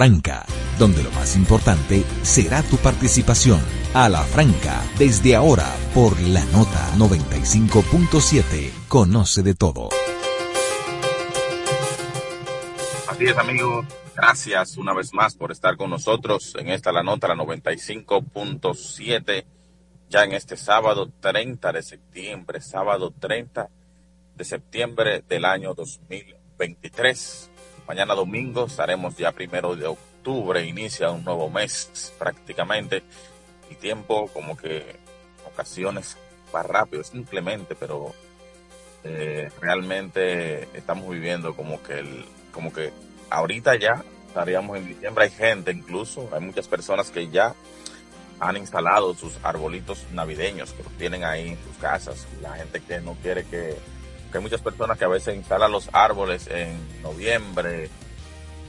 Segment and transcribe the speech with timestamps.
[0.00, 0.46] Franca,
[0.78, 3.60] donde lo más importante será tu participación.
[3.92, 8.70] A la Franca, desde ahora por la nota 95.7.
[8.88, 9.90] Conoce de todo.
[13.08, 13.84] Así es, amigos.
[14.16, 19.44] Gracias una vez más por estar con nosotros en esta la nota, la 95.7,
[20.08, 23.68] ya en este sábado 30 de septiembre, sábado 30
[24.34, 27.49] de septiembre del año 2023.
[27.90, 33.02] Mañana domingo estaremos ya primero de octubre, inicia un nuevo mes prácticamente.
[33.68, 34.94] y tiempo como que
[35.44, 36.16] ocasiones
[36.54, 38.14] va rápido, simplemente, pero
[39.02, 42.92] eh, realmente estamos viviendo como que el, como que
[43.28, 45.24] ahorita ya estaríamos en diciembre.
[45.24, 47.56] Hay gente incluso, hay muchas personas que ya
[48.38, 52.28] han instalado sus arbolitos navideños, que los tienen ahí en sus casas.
[52.40, 53.76] La gente que no quiere que,
[54.30, 57.90] que hay muchas personas que a veces instalan los árboles en noviembre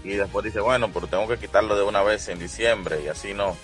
[0.04, 3.34] y después dice, bueno, pero tengo que quitarlo de una vez en diciembre y así
[3.34, 3.56] no.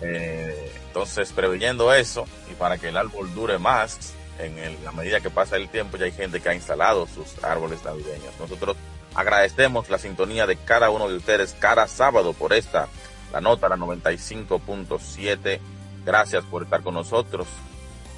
[0.00, 5.28] Eh, entonces, preveyendo eso y para que el árbol dure más, en la medida que
[5.28, 8.32] pasa el tiempo, ya hay gente que ha instalado sus árboles navideños.
[8.40, 8.74] Nosotros
[9.14, 12.88] Agradecemos la sintonía de cada uno de ustedes cada sábado por esta,
[13.32, 15.58] la nota, la 95.7.
[16.04, 17.48] Gracias por estar con nosotros.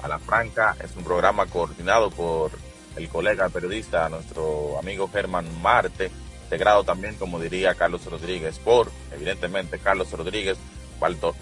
[0.03, 2.51] A la Franca es un programa coordinado por
[2.95, 6.11] el colega periodista, nuestro amigo Germán Marte,
[6.43, 10.57] integrado también, como diría Carlos Rodríguez, por, evidentemente, Carlos Rodríguez,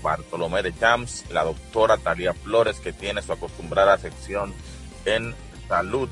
[0.01, 4.53] Bartolomé de Champs, la doctora Talia Flores, que tiene su acostumbrada sección
[5.05, 5.35] en
[5.67, 6.09] salud,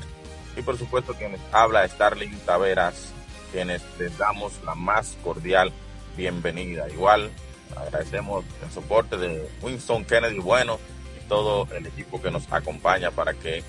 [0.56, 3.12] y por supuesto quien habla Starling Taveras
[3.50, 5.72] quienes les damos la más cordial
[6.16, 6.88] bienvenida.
[6.88, 7.30] Igual
[7.76, 10.78] agradecemos el soporte de Winston Kennedy Bueno
[11.18, 13.62] y todo el equipo que nos acompaña para que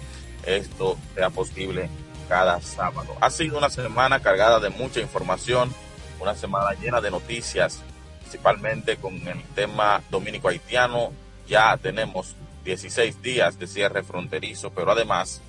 [0.46, 1.90] esto sea posible
[2.28, 3.16] cada sábado.
[3.20, 5.74] Ha sido una semana cargada de mucha información,
[6.20, 7.82] una semana llena de noticias,
[8.22, 11.12] principalmente con el tema dominico haitiano.
[11.48, 15.42] Ya tenemos 16 días de cierre fronterizo, pero además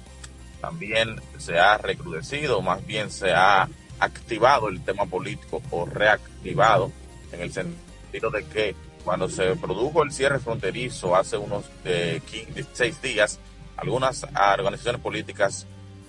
[0.60, 6.90] también se ha recrudecido, más bien se ha activado el tema político o reactivado
[7.32, 12.20] en el sentido de que cuando se produjo el cierre fronterizo hace unos eh,
[12.54, 13.38] 16 días,
[13.82, 14.24] algunas
[14.58, 15.66] organizaciones políticas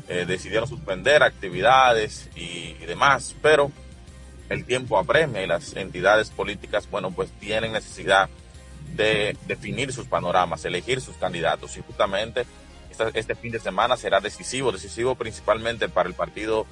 [0.07, 3.72] eh, decidieron suspender actividades y, demás, pero
[4.50, 8.29] el tiempo apremia y las entidades políticas, bueno, pues tienen necesidad
[8.95, 11.75] de definir sus panoramas, elegir sus candidatos.
[11.78, 12.45] Y justamente
[13.16, 16.67] este fin de semana será decisivo, decisivo principalmente para el partido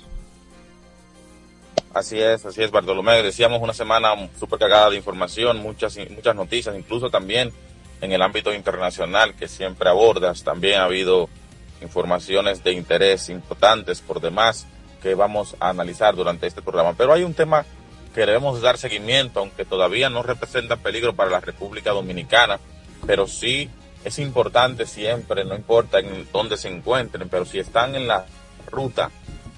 [1.93, 3.23] Así es, así es, Bartolomé.
[3.23, 7.53] Decíamos una semana súper cargada de información, muchas, muchas noticias, incluso también
[8.01, 10.43] en el ámbito internacional que siempre abordas.
[10.43, 11.29] También ha habido
[11.83, 14.67] informaciones de interés importantes por demás
[15.03, 16.95] que vamos a analizar durante este programa.
[16.97, 17.65] Pero hay un tema
[18.15, 22.59] que debemos dar seguimiento, aunque todavía no representa peligro para la República Dominicana,
[23.07, 23.71] pero sí
[24.05, 28.27] es importante siempre, no importa en dónde se encuentren, pero si están en la
[28.71, 29.11] ruta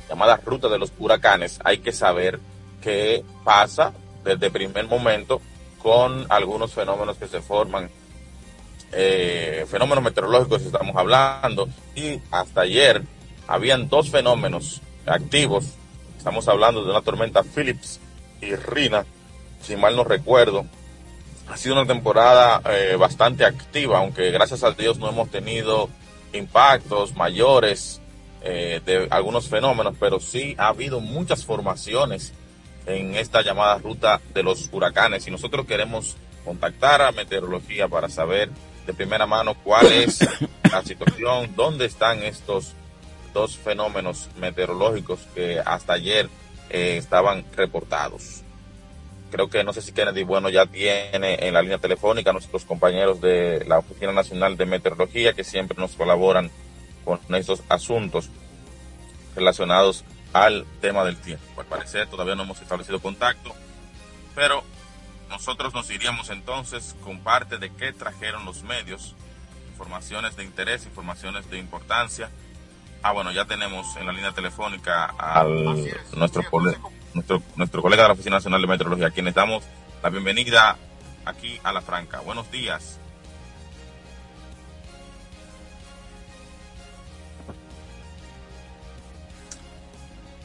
[0.09, 2.39] llamada ruta de los huracanes, hay que saber
[2.83, 3.95] qué pasa
[4.25, 5.41] desde primer momento
[5.83, 7.91] con algunos fenómenos que se forman,
[8.93, 13.03] eh, fenómenos meteorológicos estamos hablando, y hasta ayer
[13.49, 15.67] habían dos fenómenos activos,
[16.17, 18.01] estamos hablando de una tormenta Phillips
[18.41, 19.05] y Rina,
[19.63, 20.67] si mal no recuerdo,
[21.49, 25.89] ha sido una temporada eh, bastante activa, aunque gracias a Dios no hemos tenido
[26.33, 28.01] impactos mayores
[28.43, 32.33] eh, de algunos fenómenos, pero sí ha habido muchas formaciones
[32.87, 35.27] en esta llamada ruta de los huracanes.
[35.27, 38.51] Y nosotros queremos contactar a meteorología para saber
[38.87, 40.21] de primera mano cuál es
[40.71, 42.75] la situación, dónde están estos
[43.33, 46.29] dos fenómenos meteorológicos que hasta ayer
[46.71, 48.43] eh, estaban reportados.
[49.31, 52.65] Creo que no sé si Kennedy Bueno ya tiene en la línea telefónica a nuestros
[52.65, 56.51] compañeros de la Oficina Nacional de Meteorología que siempre nos colaboran
[57.05, 58.29] con estos asuntos
[59.35, 61.45] relacionados al tema del tiempo.
[61.59, 63.55] Al parecer todavía no hemos establecido contacto,
[64.35, 64.63] pero
[65.33, 69.17] nosotros nos iríamos entonces con parte de qué trajeron los medios,
[69.71, 72.31] informaciones de interés, informaciones de importancia.
[73.03, 75.43] Ah, bueno, ya tenemos en la línea telefónica a
[76.15, 76.43] nuestro,
[77.15, 79.65] nuestro, nuestro colega de la Oficina Nacional de Meteorología, a quien le damos
[80.03, 80.77] la bienvenida
[81.25, 82.21] aquí a La Franca.
[82.21, 83.01] Buenos días.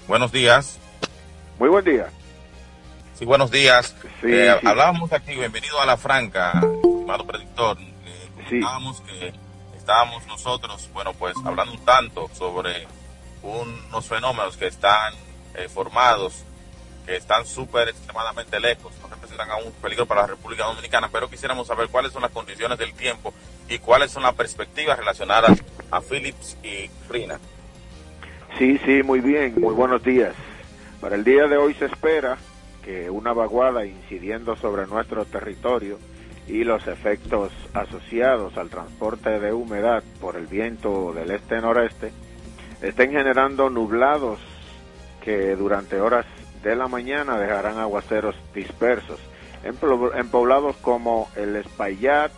[0.07, 0.79] Buenos días.
[1.59, 2.09] Muy buen día.
[3.17, 3.95] Sí, buenos días.
[4.21, 7.75] Eh, hablábamos aquí, bienvenido a La Franca, estimado predictor.
[7.79, 9.33] Eh, comentábamos que
[9.75, 12.85] estábamos nosotros, bueno, pues hablando un tanto sobre
[13.41, 15.15] unos fenómenos que están
[15.55, 16.43] eh, formados,
[17.07, 21.65] que están súper extremadamente lejos, no representan aún peligro para la República Dominicana, pero quisiéramos
[21.65, 23.33] saber cuáles son las condiciones del tiempo
[23.67, 25.59] y cuáles son las perspectivas relacionadas
[25.89, 27.39] a Philips y Frina.
[28.59, 30.35] Sí, sí, muy bien, muy buenos días.
[31.01, 32.37] Para el día de hoy se espera
[32.87, 35.99] que una vaguada incidiendo sobre nuestro territorio
[36.47, 42.13] y los efectos asociados al transporte de humedad por el viento del este-noreste
[42.81, 44.39] estén generando nublados
[45.21, 46.25] que durante horas
[46.63, 49.19] de la mañana dejarán aguaceros dispersos
[49.65, 52.31] en, poblados como el Espaillat,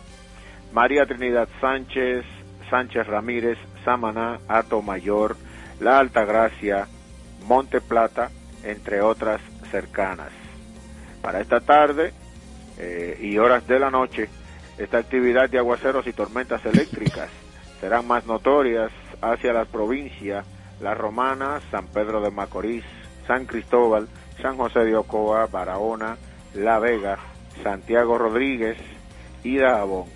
[0.72, 2.24] María Trinidad Sánchez,
[2.68, 5.36] Sánchez Ramírez, Samaná, Ato Mayor,
[5.78, 6.88] la Altagracia,
[7.46, 8.32] Monte Plata,
[8.64, 10.39] entre otras cercanas.
[11.22, 12.12] Para esta tarde
[12.78, 14.28] eh, y horas de la noche,
[14.78, 17.28] esta actividad de aguaceros y tormentas eléctricas
[17.80, 18.90] serán más notorias
[19.20, 20.46] hacia las provincias
[20.80, 22.84] La Romana, San Pedro de Macorís,
[23.26, 24.08] San Cristóbal,
[24.40, 26.16] San José de Ocoa, Barahona,
[26.54, 27.18] La Vega,
[27.62, 28.78] Santiago Rodríguez
[29.44, 30.08] y Dajabón.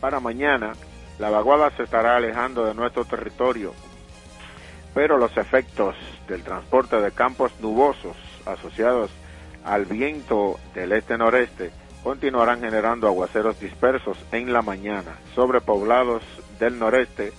[0.00, 0.72] Para mañana,
[1.18, 3.72] la vaguada se estará alejando de nuestro territorio
[4.96, 5.94] pero los efectos
[6.26, 8.16] del transporte de campos nubosos
[8.46, 9.10] asociados
[9.66, 11.72] al viento del este-noreste
[12.04, 16.22] continuarán generando aguaceros dispersos en la mañana sobre poblados
[16.60, 17.32] del noreste,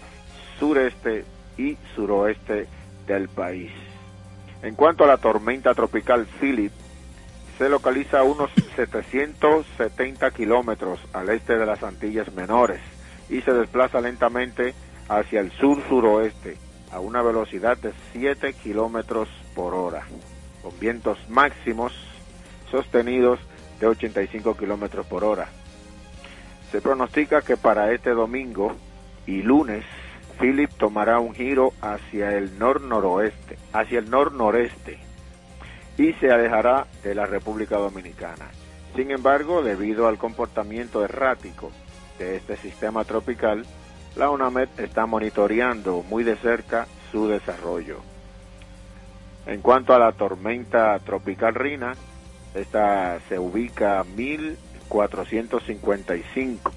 [0.60, 1.24] sureste
[1.58, 2.68] y suroeste
[3.08, 3.72] del país.
[4.62, 6.74] En cuanto a la tormenta tropical Philip,
[7.58, 12.82] se localiza a unos 770 kilómetros al este de las Antillas Menores
[13.30, 14.74] y se desplaza lentamente
[15.08, 16.58] hacia el sur-suroeste
[16.92, 20.04] a una velocidad de 7 kilómetros por hora,
[20.62, 21.94] con vientos máximos
[22.72, 23.40] sostenidos
[23.80, 25.48] de 85 kilómetros por hora.
[26.72, 28.76] Se pronostica que para este domingo
[29.26, 29.86] y lunes,
[30.40, 35.00] Philip tomará un giro hacia el nor-noroeste, hacia el nor-noreste,
[35.98, 38.48] y se alejará de la República Dominicana.
[38.96, 41.72] Sin embargo, debido al comportamiento errático
[42.20, 43.66] de este sistema tropical,
[44.16, 48.00] la UNAMED está monitoreando muy de cerca su desarrollo.
[49.46, 51.94] En cuanto a la tormenta tropical Rina,
[52.58, 56.72] esta se ubica a 1455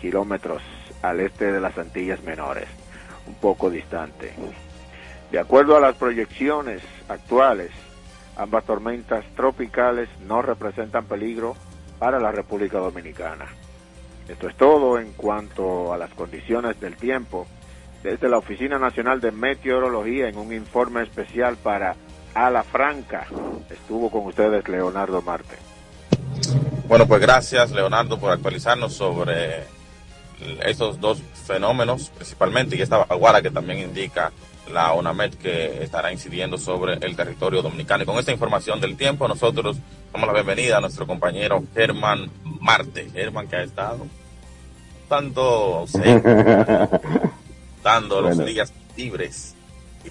[0.00, 0.62] kilómetros
[1.02, 2.66] al este de las Antillas Menores,
[3.26, 4.32] un poco distante.
[5.30, 7.70] De acuerdo a las proyecciones actuales,
[8.36, 11.54] ambas tormentas tropicales no representan peligro
[11.98, 13.44] para la República Dominicana.
[14.28, 17.46] Esto es todo en cuanto a las condiciones del tiempo.
[18.02, 21.96] Desde la Oficina Nacional de Meteorología, en un informe especial para
[22.38, 23.26] A la Franca,
[23.68, 25.56] estuvo con ustedes Leonardo Marte.
[26.86, 29.64] Bueno, pues gracias Leonardo por actualizarnos sobre
[30.64, 34.30] estos dos fenómenos principalmente y esta aguara que también indica
[34.72, 38.04] la ONAMED que estará incidiendo sobre el territorio dominicano.
[38.04, 39.76] Y con esta información del tiempo nosotros
[40.12, 43.10] damos la bienvenida a nuestro compañero Germán Marte.
[43.10, 44.06] Germán que ha estado
[45.08, 45.86] tanto
[47.82, 49.56] dando los días libres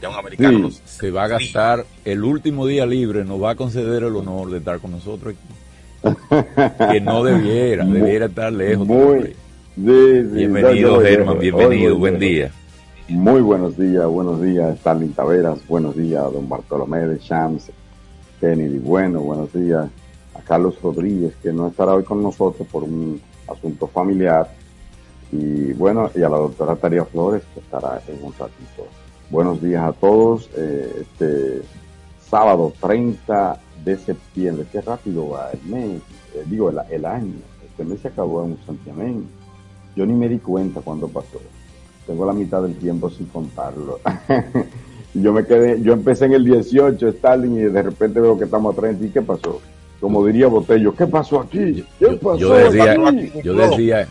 [0.01, 4.03] y un americano se va a gastar el último día libre, nos va a conceder
[4.03, 5.57] el honor de estar con nosotros aquí.
[6.91, 8.87] que no debiera, debiera estar lejos.
[8.87, 9.35] Muy,
[9.75, 12.51] bienvenido, Germán, bienvenido, buen día.
[13.09, 17.71] Muy buenos días, buenos días, Stalin Taveras, buenos días, don Bartolomé de Shams,
[18.39, 19.87] Kennedy, bueno, buenos días
[20.35, 24.49] a Carlos Rodríguez, que no estará hoy con nosotros por un asunto familiar,
[25.31, 28.87] y bueno, y a la doctora Taría Flores, que estará en un ratito.
[29.29, 30.49] Buenos días a todos.
[30.55, 31.61] Eh, este
[32.29, 36.01] sábado 30 de septiembre, qué rápido va el mes,
[36.33, 37.35] eh, digo el, el, año.
[37.69, 39.27] Este mes se acabó en un santiamén.
[39.97, 41.41] Yo ni me di cuenta cuando pasó.
[42.05, 43.99] Tengo la mitad del tiempo sin contarlo.
[45.13, 48.77] yo me quedé, yo empecé en el 18, Stalin, y de repente veo que estamos
[48.77, 49.05] a 30.
[49.05, 49.59] ¿Y qué pasó?
[49.99, 51.83] Como diría Botello, ¿qué pasó aquí?
[51.99, 52.95] ¿Qué pasó yo, decía,
[53.43, 54.07] yo decía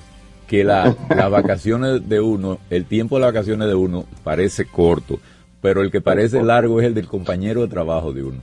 [0.46, 5.18] que la, las vacaciones de uno, el tiempo de las vacaciones de uno parece corto,
[5.60, 8.40] pero el que parece largo es el del compañero de trabajo de uno.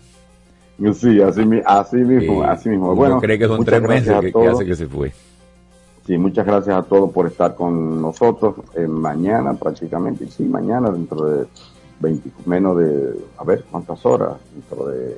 [0.94, 2.96] Sí, así, así mismo, así mismo.
[2.96, 5.14] Bueno, cree que son tres meses que, que, hace que se fue.
[6.06, 11.26] Sí, muchas gracias a todos por estar con nosotros eh, mañana prácticamente, sí, mañana dentro
[11.26, 11.46] de
[12.02, 14.34] 20, menos de, a ver, ¿cuántas horas?
[14.54, 15.16] Dentro de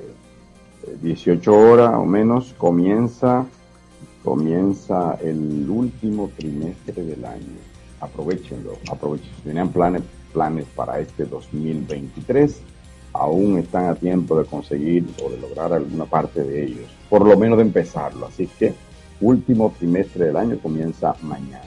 [1.02, 3.46] 18 horas o menos comienza
[4.26, 7.60] comienza el último trimestre del año.
[8.02, 9.30] Aprovechenlo, aprovechen.
[9.38, 10.02] Si tenían planes,
[10.34, 12.60] planes para este 2023,
[13.14, 17.38] aún están a tiempo de conseguir o de lograr alguna parte de ellos, por lo
[17.38, 18.26] menos de empezarlo.
[18.26, 18.74] Así que
[19.22, 21.62] último trimestre del año comienza mañana.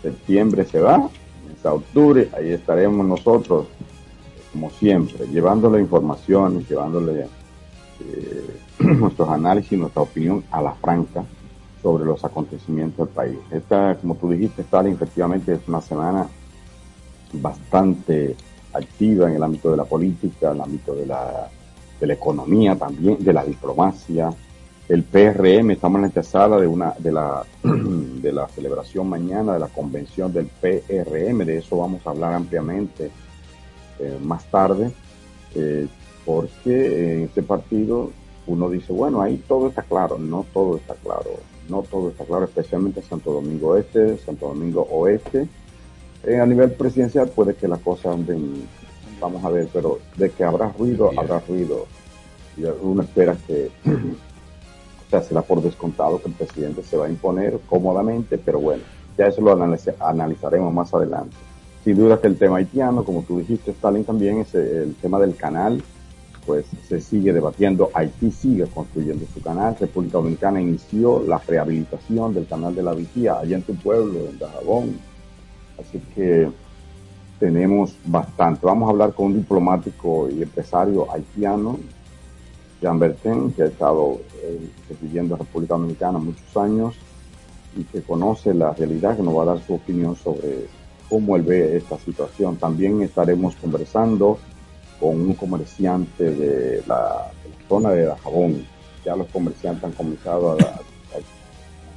[0.00, 3.66] Septiembre se va, comienza octubre, ahí estaremos nosotros,
[4.52, 7.26] como siempre, llevándole información, llevándole
[8.00, 11.24] eh, nuestros análisis, nuestra opinión a la franca
[11.82, 13.38] sobre los acontecimientos del país.
[13.50, 16.28] Esta, como tú dijiste, Stalin, efectivamente es una semana
[17.32, 18.36] bastante
[18.72, 21.48] activa en el ámbito de la política, en el ámbito de la,
[21.98, 24.30] de la economía también, de la diplomacia.
[24.88, 29.60] El PRM, estamos en la antesala de una de la de la celebración mañana de
[29.60, 33.10] la convención del PRM, de eso vamos a hablar ampliamente
[34.00, 34.92] eh, más tarde,
[35.54, 35.86] eh,
[36.24, 38.10] porque en este partido
[38.46, 41.30] uno dice, bueno, ahí todo está claro, no todo está claro
[41.70, 45.48] no todo está claro, especialmente Santo Domingo Este, Santo Domingo Oeste.
[46.24, 48.68] Eh, a nivel presidencial puede que las cosas anden,
[49.20, 51.86] vamos a ver, pero de que habrá ruido, habrá ruido.
[52.56, 57.10] Y uno espera que, o sea, será por descontado que el presidente se va a
[57.10, 58.82] imponer cómodamente, pero bueno,
[59.16, 61.36] ya eso lo analizaremos más adelante.
[61.84, 65.34] Sin duda que el tema haitiano, como tú dijiste, Stalin, también es el tema del
[65.36, 65.82] canal,
[66.50, 67.90] pues se sigue debatiendo.
[67.94, 69.76] Haití sigue construyendo su canal.
[69.78, 74.36] República Dominicana inició la rehabilitación del canal de la Vigía allá en tu pueblo, en
[74.36, 74.98] Dajabón.
[75.78, 76.48] Así que
[77.38, 78.66] tenemos bastante.
[78.66, 81.78] Vamos a hablar con un diplomático y empresario haitiano,
[82.82, 84.58] Jean Bertin, que ha estado eh,
[85.00, 86.96] viviendo en República Dominicana muchos años
[87.76, 90.66] y que conoce la realidad, que nos va a dar su opinión sobre
[91.08, 92.56] cómo él ve esta situación.
[92.56, 94.40] También estaremos conversando
[95.00, 97.32] con un comerciante de la,
[97.68, 98.64] zona de Dajabón.
[99.04, 100.56] Ya los comerciantes han comenzado a,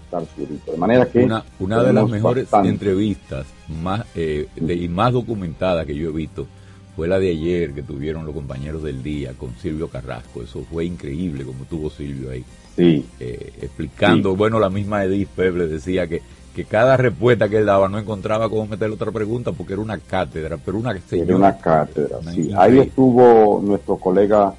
[0.05, 0.65] estar subidos.
[0.65, 1.24] De manera que.
[1.24, 3.45] Una, una de las mejores entrevistas
[3.81, 6.48] más, eh, y más documentadas que yo he visto
[6.95, 10.43] fue la de ayer que tuvieron los compañeros del día con Silvio Carrasco.
[10.43, 12.45] Eso fue increíble como tuvo Silvio ahí.
[12.75, 13.05] Sí.
[13.19, 16.22] Eh, explicando, bueno, la misma Edith Peble decía que
[16.53, 19.98] que cada respuesta que él daba no encontraba cómo meterle otra pregunta porque era una
[19.98, 22.51] cátedra, pero una Era una cátedra, sí.
[22.55, 24.53] Ahí estuvo nuestro colega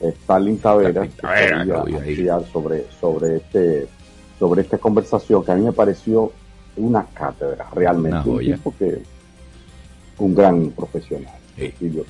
[0.00, 3.88] eh, Stalin Taveras, que sobre, sobre, este,
[4.38, 6.32] sobre esta conversación que a mí me pareció
[6.76, 8.28] una cátedra realmente.
[8.28, 9.02] Un tipo que
[10.18, 11.34] un gran profesional,
[11.78, 12.04] Silvio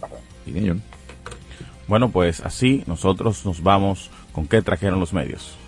[1.89, 4.11] Bueno, pues así nosotros nos vamos.
[4.33, 5.59] Con qué trajeron los medios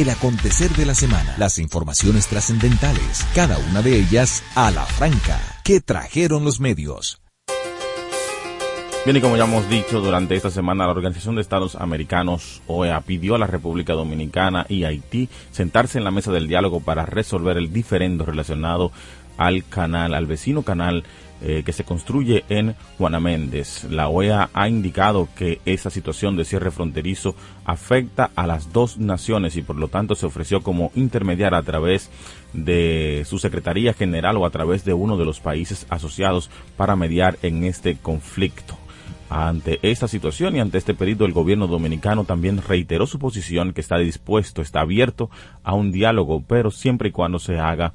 [0.00, 5.40] el acontecer de la semana, las informaciones trascendentales, cada una de ellas a la franca.
[5.64, 7.20] ¿Qué trajeron los medios?
[9.04, 13.00] Bien, y como ya hemos dicho, durante esta semana la Organización de Estados Americanos, OEA,
[13.00, 17.56] pidió a la República Dominicana y Haití sentarse en la mesa del diálogo para resolver
[17.56, 18.92] el diferendo relacionado
[19.36, 21.04] al canal, al vecino canal
[21.40, 23.84] eh, que se construye en Juana Méndez.
[23.90, 29.56] La OEA ha indicado que esa situación de cierre fronterizo afecta a las dos naciones
[29.56, 32.10] y por lo tanto se ofreció como intermediar a través
[32.52, 37.38] de su Secretaría General o a través de uno de los países asociados para mediar
[37.42, 38.76] en este conflicto.
[39.30, 43.82] Ante esta situación y ante este pedido, el gobierno dominicano también reiteró su posición que
[43.82, 45.30] está dispuesto, está abierto
[45.62, 47.92] a un diálogo, pero siempre y cuando se haga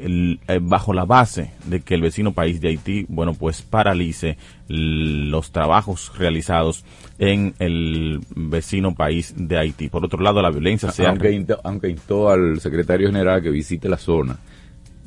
[0.00, 4.36] el, eh, bajo la base de que el vecino país de Haití, bueno, pues paralice
[4.68, 6.84] los trabajos realizados
[7.18, 9.88] en el vecino país de Haití.
[9.88, 13.88] Por otro lado, la violencia se aunque, instó, aunque instó al secretario general que visite
[13.88, 14.38] la zona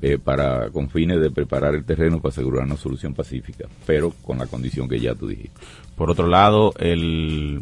[0.02, 4.40] eh, para con fines de preparar el terreno para asegurar una solución pacífica, pero con
[4.40, 5.60] la condición que ya tú dijiste.
[5.96, 7.62] Por otro lado, el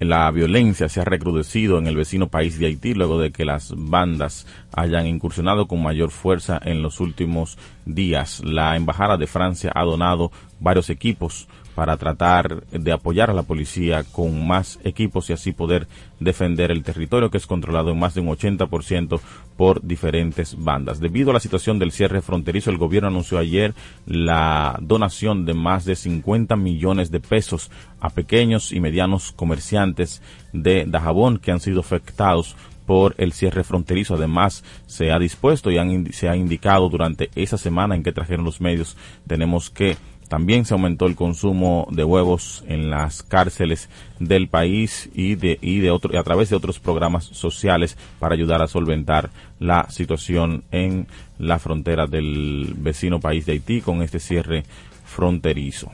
[0.00, 3.74] la violencia se ha recrudecido en el vecino país de Haití luego de que las
[3.76, 8.42] bandas hayan incursionado con mayor fuerza en los últimos días.
[8.42, 14.04] La Embajada de Francia ha donado varios equipos para tratar de apoyar a la policía
[14.04, 18.20] con más equipos y así poder defender el territorio que es controlado en más de
[18.20, 19.20] un 80%
[19.56, 21.00] por diferentes bandas.
[21.00, 23.74] Debido a la situación del cierre fronterizo, el gobierno anunció ayer
[24.06, 30.22] la donación de más de 50 millones de pesos a pequeños y medianos comerciantes
[30.52, 32.56] de Dajabón que han sido afectados
[32.90, 34.14] por el cierre fronterizo.
[34.14, 38.60] Además, se ha dispuesto y se ha indicado durante esa semana en que trajeron los
[38.60, 38.96] medios,
[39.28, 39.96] tenemos que
[40.30, 43.88] también se aumentó el consumo de huevos en las cárceles
[44.20, 48.62] del país y de y de otro, a través de otros programas sociales para ayudar
[48.62, 51.08] a solventar la situación en
[51.40, 54.62] la frontera del vecino país de Haití con este cierre
[55.04, 55.90] fronterizo.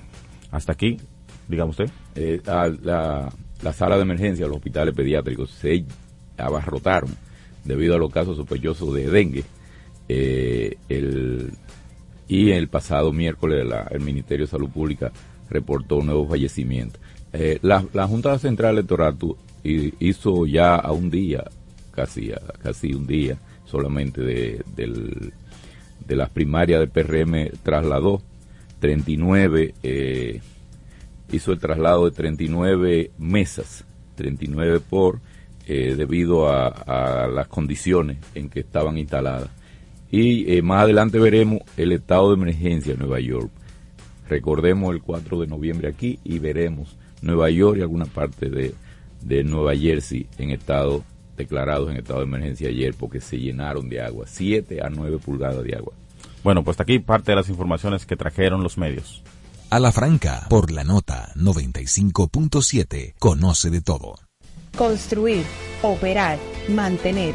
[0.50, 0.98] Hasta aquí,
[1.48, 1.88] dígame usted.
[2.14, 5.86] Eh, la, la sala de emergencia, los hospitales pediátricos se
[6.36, 7.08] abarrotaron
[7.64, 9.44] debido a los casos sospechosos de dengue.
[10.10, 11.52] Eh, el
[12.28, 15.12] y el pasado miércoles el Ministerio de Salud Pública
[15.48, 16.98] reportó un nuevo fallecimiento.
[17.32, 19.16] Eh, la, Junta Central Electoral
[19.62, 21.44] hizo ya a un día,
[21.90, 24.62] casi, casi un día solamente de,
[26.06, 28.22] de las primarias del PRM, trasladó
[28.80, 30.40] 39, eh,
[31.32, 35.20] hizo el traslado de 39 mesas, 39 por,
[35.66, 39.50] eh, debido a las condiciones en que estaban instaladas
[40.10, 43.50] y eh, más adelante veremos el estado de emergencia en Nueva York.
[44.28, 48.74] Recordemos el 4 de noviembre aquí y veremos Nueva York y alguna parte de,
[49.22, 51.04] de Nueva Jersey en estado
[51.36, 55.62] declarados en estado de emergencia ayer porque se llenaron de agua, 7 a 9 pulgadas
[55.62, 55.92] de agua.
[56.42, 59.22] Bueno, pues aquí parte de las informaciones que trajeron los medios.
[59.68, 64.14] A la franca, por la nota 95.7, conoce de todo.
[64.76, 65.42] Construir,
[65.82, 67.34] operar, mantener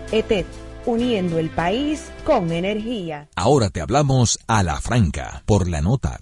[0.11, 0.45] ETED,
[0.85, 3.29] uniendo el país con energía.
[3.35, 6.19] Ahora te hablamos a la franca, por la nota.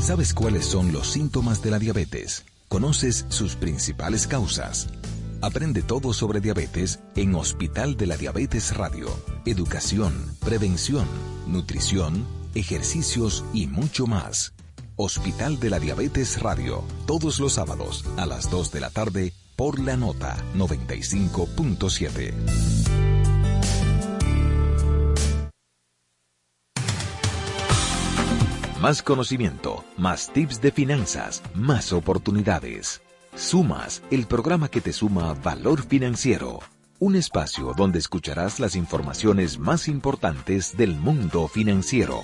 [0.00, 2.44] ¿Sabes cuáles son los síntomas de la diabetes?
[2.68, 4.88] ¿Conoces sus principales causas?
[5.42, 9.08] Aprende todo sobre diabetes en Hospital de la Diabetes Radio.
[9.44, 10.14] Educación,
[10.44, 11.06] prevención,
[11.46, 14.54] nutrición, ejercicios y mucho más.
[14.96, 19.80] Hospital de la Diabetes Radio, todos los sábados a las 2 de la tarde por
[19.80, 22.34] la nota 95.7.
[28.80, 33.00] Más conocimiento, más tips de finanzas, más oportunidades.
[33.34, 36.60] Sumas, el programa que te suma valor financiero.
[36.98, 42.20] Un espacio donde escucharás las informaciones más importantes del mundo financiero.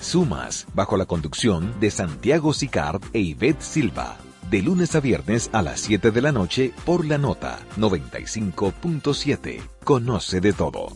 [0.00, 4.18] Sumas, bajo la conducción de Santiago Sicard e Ivette Silva
[4.50, 9.60] de lunes a viernes a las 7 de la noche por la nota 95.7.
[9.84, 10.88] Conoce de todo.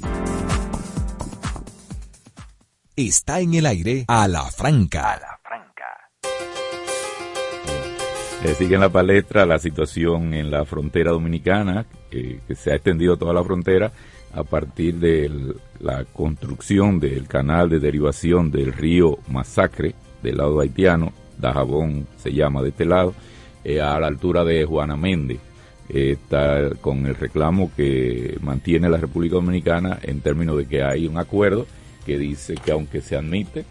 [2.97, 5.13] Está en el aire a la franca.
[5.13, 6.11] A la franca.
[8.45, 13.17] Eh, sigue en la palestra la situación en la frontera dominicana, que se ha extendido
[13.17, 13.93] toda la frontera
[14.35, 15.31] a partir de
[15.79, 22.63] la construcción del canal de derivación del río Masacre del lado haitiano, Dajabón se llama
[22.63, 23.15] de este lado,
[23.65, 25.39] eh, a la altura de Juana Méndez.
[25.89, 31.19] está con el reclamo que mantiene la República Dominicana en términos de que hay un
[31.19, 31.67] acuerdo
[32.07, 33.65] que dice que aunque se admite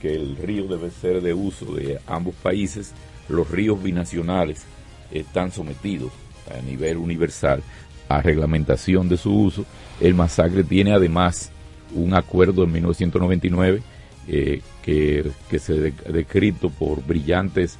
[0.00, 2.92] que el río debe ser de uso de ambos países,
[3.28, 4.64] los ríos binacionales
[5.10, 6.12] están sometidos
[6.50, 7.62] a nivel universal
[8.08, 9.64] a reglamentación de su uso.
[10.00, 11.50] El masacre tiene además
[11.94, 13.82] un acuerdo en 1999
[14.28, 17.78] eh, que, que se ha descrito por brillantes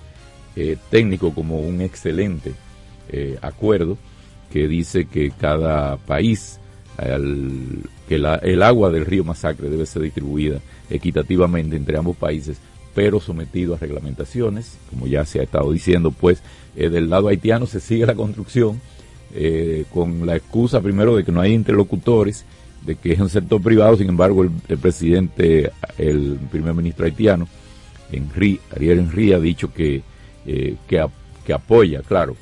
[0.61, 2.53] eh, técnico como un excelente
[3.11, 3.97] eh, acuerdo
[4.51, 6.59] que dice que cada país,
[8.09, 10.59] que el agua del río Masacre debe ser distribuida
[10.90, 12.59] equitativamente entre ambos países,
[12.92, 16.42] pero sometido a reglamentaciones, como ya se ha estado diciendo, pues
[16.75, 18.81] eh, del lado haitiano se sigue la construcción
[19.92, 22.44] con la excusa primero de que no hay interlocutores,
[22.85, 27.47] de que es un sector privado, sin embargo el, presidente, el primer ministro haitiano,
[28.11, 30.03] Henry, Ariel Henry, ha dicho que
[30.88, 31.06] que,
[31.44, 32.37] que apoya, claro,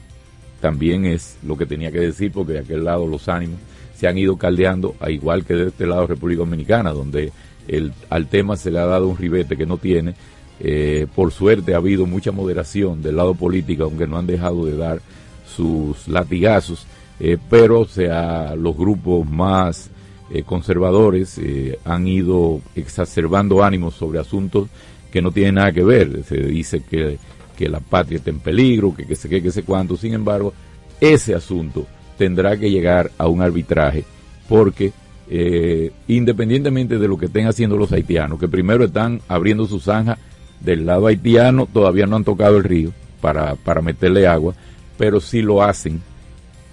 [0.60, 3.58] también es lo que tenía que decir porque de aquel lado los ánimos
[3.96, 7.32] se han ido caldeando, a igual que de este lado República Dominicana, donde
[7.66, 10.14] el, al tema se le ha dado un ribete que no tiene.
[10.60, 14.76] Eh, por suerte ha habido mucha moderación del lado político, aunque no han dejado de
[14.76, 15.00] dar
[15.46, 16.86] sus latigazos,
[17.20, 19.90] eh, pero sea, los grupos más
[20.30, 21.40] eh, conservadores
[21.84, 24.68] han ido exacerbando ánimos sobre asuntos
[25.10, 26.22] que no tienen nada que ver.
[26.24, 27.18] Se dice que,
[27.56, 29.96] que la patria está en peligro, que que sé qué, que sé cuánto.
[29.96, 30.52] Sin embargo,
[31.00, 34.04] ese asunto tendrá que llegar a un arbitraje,
[34.48, 34.92] porque
[35.28, 40.18] eh, independientemente de lo que estén haciendo los haitianos, que primero están abriendo su zanja
[40.60, 44.54] del lado haitiano, todavía no han tocado el río para, para meterle agua,
[44.96, 46.00] pero si lo hacen,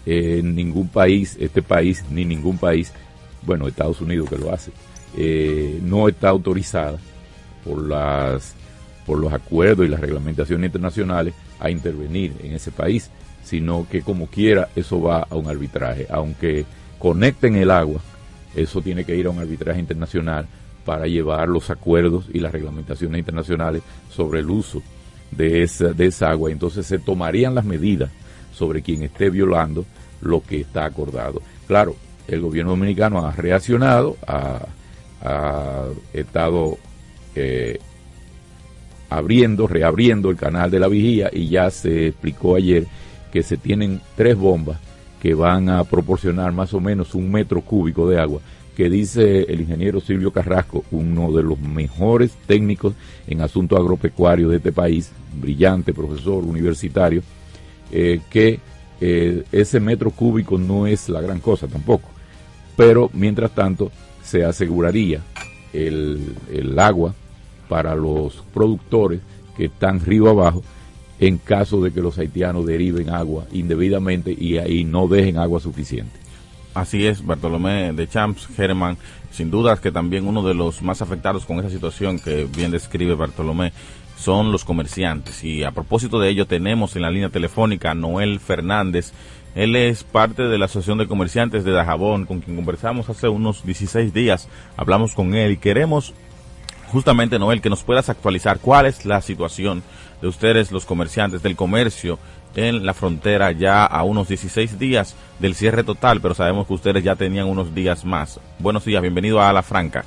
[0.06, 2.92] eh, ningún país, este país, ni ningún país,
[3.46, 4.72] bueno, Estados Unidos que lo hace,
[5.18, 6.98] eh, no está autorizada
[7.64, 8.56] por las
[9.06, 13.10] por los acuerdos y las reglamentaciones internacionales a intervenir en ese país
[13.44, 16.08] sino que como quiera eso va a un arbitraje.
[16.10, 16.66] Aunque
[16.98, 18.02] conecten el agua,
[18.56, 20.48] eso tiene que ir a un arbitraje internacional
[20.86, 24.82] para llevar los acuerdos y las reglamentaciones internacionales sobre el uso
[25.32, 26.52] de esa, de esa agua.
[26.52, 28.10] Entonces se tomarían las medidas
[28.54, 29.86] sobre quien esté violando
[30.22, 31.42] lo que está acordado.
[31.68, 31.96] Claro,
[32.28, 34.68] el gobierno dominicano ha reaccionado, ha,
[36.12, 36.78] estado
[37.34, 37.80] eh,
[39.18, 42.86] abriendo, reabriendo el canal de la vigía y ya se explicó ayer
[43.32, 44.80] que se tienen tres bombas
[45.22, 48.42] que van a proporcionar más o menos un metro cúbico de agua,
[48.76, 52.94] que dice el ingeniero Silvio Carrasco, uno de los mejores técnicos
[53.28, 57.22] en asuntos agropecuarios de este país, brillante profesor universitario,
[57.92, 58.60] eh, que
[59.00, 62.10] eh, ese metro cúbico no es la gran cosa tampoco,
[62.76, 63.92] pero mientras tanto
[64.24, 65.22] se aseguraría
[65.72, 67.16] el, el agua
[67.74, 69.20] para los productores
[69.58, 70.62] que están río abajo
[71.20, 76.20] en caso de que los haitianos deriven agua indebidamente y ahí no dejen agua suficiente.
[76.76, 78.96] Así es, Bartolomé de Champs, Germán,
[79.32, 83.16] sin duda que también uno de los más afectados con esa situación que bien describe
[83.16, 83.74] Bartolomé
[84.18, 85.44] son los comerciantes.
[85.44, 89.14] Y a propósito de ello tenemos en la línea telefónica a Noel Fernández.
[89.56, 93.66] Él es parte de la Asociación de Comerciantes de Dajabón, con quien conversamos hace unos
[93.66, 94.48] 16 días.
[94.78, 96.14] Hablamos con él y queremos
[96.94, 99.84] justamente, Noel, que nos puedas actualizar cuál es la situación
[100.22, 102.20] de ustedes, los comerciantes del comercio
[102.56, 107.04] en la frontera ya a unos 16 días del cierre total, pero sabemos que ustedes
[107.04, 108.40] ya tenían unos días más.
[108.60, 110.06] Buenos días, bienvenido a La Franca.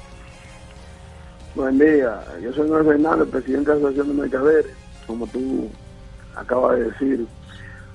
[1.56, 4.72] Buen día, yo soy Noel Fernández, presidente de la Asociación de Mercaderes,
[5.06, 5.68] como tú
[6.36, 7.26] acabas de decir.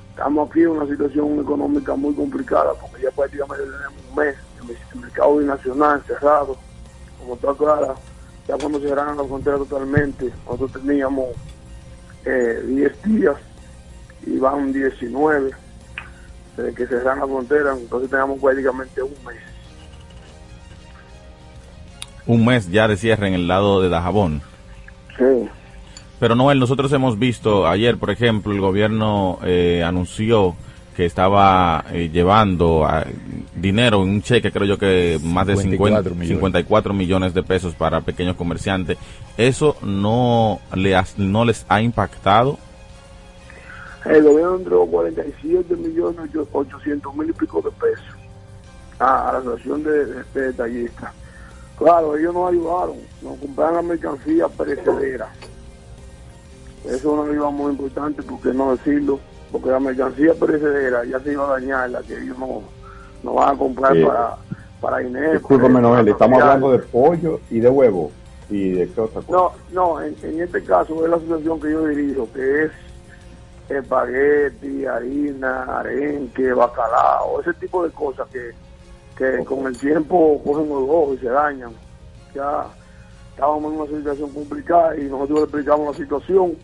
[0.09, 4.35] Estamos aquí en una situación económica muy complicada porque ya prácticamente tenemos un mes
[4.93, 6.57] el mercado binacional cerrado,
[7.19, 7.95] como está clara,
[8.47, 11.27] ya cuando cerraron la frontera totalmente, nosotros teníamos
[12.25, 13.35] eh, 10 días
[14.25, 15.51] y van 19
[16.57, 19.37] desde que cerran la frontera, entonces tenemos prácticamente un mes.
[22.27, 24.41] Un mes ya de cierre en el lado de Dajabón.
[25.17, 25.49] Sí.
[26.19, 30.55] Pero Noel, nosotros hemos visto ayer, por ejemplo, el gobierno eh, anunció
[30.95, 33.05] que estaba eh, llevando a,
[33.55, 36.27] dinero en un cheque, creo yo que más de 54 millones.
[36.27, 38.97] 54 millones de pesos para pequeños comerciantes.
[39.37, 42.57] ¿Eso no, le no les ha impactado?
[44.05, 48.15] El gobierno entregó 47 millones 800 mil y pico de pesos
[48.99, 51.13] a, la asociación de, detallistas.
[51.77, 55.31] Claro, ellos nos ayudaron, nos compraron la mercancía perecedera.
[56.85, 59.19] Eso es una ayuda muy importante, porque no decirlo
[59.51, 62.61] porque la mercancía perecedera ya se iba a dañar, la que ellos no,
[63.23, 64.37] no van a comprar para,
[64.79, 65.33] para dinero.
[65.33, 68.11] Discúlpame, Noel, estamos hablando de pollo y de huevo
[68.49, 69.31] y de qué otra cosa.
[69.31, 72.71] No, no, en, este caso es la asociación que yo dirijo, que es
[73.69, 78.51] espagueti, harina, arenque, bacalao, ese tipo de cosas que,
[79.17, 81.71] que con el tiempo cogen los ojos y se dañan.
[82.33, 82.65] Ya
[83.31, 86.55] estábamos en una situación complicada y nosotros le explicamos la situación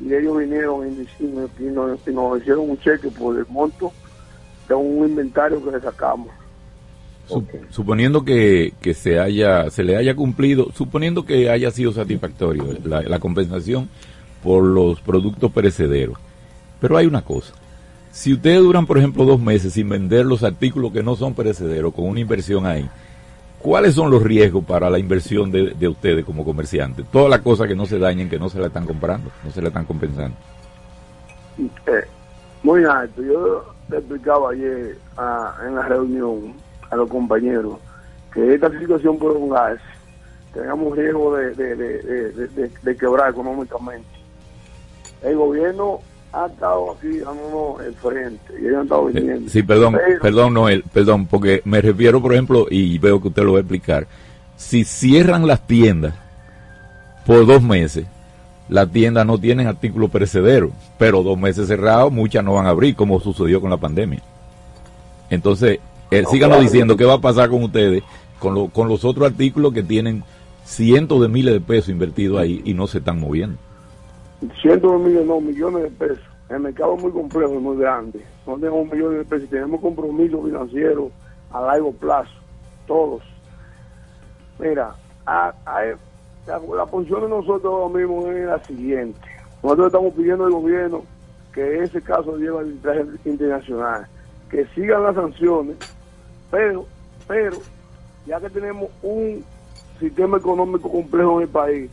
[0.00, 3.92] y ellos vinieron y, nos, hicieron un cheque por el monto
[4.68, 6.28] de un inventario que le sacamos.
[7.70, 13.18] Suponiendo que, que, se haya se le haya cumplido, suponiendo que haya sido satisfactorio la,
[13.20, 13.88] compensación
[14.42, 16.18] por los productos perecederos.
[16.80, 17.54] Pero hay una cosa,
[18.10, 21.94] si ustedes duran, por ejemplo, dos meses sin vender los artículos que no son perecederos,
[21.94, 22.86] con una inversión ahí,
[23.62, 27.06] ¿Cuáles son los riesgos para la inversión de, ustedes como comerciantes?
[27.12, 29.62] Todas las cosas que no se dañen, que no se la están comprando, no se
[29.62, 30.36] la están compensando.
[31.58, 32.04] Eh,
[32.64, 33.22] muy alto.
[33.22, 34.98] Yo te explicaba ayer
[35.64, 36.54] en la reunión
[36.90, 37.78] a los compañeros
[38.34, 39.78] que esta situación gas
[40.52, 44.08] tengamos riesgo de, de, quebrar económicamente.
[45.22, 46.00] el gobierno
[46.32, 49.50] ha estado aquí dándonos el frente y ellos han estado Eh, viniendo.
[49.50, 53.42] Sí, perdón, Pero- perdón, Noel, perdón, porque me refiero, por ejemplo, y veo que usted
[53.44, 54.06] lo va a explicar,
[54.56, 56.14] si cierran las tiendas
[57.26, 58.06] por dos meses,
[58.68, 62.96] las tiendas no tienen artículos perecederos, pero dos meses cerrados, muchas no van a abrir,
[62.96, 64.20] como sucedió con la pandemia.
[65.30, 65.78] Entonces,
[66.10, 66.62] eh, No, síganos claro.
[66.70, 68.02] diciendo qué va a pasar con ustedes,
[68.38, 70.24] con, lo- con los otros artículos que tienen
[70.64, 73.58] cientos de miles de pesos invertidos ahí y no se están moviendo.
[74.60, 76.24] Cientos de millones, no, millones de pesos.
[76.48, 78.24] El mercado es muy complejo y muy grande.
[78.46, 81.10] No tenemos millones de pesos, tenemos compromisos financieros
[81.50, 82.30] a largo plazo,
[82.86, 83.22] todos.
[84.58, 84.94] Mira,
[85.26, 85.84] a- a-
[86.46, 89.20] la, la posición de nosotros ahora mismo es la siguiente.
[89.62, 91.02] Nosotros estamos pidiendo al gobierno
[91.54, 94.06] que ese caso lleve al arbitraje internacional,
[94.50, 95.76] que sigan las sanciones,
[96.50, 96.86] pero,
[97.28, 97.56] pero,
[98.26, 99.44] ya que tenemos un
[100.00, 101.90] sistema económico complejo en el país,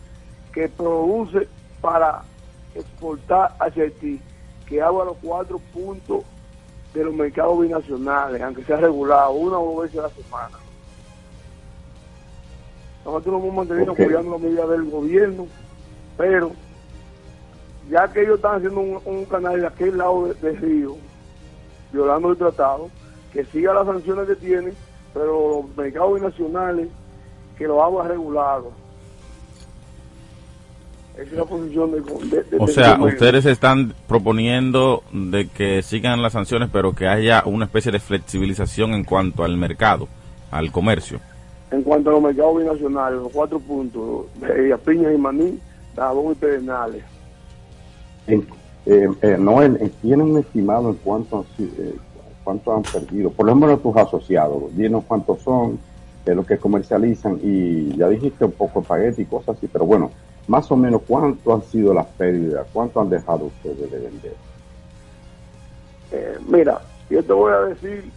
[0.54, 1.48] que produce
[1.82, 2.24] para
[2.76, 4.20] exportar hacia Haití,
[4.68, 6.24] que haga los cuatro puntos
[6.94, 10.58] de los mercados binacionales, aunque sea regulado, una o dos veces a la semana.
[13.06, 15.48] Nosotros nos hemos mantenido apoyando la medida del gobierno,
[16.18, 16.52] pero
[17.90, 20.96] ya que ellos están haciendo un, un canal de aquel lado de- del río,
[21.92, 22.90] violando el tratado,
[23.34, 24.74] que siga las sanciones que tienen,
[25.14, 26.90] pero los mercados binacionales,
[27.58, 28.72] que lo haga regulado.
[31.22, 36.22] Esa es la posición de, de- de- O sea, ustedes están proponiendo de que sigan
[36.22, 40.08] las sanciones, pero que haya una especie de flexibilización en cuanto al mercado,
[40.52, 41.20] al comercio.
[41.72, 45.60] En cuanto a los mercados binacionales, los cuatro puntos, de piñas y maní,
[45.96, 47.04] Dajabón y Pedernales.
[48.28, 48.42] Eh,
[48.86, 51.96] eh, Noel, eh, ¿tienen un estimado en cuánto eh,
[52.44, 53.30] cuánto han perdido?
[53.32, 55.78] Por lo menos tus asociados, dinos cuántos son,
[56.26, 59.86] de lo que comercializan y ya dijiste un poco de paquete y cosas así, pero
[59.86, 60.12] bueno,
[60.50, 64.36] más o menos cuánto han sido las pérdidas, cuánto han dejado ustedes de vender.
[66.12, 68.12] Eh, mira, yo te voy a decir,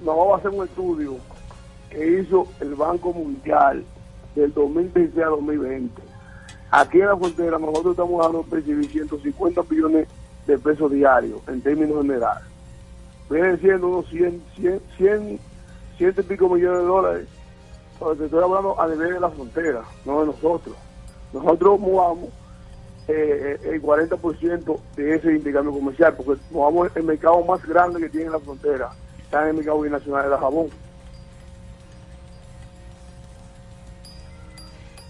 [0.00, 1.16] nos vamos a hacer un estudio
[1.88, 3.82] que hizo el Banco Mundial
[4.34, 6.02] del 2016 a 2020.
[6.70, 10.08] Aquí en la frontera nosotros estamos dando percibir 150 millones
[10.46, 12.44] de pesos diarios en términos generales.
[13.30, 15.40] Vienen siendo unos 100, 100, 100,
[15.96, 17.28] ciento y pico millones de dólares.
[17.98, 20.76] Pero te estoy hablando a nivel de la frontera, no de nosotros.
[21.34, 22.28] Nosotros movamos
[23.08, 28.08] eh, eh, el 40% de ese intercambio comercial, porque movamos el mercado más grande que
[28.08, 30.68] tiene la frontera, está en el mercado binacional de la jabón.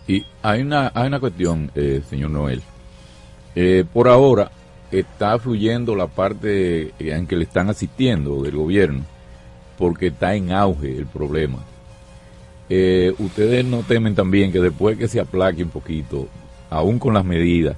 [0.07, 2.63] Y hay una, hay una cuestión, eh, señor Noel.
[3.55, 4.51] Eh, por ahora
[4.91, 9.05] está fluyendo la parte en que le están asistiendo del gobierno,
[9.77, 11.59] porque está en auge el problema.
[12.69, 16.29] Eh, ustedes no temen también que después que se aplaque un poquito,
[16.71, 17.77] aún con las medidas,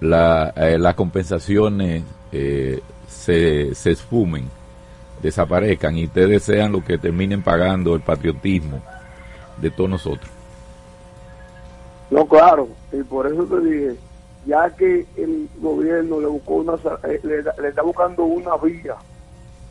[0.00, 4.48] la, eh, las compensaciones eh, se, se esfumen,
[5.22, 8.80] desaparezcan y ustedes sean los que terminen pagando el patriotismo
[9.60, 10.30] de todos nosotros.
[12.10, 13.96] No, claro, y por eso te dije,
[14.46, 18.96] ya que el gobierno le buscó una, eh, le, le está buscando una vía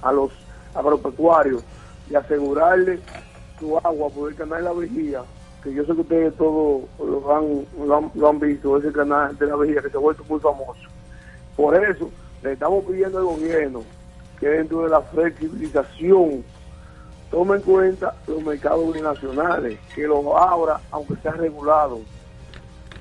[0.03, 0.31] a los
[0.75, 1.63] agropecuarios
[2.11, 2.99] y asegurarle
[3.59, 5.21] su agua por el canal de la vigía,
[5.63, 7.65] que yo sé que ustedes todos lo han,
[8.15, 10.81] lo han, visto, ese canal de la vigía que se ha vuelto muy famoso.
[11.55, 12.09] Por eso
[12.43, 13.81] le estamos pidiendo al gobierno
[14.39, 16.43] que dentro de la flexibilización
[17.31, 21.99] tome en cuenta los mercados binacionales, que los abra aunque sea regulado,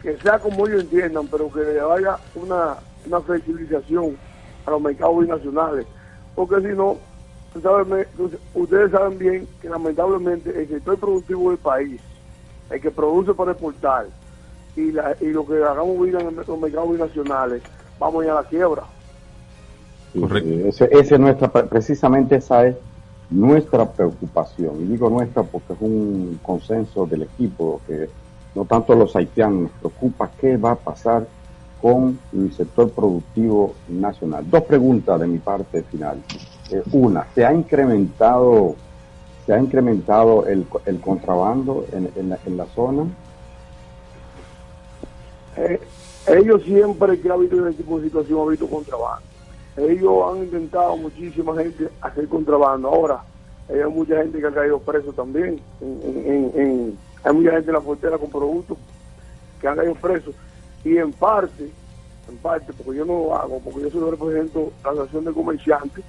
[0.02, 4.16] que sea como ellos entiendan, pero que le vaya una, una flexibilización
[4.64, 5.86] a los mercados binacionales,
[6.34, 6.96] porque si no,
[8.54, 12.00] ustedes saben bien que lamentablemente el sector productivo del país,
[12.70, 14.06] el que produce para exportar,
[14.76, 17.62] y, la, y lo que hagamos vida en los mercados binacionales,
[17.98, 18.82] vamos a ir a la quiebra.
[20.18, 20.68] Correcto.
[20.68, 22.76] ese es nuestra, precisamente esa es
[23.30, 24.80] nuestra preocupación.
[24.80, 28.08] Y digo nuestra porque es un consenso del equipo que
[28.54, 31.26] no tanto los haitianos nos preocupa qué va a pasar
[31.80, 34.48] con el sector productivo nacional.
[34.48, 36.22] Dos preguntas de mi parte final.
[36.70, 38.74] Eh, una, ¿se ha incrementado
[39.46, 42.10] se ha incrementado el, el contrabando en,
[42.44, 43.06] en la, zona?
[45.56, 45.80] Eh,
[46.26, 49.22] ellos siempre que ha habido ese tipo de situación ha habido contrabando.
[49.76, 52.88] Ellos han intentado muchísima gente hacer contrabando.
[52.88, 53.22] Ahora,
[53.68, 55.60] hay mucha gente que ha caído preso también.
[55.80, 58.78] Hay mucha gente en la frontera con productos
[59.60, 60.34] que han caído presos.
[60.84, 61.70] Y en parte,
[62.28, 66.04] en parte, porque yo no lo hago, porque yo solo represento la asociación de comerciantes,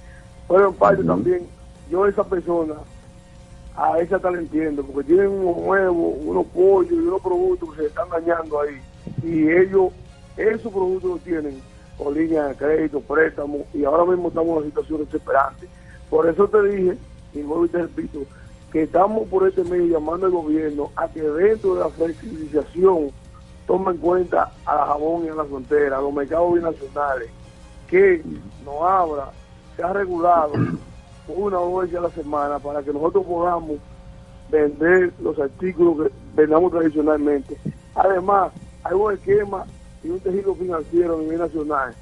[0.48, 1.08] pero en parte Ujú.
[1.08, 1.48] también,
[1.90, 2.76] yo esa persona,
[3.76, 7.82] a esa está la entiendo, porque tienen unos huevos, unos pollos y unos productos que
[7.82, 8.82] se están dañando ahí.
[9.24, 9.92] Y ellos,
[10.36, 11.62] esos productos los tienen
[11.98, 15.68] con líneas de crédito, préstamos, y ahora mismo estamos en una situación desesperante.
[16.10, 16.98] Por eso te dije,
[17.34, 18.20] y vuelvo y te repito,
[18.72, 23.12] que estamos por este medio llamando al gobierno a que dentro de la flexibilización
[23.66, 27.30] tome en cuenta a la jabón y a la frontera, a los mercados binacionales,
[27.88, 28.22] que
[28.66, 29.32] no abra,
[29.78, 30.54] se ha regulado
[31.28, 33.78] una o dos veces a la semana para que nosotros podamos
[34.52, 37.58] vender los artículos que vendamos tradicionalmente.
[37.96, 38.52] Además,
[38.84, 39.66] hay un esquema
[40.04, 41.94] y un tejido financiero a nivel nacional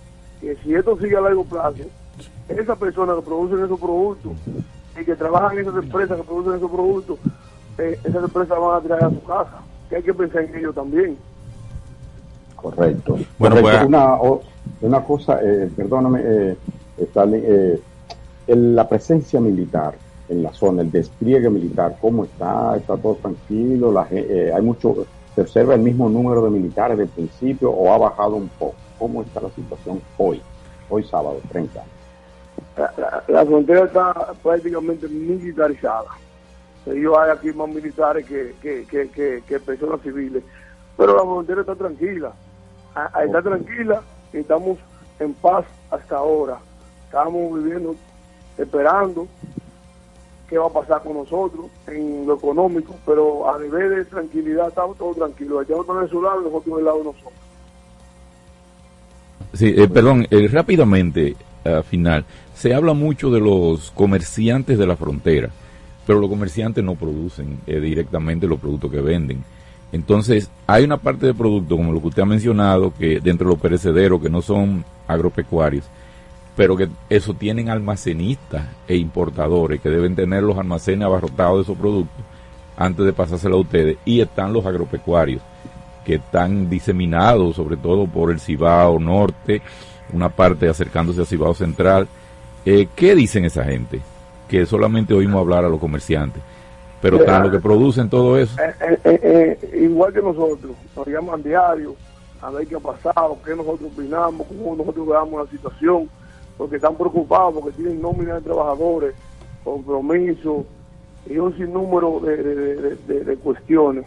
[0.42, 1.84] que si esto sigue a largo plazo,
[2.48, 4.34] esas personas que producen esos productos
[5.00, 7.20] y que trabajan en esas empresas que producen esos productos,
[7.78, 9.62] eh, esas empresas van a tirar a su casa.
[9.90, 11.18] Que hay que pensar en ello también.
[12.56, 13.18] Correcto.
[13.38, 14.18] Bueno, Pues, una,
[14.82, 16.58] una cosa, eh, perdóname, eh,
[16.98, 17.82] eh,
[18.48, 19.96] la presencia militar
[20.30, 22.76] en la zona, el despliegue militar, ¿cómo está?
[22.78, 23.92] ¿Está todo tranquilo?
[23.92, 25.06] La, eh, ¿Hay mucho,
[25.36, 28.76] se observa el mismo número de militares del principio o ha bajado un poco?
[28.98, 30.42] ¿Cómo está la situación hoy,
[30.90, 31.84] hoy sábado 30?
[33.28, 36.10] La, frontera está prácticamente militarizada.
[36.86, 40.44] Yo hay aquí más militares que, que, personas civiles,
[40.98, 42.32] pero la frontera está tranquila.
[43.24, 44.02] Está tranquila
[44.34, 44.78] y estamos
[45.20, 46.58] en paz hasta ahora.
[47.16, 47.96] Estamos viviendo,
[48.58, 49.26] esperando
[50.50, 54.98] qué va a pasar con nosotros en lo económico, pero a nivel de tranquilidad estamos
[54.98, 55.66] todos tranquilos.
[55.66, 57.34] Allá otro de su lado nosotros del lado de nosotros.
[59.54, 64.98] Sí, eh, perdón, eh, rápidamente, al final, se habla mucho de los comerciantes de la
[64.98, 65.52] frontera,
[66.06, 69.42] pero los comerciantes no producen eh, directamente los productos que venden.
[69.94, 73.54] Entonces, hay una parte de producto, como lo que usted ha mencionado, que dentro de
[73.54, 75.86] los perecederos, que no son agropecuarios,
[76.56, 81.78] pero que eso tienen almacenistas e importadores que deben tener los almacenes abarrotados de esos
[81.78, 82.24] productos
[82.78, 83.98] antes de pasárselo a ustedes.
[84.06, 85.42] Y están los agropecuarios
[86.06, 89.62] que están diseminados sobre todo por el Cibao Norte,
[90.14, 92.08] una parte acercándose al Cibao Central.
[92.66, 94.00] Eh, ¿Qué dicen esa gente?
[94.48, 96.42] Que solamente oímos hablar a los comerciantes.
[97.02, 98.56] Pero están los que producen todo eso.
[98.60, 101.96] Eh, eh, igual que nosotros, nos llaman diario
[102.42, 106.10] a ver qué ha pasado, qué nosotros opinamos, cómo nosotros veamos la situación
[106.58, 109.16] porque están preocupados, porque tienen nómina de trabajadores,
[109.64, 110.66] compromiso
[111.26, 114.06] y un sinnúmero de, de, cuestiones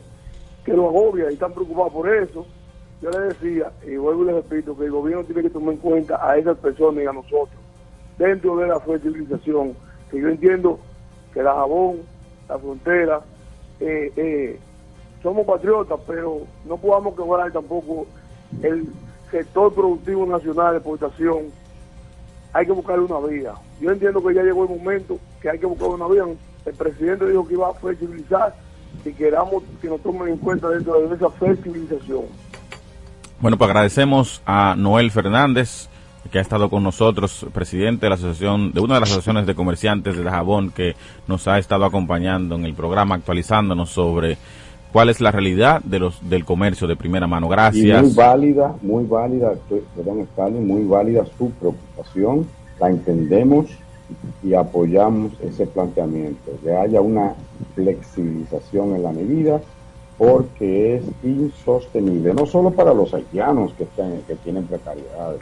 [0.64, 2.46] que lo agobia y están preocupados por eso.
[3.02, 5.80] Yo les decía, y vuelvo y les repito, que el gobierno tiene que tomar en
[5.80, 7.58] cuenta a esas personas y a nosotros,
[8.18, 9.74] dentro de la flexibilización,
[10.10, 10.78] que yo entiendo
[11.32, 11.98] que la jabón,
[12.48, 13.20] la frontera,
[13.80, 14.58] eh, eh,
[15.22, 18.06] somos patriotas, pero no podamos quebrar tampoco
[18.62, 18.86] el
[19.30, 21.57] sector productivo nacional de exportación
[22.52, 23.52] hay que buscar una vía.
[23.80, 26.24] Yo entiendo que ya llegó el momento que hay que buscar una vía.
[26.64, 28.54] El presidente dijo que iba a flexibilizar
[29.04, 32.24] y queramos que nos tomen en cuenta dentro de esa flexibilización.
[33.40, 35.88] Bueno, pues agradecemos a Noel Fernández,
[36.32, 39.54] que ha estado con nosotros, presidente de la asociación, de una de las asociaciones de
[39.54, 44.36] comerciantes de Jabón, que nos ha estado acompañando en el programa, actualizándonos sobre
[44.92, 47.48] cuál es la realidad de los del comercio de primera mano.
[47.48, 48.02] Gracias.
[48.02, 49.54] muy válida, muy válida,
[49.96, 52.46] perdón, Stalin, muy válida su preocupación,
[52.80, 53.66] la entendemos
[54.42, 57.34] y apoyamos ese planteamiento, que haya una
[57.74, 59.60] flexibilización en la medida
[60.16, 65.40] porque es insostenible, no solo para los haitianos que, están, que tienen precariedades,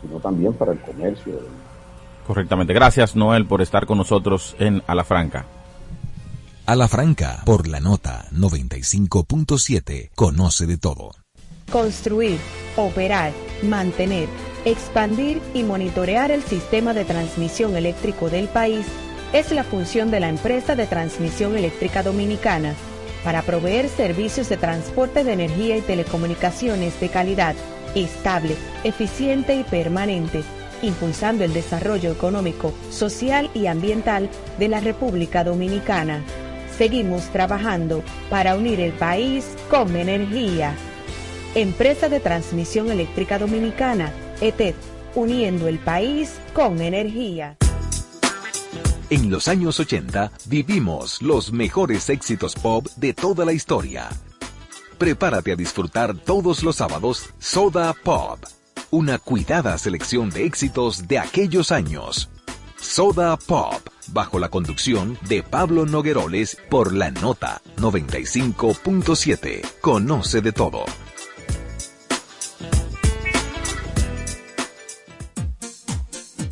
[0.00, 1.34] sino también para el comercio.
[2.24, 2.72] Correctamente.
[2.72, 5.44] Gracias, Noel, por estar con nosotros en Alafranca.
[6.68, 11.12] A la Franca, por la nota 95.7, conoce de todo.
[11.70, 12.40] Construir,
[12.74, 13.30] operar,
[13.62, 14.28] mantener,
[14.64, 18.84] expandir y monitorear el sistema de transmisión eléctrico del país
[19.32, 22.74] es la función de la empresa de transmisión eléctrica dominicana
[23.22, 27.54] para proveer servicios de transporte de energía y telecomunicaciones de calidad,
[27.94, 30.42] estable, eficiente y permanente,
[30.82, 36.24] impulsando el desarrollo económico, social y ambiental de la República Dominicana.
[36.78, 40.74] Seguimos trabajando para unir el país con energía.
[41.54, 44.12] Empresa de Transmisión Eléctrica Dominicana,
[44.42, 44.74] ETED,
[45.14, 47.56] uniendo el país con energía.
[49.08, 54.08] En los años 80 vivimos los mejores éxitos pop de toda la historia.
[54.98, 58.40] Prepárate a disfrutar todos los sábados Soda Pop,
[58.90, 62.28] una cuidada selección de éxitos de aquellos años.
[62.78, 63.80] Soda Pop,
[64.12, 69.62] bajo la conducción de Pablo Nogueroles por la nota 95.7.
[69.80, 70.84] Conoce de todo.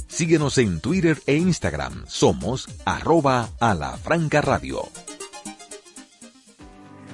[0.08, 2.04] Síguenos en Twitter e Instagram.
[2.06, 3.98] Somos arroba a la
[4.40, 4.88] radio.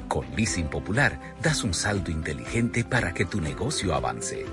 [0.07, 4.45] Con Leasing Popular das un salto inteligente para que tu negocio avance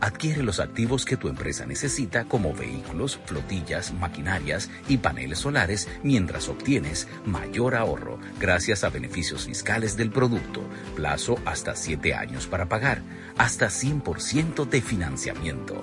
[0.00, 6.48] Adquiere los activos que tu empresa necesita como vehículos, flotillas, maquinarias y paneles solares mientras
[6.48, 10.62] obtienes mayor ahorro gracias a beneficios fiscales del producto,
[10.96, 13.02] plazo hasta 7 años para pagar,
[13.36, 15.82] hasta 100% de financiamiento.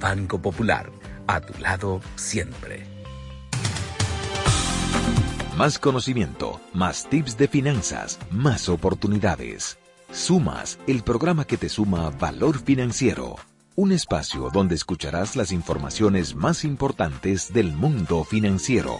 [0.00, 0.90] Banco Popular,
[1.26, 2.86] a tu lado siempre.
[5.58, 9.76] Más conocimiento, más tips de finanzas, más oportunidades.
[10.12, 13.36] Sumas, el programa que te suma valor financiero.
[13.80, 18.98] Un espacio donde escucharás las informaciones más importantes del mundo financiero.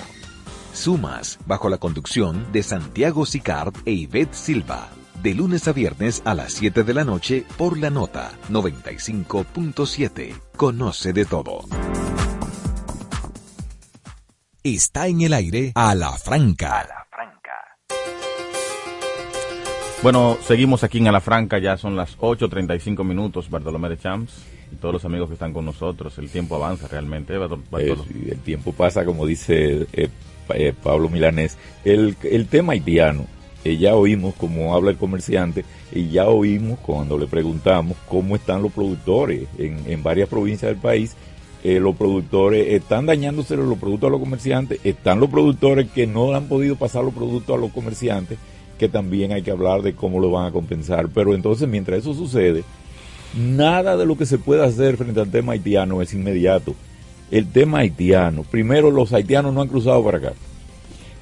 [0.73, 4.91] Sumas, bajo la conducción de Santiago Sicard e Ivette Silva.
[5.21, 10.41] De lunes a viernes a las 7 de la noche por la nota 95.7.
[10.57, 11.65] Conoce de todo.
[14.63, 16.87] Está en el aire a la franca.
[20.05, 24.58] Bueno, seguimos aquí en A la Franca, ya son las 8.35 minutos, Bartolomé de Champs
[24.73, 26.19] y todos los amigos que están con nosotros.
[26.19, 30.09] El tiempo avanza realmente, el tiempo pasa, como dice eh,
[30.55, 31.57] eh, Pablo Milanés.
[31.85, 33.27] El, el tema haitiano,
[33.65, 38.63] eh, ya oímos cómo habla el comerciante y ya oímos cuando le preguntamos cómo están
[38.63, 41.17] los productores en, en varias provincias del país.
[41.65, 46.47] los productores están dañándose los productos a los comerciantes, están los productores que no han
[46.49, 48.39] podido pasar los productos a los comerciantes
[48.79, 51.09] que también hay que hablar de cómo lo van a compensar.
[51.09, 52.65] Pero entonces, mientras eso sucede,
[53.35, 56.75] nada de lo que se pueda hacer frente al tema haitiano es inmediato.
[57.31, 60.33] El tema haitiano, primero los haitianos no han cruzado para acá.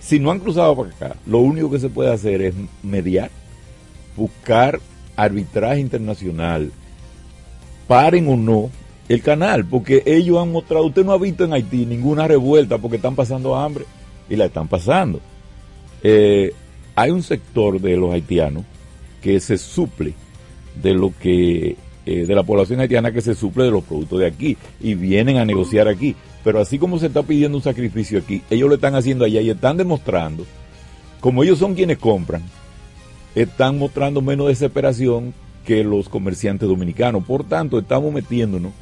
[0.00, 3.30] Si no han cruzado para acá, lo único que se puede hacer es mediar,
[4.16, 4.80] buscar
[5.16, 6.70] arbitraje internacional,
[7.88, 8.70] paren o no
[9.08, 12.96] el canal, porque ellos han mostrado, usted no ha visto en Haití ninguna revuelta porque
[12.96, 13.84] están pasando hambre
[14.28, 15.20] y la están pasando.
[16.02, 16.52] Eh,
[16.94, 18.64] hay un sector de los haitianos
[19.20, 20.14] que se suple
[20.80, 21.76] de lo que
[22.06, 25.38] eh, de la población haitiana que se suple de los productos de aquí y vienen
[25.38, 26.14] a negociar aquí.
[26.44, 29.50] Pero así como se está pidiendo un sacrificio aquí, ellos lo están haciendo allá y
[29.50, 30.46] están demostrando,
[31.20, 32.42] como ellos son quienes compran,
[33.34, 35.34] están mostrando menos desesperación
[35.64, 37.24] que los comerciantes dominicanos.
[37.24, 38.72] Por tanto, estamos metiéndonos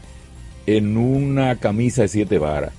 [0.66, 2.72] en una camisa de siete varas.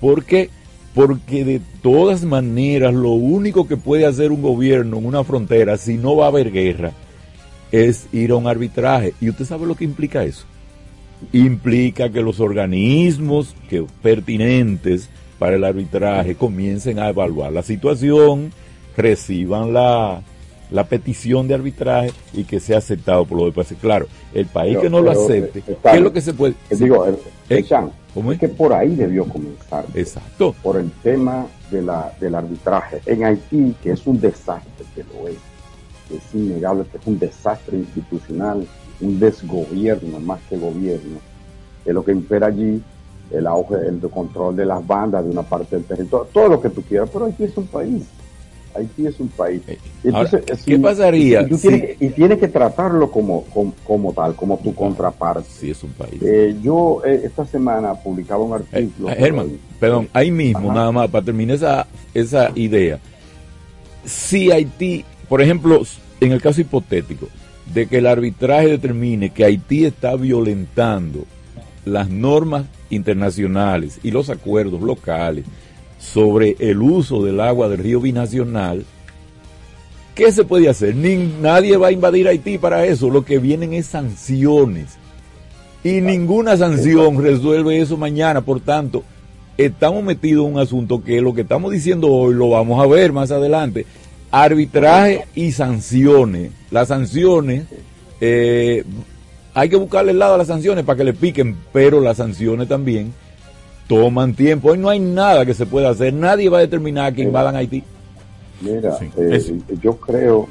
[0.00, 0.50] Porque
[0.94, 5.96] porque de todas maneras lo único que puede hacer un gobierno en una frontera si
[5.96, 6.92] no va a haber guerra
[7.72, 9.14] es ir a un arbitraje.
[9.20, 10.44] ¿Y usted sabe lo que implica eso?
[11.32, 15.08] Implica que los organismos que pertinentes
[15.38, 18.52] para el arbitraje comiencen a evaluar la situación,
[18.96, 20.22] reciban la,
[20.70, 23.74] la petición de arbitraje y que sea aceptado por los demás.
[23.80, 26.54] Claro, el país que no lo acepte, eh, ¿qué es lo que se puede?
[26.70, 27.14] Digo, el,
[27.48, 27.64] ¿Eh?
[27.66, 28.38] es?
[28.38, 29.84] que por ahí debió comenzar.
[29.94, 30.54] Exacto.
[30.62, 33.00] Por el tema de la, del arbitraje.
[33.06, 35.36] En Haití, que es un desastre, que lo es,
[36.16, 38.66] es innegable que es un desastre institucional,
[39.00, 41.18] un desgobierno más que gobierno,
[41.84, 42.82] es lo que impera allí,
[43.30, 46.70] el auge, el control de las bandas de una parte del territorio, todo lo que
[46.70, 48.02] tú quieras, pero Haití es un país
[48.74, 49.62] Haití es un país.
[49.66, 49.78] Eh,
[50.64, 51.42] ¿Qué pasaría?
[51.42, 53.44] Y, tienes, que tratarlo como,
[53.84, 55.48] como, tal, como tu contraparte.
[55.48, 56.20] Sí, es un país.
[56.22, 59.08] Eh, yo eh, esta semana publicaba un artículo.
[59.08, 62.98] Germán, perdón, ahí mismo, nada más, para terminar esa, esa idea.
[64.04, 65.82] Si Haití, por ejemplo,
[66.24, 67.28] en el caso hipotético,
[67.72, 71.24] de que el arbitraje determine que Haití está violentando
[71.84, 75.44] las normas internacionales y los acuerdos locales
[75.98, 78.84] sobre el uso del agua del río binacional,
[80.14, 80.94] ¿qué se puede hacer?
[80.94, 84.98] Ni, nadie va a invadir Haití para eso, lo que vienen es sanciones.
[85.84, 89.02] Y ninguna sanción resuelve eso mañana, por tanto,
[89.56, 93.12] estamos metidos en un asunto que lo que estamos diciendo hoy lo vamos a ver
[93.12, 93.86] más adelante.
[94.32, 96.50] Arbitraje y sanciones.
[96.70, 97.66] Las sanciones,
[98.20, 98.84] eh,
[99.54, 102.66] hay que buscarle el lado a las sanciones para que le piquen, pero las sanciones
[102.66, 103.12] también
[103.86, 104.70] toman tiempo.
[104.70, 106.14] Hoy no hay nada que se pueda hacer.
[106.14, 107.84] Nadie va a determinar que invadan Haití.
[108.62, 110.48] Mira, eh, yo creo,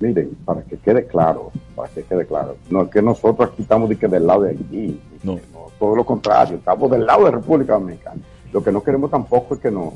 [0.00, 3.88] miren, para que quede claro, para que quede claro, no es que nosotros aquí estamos
[3.88, 5.38] de que del lado de Haití, no.
[5.78, 8.20] todo lo contrario, estamos del lado de República Dominicana.
[8.52, 9.94] Lo que no queremos tampoco es que nos,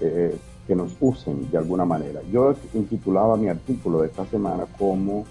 [0.00, 0.36] eh,
[0.72, 2.22] que nos usen de alguna manera.
[2.32, 5.26] Yo intitulaba mi artículo de esta semana como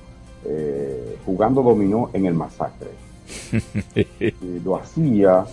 [0.46, 2.92] eh, Jugando Dominó en el Masacre.
[3.96, 5.44] y lo hacía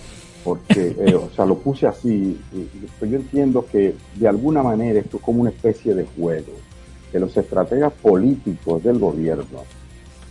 [0.44, 2.38] porque, eh, o sea, lo puse así,
[3.00, 6.52] yo entiendo que de alguna manera esto es como una especie de juego,
[7.10, 9.60] que los estrategas políticos del gobierno,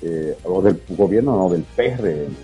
[0.04, 2.36] eh, o del gobierno, no, del PRM,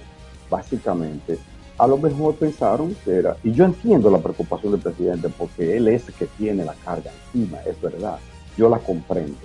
[0.50, 1.38] básicamente,
[1.78, 5.88] a lo mejor pensaron que era, y yo entiendo la preocupación del presidente, porque él
[5.88, 8.20] es el que tiene la carga encima, es verdad,
[8.58, 9.38] yo la comprendo,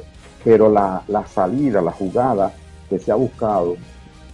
[0.45, 2.53] pero la, la salida, la jugada
[2.89, 3.77] que se ha buscado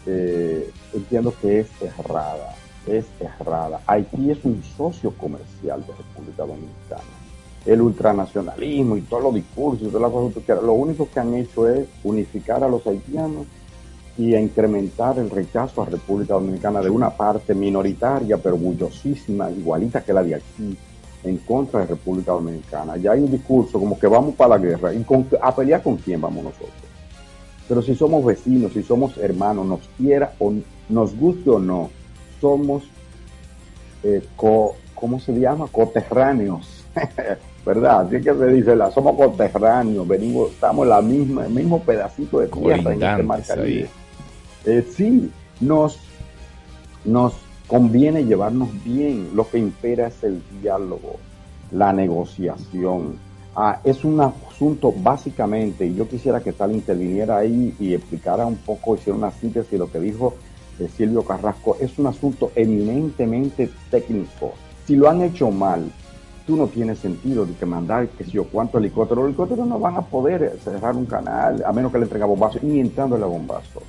[0.06, 2.54] eh, entiendo que es errada,
[2.86, 3.80] es errada.
[3.86, 7.02] Haití es un socio comercial de República Dominicana.
[7.64, 11.66] El ultranacionalismo y todos los discursos, todas las cosas que lo único que han hecho
[11.68, 13.46] es unificar a los haitianos
[14.16, 20.02] y a incrementar el rechazo a República Dominicana de una parte minoritaria, pero orgullosísima, igualita
[20.02, 20.76] que la de aquí,
[21.24, 22.96] en contra de República Dominicana.
[22.96, 24.94] Ya hay un discurso como que vamos para la guerra.
[24.94, 25.04] ¿Y
[25.40, 26.70] a pelear con quién vamos nosotros?
[27.68, 30.52] Pero si somos vecinos, si somos hermanos, nos quiera o
[30.88, 31.90] nos guste o no,
[32.40, 32.84] somos,
[34.02, 35.66] eh, ¿cómo se llama?
[35.72, 36.84] Coterráneos.
[37.64, 38.00] ¿Verdad?
[38.02, 42.40] Así que se dice, la, somos coterráneos, venimos, estamos en la misma, el mismo pedacito
[42.40, 43.42] de tierra en este mar
[44.66, 45.98] eh, sí, nos,
[47.04, 47.34] nos
[47.66, 49.30] conviene llevarnos bien.
[49.34, 51.16] Lo que impera es el diálogo,
[51.70, 53.18] la negociación.
[53.56, 58.56] Ah, es un asunto básicamente, y yo quisiera que tal interviniera ahí y explicara un
[58.56, 60.34] poco, hiciera una síntesis de lo que dijo
[60.80, 64.54] eh, Silvio Carrasco, es un asunto eminentemente técnico.
[64.86, 65.88] Si lo han hecho mal,
[66.48, 69.78] tú no tienes sentido de que mandar, que si yo, cuántos helicópteros, los helicópteros no
[69.78, 73.20] van a poder cerrar un canal, a menos que le entregue bombazo, ni entrando a
[73.20, 73.82] bombazo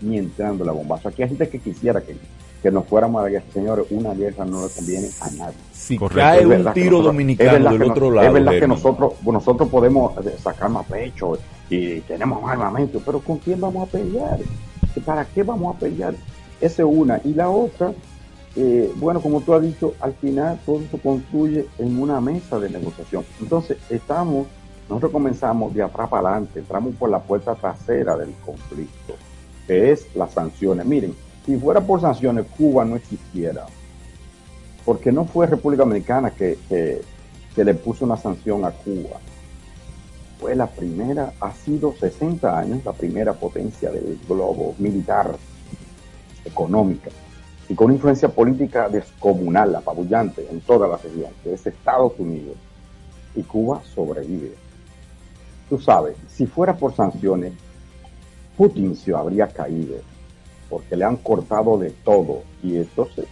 [0.00, 1.08] ni entrando la bombazo.
[1.08, 2.16] Aquí hay gente que quisiera que,
[2.62, 3.44] que nos fuéramos a la guerra.
[3.52, 5.56] Señores, una guerra no le conviene a nadie.
[5.72, 8.28] Si cae un tiro dominicano del otro lado.
[8.28, 11.38] Es verdad que nosotros, nosotros podemos eh, sacar más pecho
[11.68, 14.38] y tenemos armamento, pero ¿con quién vamos a pelear?
[15.04, 16.14] ¿Para qué vamos a pelear?
[16.60, 17.20] Esa es una.
[17.24, 17.92] Y la otra,
[18.56, 22.68] eh, bueno, como tú has dicho, al final todo se construye en una mesa de
[22.70, 23.24] negociación.
[23.40, 24.46] Entonces, estamos,
[24.88, 29.14] nosotros comenzamos de atrás para adelante, entramos por la puerta trasera del conflicto
[29.70, 30.84] es las sanciones.
[30.86, 31.14] Miren,
[31.46, 33.66] si fuera por sanciones, Cuba no existiera,
[34.84, 37.02] porque no fue República Dominicana que, que,
[37.64, 39.18] le puso una sanción a Cuba.
[40.38, 45.36] Fue la primera, ha sido 60 años la primera potencia del globo militar,
[46.44, 47.10] económica,
[47.68, 52.56] y con influencia política descomunal, apabullante en toda la región, que es Estados Unidos.
[53.36, 54.54] Y Cuba sobrevive.
[55.68, 57.52] Tú sabes, si fuera por sanciones,
[58.60, 59.94] Putin se habría caído,
[60.68, 62.42] porque le han cortado de todo.
[62.62, 63.24] Y entonces,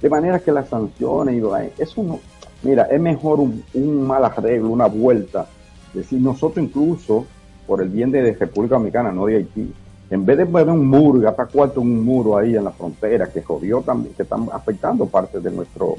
[0.00, 2.18] de manera que las sanciones, y eso no,
[2.62, 5.46] mira, es mejor un, mal arreglo, una vuelta.
[5.92, 7.26] Decir, nosotros incluso,
[7.66, 9.70] por el bien de, República Dominicana, no de Haití,
[10.08, 13.42] en vez de poner un muro, gastar cuarto un muro ahí en la frontera que
[13.42, 15.96] jodió también, que están afectando parte de nuestro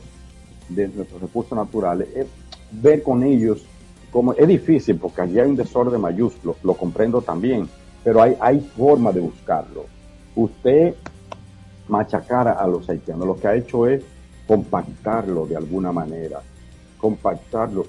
[0.69, 2.25] de nuestros recursos naturales, es
[2.71, 3.63] ver con ellos
[4.09, 7.69] como es difícil porque allí hay un desorden mayúsculo, lo comprendo también,
[8.05, 9.85] pero hay, hay forma de buscarlo.
[10.35, 10.93] Usted
[11.87, 14.03] machacar a los haitianos, lo que ha hecho es
[14.47, 16.39] compactarlo de alguna manera,
[16.99, 17.85] compactarlo,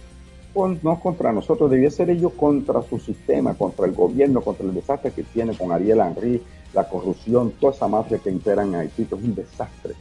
[0.82, 5.10] no contra nosotros, debía ser ellos contra su sistema, contra el gobierno, contra el desastre
[5.10, 6.42] que tiene con Ariel Henry,
[6.72, 9.92] la corrupción, toda esa mafia que impera en Haití, es un desastre,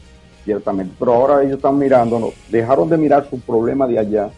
[0.45, 0.95] ciertamente.
[0.97, 4.29] Pero ahora ellos están mirándonos, dejaron de mirar su problema de allá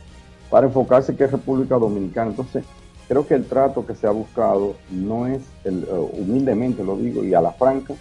[0.50, 2.32] para enfocarse que es República Dominicana.
[2.32, 2.66] Entonces,
[3.08, 7.24] creo que el trato que se ha buscado no es, el, eh, humildemente lo digo,
[7.24, 7.94] y a la franca,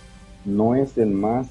[0.44, 1.46] no es el más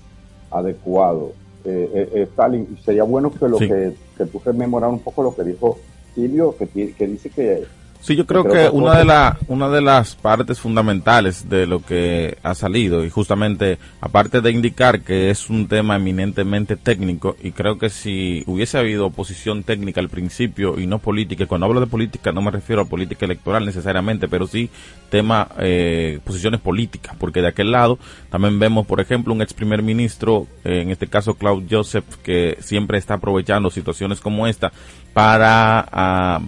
[0.51, 1.33] adecuado.
[1.63, 5.35] Eh, eh, eh Stalin, sería bueno que lo que, que tú rememorar un poco lo
[5.35, 5.77] que dijo
[6.13, 7.63] Silvio, que, que dice que
[8.01, 12.37] Sí, yo creo que, una de, la, una de las partes fundamentales de lo que
[12.43, 17.79] ha salido, y justamente aparte de indicar que es un tema eminentemente técnico, y creo
[17.79, 21.87] que si hubiese habido oposición técnica al principio y no política, y cuando hablo de
[21.87, 24.69] política no me refiero a política electoral necesariamente, pero sí
[25.09, 27.97] tema, eh, posiciones políticas, porque de aquel lado
[28.29, 32.99] también vemos, por ejemplo, un ex primer ministro, en este caso Claude Joseph, que siempre
[32.99, 34.71] está aprovechando situaciones como esta
[35.11, 35.87] para...
[35.91, 36.41] Ah,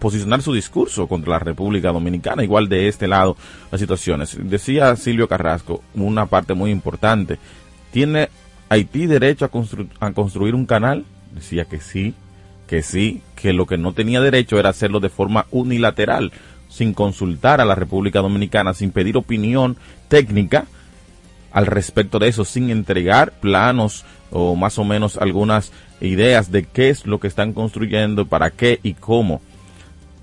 [0.00, 3.36] posicionar su discurso contra la República Dominicana, igual de este lado
[3.70, 4.36] las situaciones.
[4.42, 7.38] Decía Silvio Carrasco una parte muy importante.
[7.92, 8.30] ¿Tiene
[8.68, 11.04] Haití derecho a, a construir un canal?
[11.32, 12.14] Decía que sí,
[12.66, 16.32] que sí, que lo que no tenía derecho era hacerlo de forma unilateral,
[16.68, 19.76] sin consultar a la República Dominicana, sin pedir opinión
[20.08, 20.66] técnica
[21.52, 26.88] al respecto de eso, sin entregar planos o más o menos algunas ideas de qué
[26.88, 29.42] es lo que están construyendo, para qué y cómo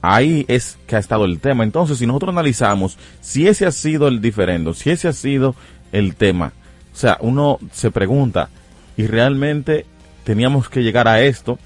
[0.08, 1.64] ahí es que ha estado el tema.
[1.64, 5.56] Entonces, si nosotros analizamos si ese ha sido el diferendo, si ese ha sido
[5.92, 6.54] el tema,
[6.94, 8.50] o sea, uno se pregunta,
[8.96, 9.86] ¿y realmente
[10.24, 11.60] teníamos que llegar a esto?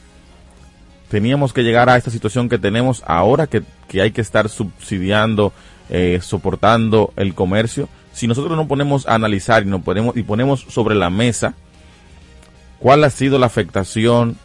[1.10, 3.64] Teníamos que llegar a esta situación que tenemos ahora, que,
[4.02, 5.54] hay que estar subsidiando,
[5.90, 7.90] eh, soportando el comercio.
[8.14, 11.54] Si nosotros nos ponemos a analizar y, nos ponemos, y ponemos sobre la mesa
[12.80, 14.38] cuál ha sido la afectación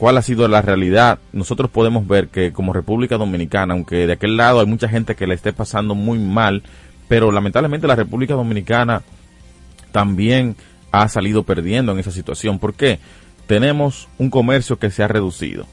[0.00, 4.38] cuál ha sido la realidad, nosotros podemos ver que como República Dominicana, aunque de aquel
[4.38, 6.62] lado hay mucha gente que la esté pasando muy mal,
[7.06, 9.02] pero lamentablemente la República Dominicana
[9.92, 10.56] también
[10.90, 12.58] ha salido perdiendo en esa situación.
[12.58, 12.98] ¿Por qué?
[13.46, 15.66] Tenemos un comercio que se ha reducido.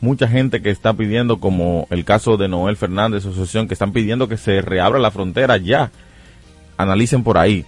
[0.00, 4.26] Mucha gente que está pidiendo, como el caso de Noel Fernández, asociación, que están pidiendo
[4.26, 5.90] que se reabra la frontera ya.
[6.78, 7.66] Analicen por ahí.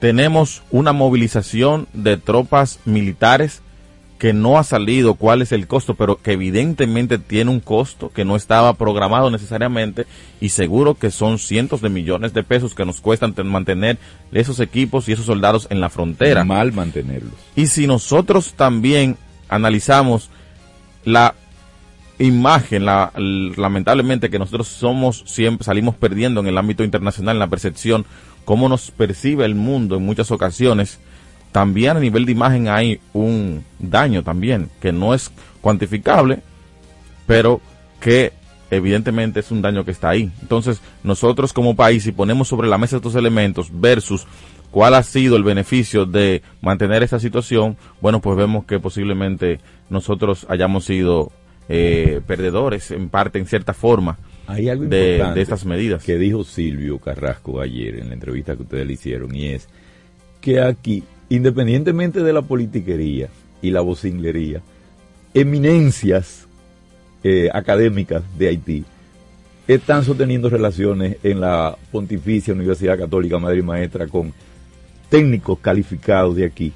[0.00, 3.60] Tenemos una movilización de tropas militares
[4.18, 8.24] que no ha salido cuál es el costo, pero que evidentemente tiene un costo que
[8.24, 10.06] no estaba programado necesariamente
[10.40, 13.98] y seguro que son cientos de millones de pesos que nos cuestan mantener
[14.32, 16.44] esos equipos y esos soldados en la frontera.
[16.44, 17.34] Mal mantenerlos.
[17.56, 19.16] Y si nosotros también
[19.48, 20.30] analizamos
[21.04, 21.34] la
[22.18, 27.48] imagen, la, lamentablemente que nosotros somos siempre salimos perdiendo en el ámbito internacional en la
[27.48, 28.06] percepción
[28.44, 31.00] cómo nos percibe el mundo en muchas ocasiones
[31.54, 35.30] también a nivel de imagen hay un daño también, que no es
[35.60, 36.40] cuantificable,
[37.28, 37.60] pero
[38.00, 38.32] que
[38.72, 40.32] evidentemente es un daño que está ahí.
[40.42, 44.26] Entonces, nosotros como país, si ponemos sobre la mesa estos elementos versus
[44.72, 50.46] cuál ha sido el beneficio de mantener esta situación, bueno, pues vemos que posiblemente nosotros
[50.48, 51.30] hayamos sido
[51.68, 56.02] eh, perdedores en parte, en cierta forma, Hay algo de, de estas medidas.
[56.02, 59.68] Que dijo Silvio Carrasco ayer en la entrevista que ustedes le hicieron, y es
[60.40, 61.04] que aquí
[61.34, 63.28] independientemente de la politiquería
[63.62, 64.60] y la vocinglería,
[65.32, 66.46] eminencias
[67.22, 68.84] eh, académicas de Haití
[69.66, 74.32] están sosteniendo relaciones en la Pontificia Universidad Católica Madre y Maestra con
[75.08, 76.72] técnicos calificados de aquí,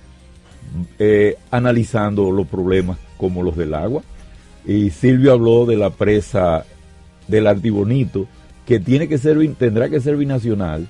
[0.99, 4.03] eh, analizando los problemas como los del agua.
[4.65, 6.65] Y Silvio habló de la presa
[7.27, 8.27] del Artibonito,
[8.67, 10.89] que tiene que ser, tendrá que ser binacional,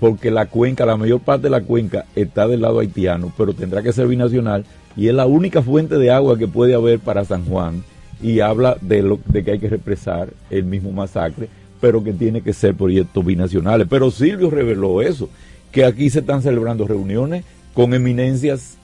[0.00, 3.82] porque la cuenca, la mayor parte de la cuenca está del lado haitiano, pero tendrá
[3.82, 4.64] que ser binacional
[4.96, 7.82] y es la única fuente de agua que puede haber para San Juan
[8.22, 11.48] y habla de, lo, de que hay que represar el mismo masacre,
[11.80, 13.86] pero que tiene que ser proyectos binacionales.
[13.88, 15.28] Pero Silvio reveló eso,
[15.70, 17.44] que aquí se están celebrando reuniones
[17.74, 18.76] con eminencias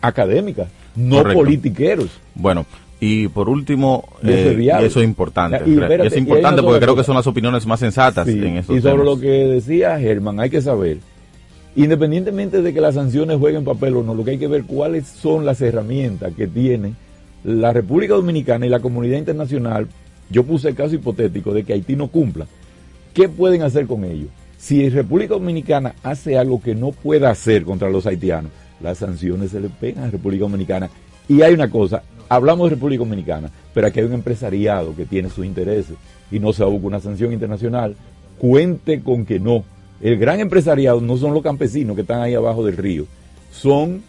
[0.00, 1.38] académicas, no Correcto.
[1.38, 2.10] politiqueros.
[2.34, 2.66] Bueno,
[3.00, 5.62] y por último, eh, y eso es importante.
[5.66, 8.62] Y, espérate, es importante porque creo que son las opiniones más sensatas sí, en Y
[8.62, 9.04] sobre temas.
[9.04, 10.98] lo que decía Germán, hay que saber,
[11.76, 15.06] independientemente de que las sanciones jueguen papel o no, lo que hay que ver cuáles
[15.06, 16.94] son las herramientas que tiene
[17.44, 19.88] la República Dominicana y la comunidad internacional.
[20.30, 22.46] Yo puse el caso hipotético de que Haití no cumpla.
[23.12, 24.26] ¿Qué pueden hacer con ello?
[24.56, 29.60] Si República Dominicana hace algo que no pueda hacer contra los haitianos, las sanciones se
[29.60, 30.88] le pegan a República Dominicana.
[31.28, 35.30] Y hay una cosa, hablamos de República Dominicana, pero aquí hay un empresariado que tiene
[35.30, 35.96] sus intereses
[36.30, 37.96] y no se busca una sanción internacional.
[38.38, 39.64] Cuente con que no.
[40.00, 43.06] El gran empresariado no son los campesinos que están ahí abajo del río,
[43.52, 44.02] son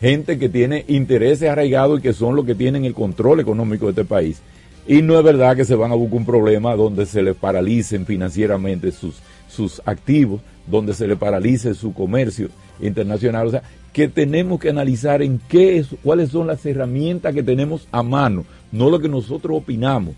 [0.00, 3.92] gente que tiene intereses arraigados y que son los que tienen el control económico de
[3.92, 4.42] este país.
[4.86, 8.04] Y no es verdad que se van a buscar un problema donde se les paralicen
[8.04, 9.20] financieramente sus,
[9.52, 12.48] sus activos, donde se le paralice su comercio
[12.80, 13.46] internacional.
[13.46, 17.86] O sea, que tenemos que analizar en qué es, cuáles son las herramientas que tenemos
[17.92, 20.14] a mano, no lo que nosotros opinamos.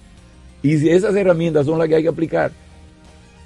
[0.62, 2.52] Y si esas herramientas son las que hay que aplicar,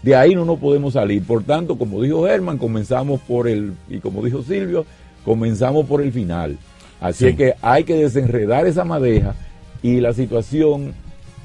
[0.02, 1.22] de ahí no nos podemos salir.
[1.24, 4.84] Por tanto, como dijo Germán, comenzamos por el, y como dijo Silvio,
[5.24, 6.58] comenzamos por el final.
[7.00, 7.30] Así sí.
[7.30, 9.34] es que hay que desenredar esa madeja
[9.82, 10.92] y la situación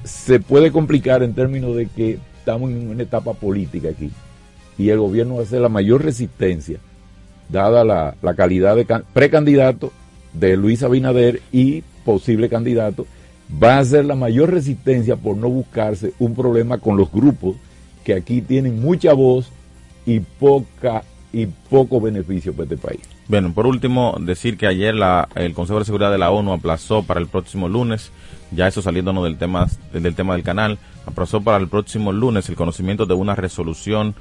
[0.03, 4.11] se puede complicar en términos de que estamos en una etapa política aquí
[4.77, 6.79] y el gobierno va a hacer la mayor resistencia
[7.49, 9.91] dada la, la calidad de precandidato
[10.33, 13.05] de Luis Abinader y posible candidato,
[13.63, 17.55] va a ser la mayor resistencia por no buscarse un problema con los grupos
[18.03, 19.51] que aquí tienen mucha voz
[20.05, 23.01] y poca y poco beneficio para este país.
[23.27, 27.03] Bueno, por último, decir que ayer la, el Consejo de Seguridad de la ONU aplazó
[27.03, 28.11] para el próximo lunes,
[28.51, 32.55] ya eso saliéndonos del tema, del tema del canal, aplazó para el próximo lunes el
[32.55, 34.13] conocimiento de una resolución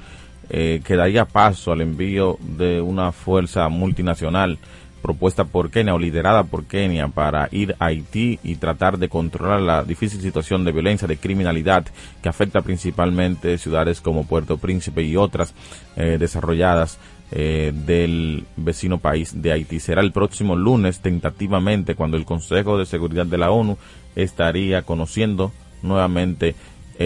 [0.49, 4.59] eh, que daría paso al envío de una fuerza multinacional
[5.03, 9.59] propuesta por Kenia o liderada por Kenia para ir a Haití y tratar de controlar
[9.59, 11.85] la difícil situación de violencia, de criminalidad
[12.21, 15.53] que afecta principalmente ciudades como Puerto Príncipe y otras
[15.97, 16.97] eh, desarrolladas
[17.31, 19.79] eh, del vecino país de Haití.
[19.79, 23.77] Será el próximo lunes tentativamente cuando el Consejo de Seguridad de la ONU
[24.15, 26.55] estaría conociendo nuevamente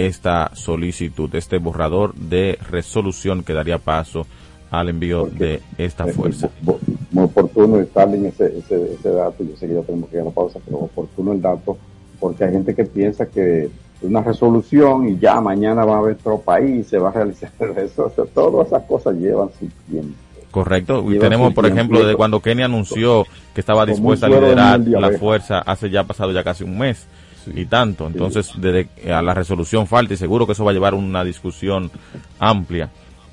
[0.05, 4.27] esta solicitud, este borrador de resolución que daría paso
[4.69, 6.49] al envío Porque de esta fuerza.
[6.61, 6.75] Muy,
[7.11, 10.25] muy oportuno Stalin ese, ese, ese dato, yo sé que ya tenemos que ir a
[10.25, 11.77] la pausa, pero oportuno el dato,
[12.19, 13.69] porque hay gente que piensa que
[14.01, 18.11] una resolución y ya mañana va a haber otro país, se va a realizar eso,
[18.11, 20.13] eso todas esas cosas llevan su tiempo.
[20.51, 21.03] Correcto.
[21.11, 25.59] Y tenemos, por ejemplo, de cuando Kenia anunció que estaba dispuesta a liderar la fuerza
[25.59, 27.05] hace ya pasado ya casi un mes
[27.53, 27.61] sí.
[27.61, 28.07] y tanto.
[28.07, 28.53] Entonces, sí.
[28.59, 31.91] desde a la resolución falta y seguro que eso va a llevar una discusión
[32.39, 32.89] amplia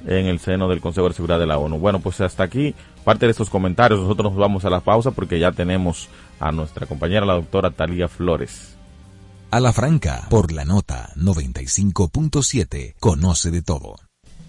[0.06, 1.78] en el seno del Consejo de Seguridad de la ONU.
[1.78, 4.00] Bueno, pues hasta aquí parte de estos comentarios.
[4.00, 6.08] Nosotros nos vamos a la pausa porque ya tenemos
[6.40, 8.76] a nuestra compañera, la doctora Talía Flores.
[9.50, 13.96] A la franca, por la nota 95.7, conoce de todo.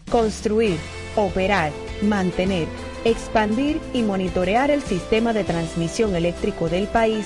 [0.09, 0.77] Construir,
[1.15, 2.67] operar, mantener,
[3.03, 7.25] expandir y monitorear el sistema de transmisión eléctrico del país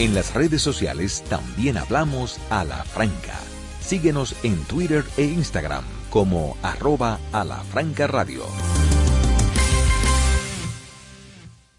[0.00, 3.38] En las redes sociales también hablamos a la franca.
[3.82, 8.42] Síguenos en Twitter e Instagram como arroba a la franca radio.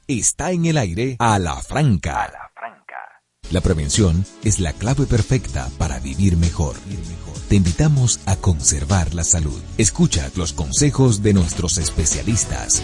[0.06, 2.26] Está en el aire a la franca.
[2.26, 3.24] A la franca.
[3.50, 6.76] La prevención es la clave perfecta para vivir mejor.
[7.50, 9.60] Te invitamos a conservar la salud.
[9.80, 12.84] Escucha los consejos de nuestros especialistas.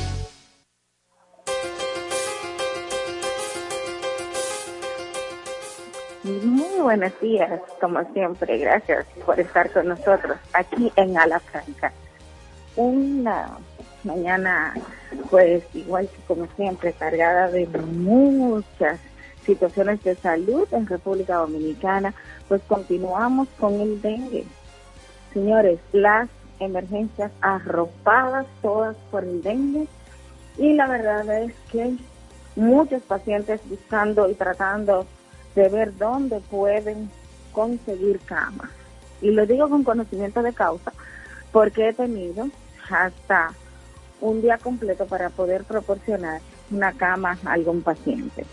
[6.97, 8.57] Buenos días, como siempre.
[8.57, 11.93] Gracias por estar con nosotros aquí en Ala Franca.
[12.75, 13.49] Una
[14.03, 14.73] mañana,
[15.29, 18.99] pues igual que como siempre, cargada de muchas
[19.45, 22.15] situaciones de salud en República Dominicana,
[22.47, 24.45] pues continuamos con el dengue.
[25.33, 26.29] Señores, las
[26.59, 29.87] emergencias arropadas todas por el dengue
[30.57, 31.95] y la verdad es que
[32.55, 35.05] muchos pacientes buscando y tratando
[35.57, 37.09] de ver dónde pueden
[37.51, 38.69] conseguir camas.
[39.21, 40.93] Y lo digo con conocimiento de causa
[41.51, 42.47] porque he tenido
[42.87, 43.53] hasta
[44.21, 48.45] un día completo para poder proporcionar una cama a algún paciente.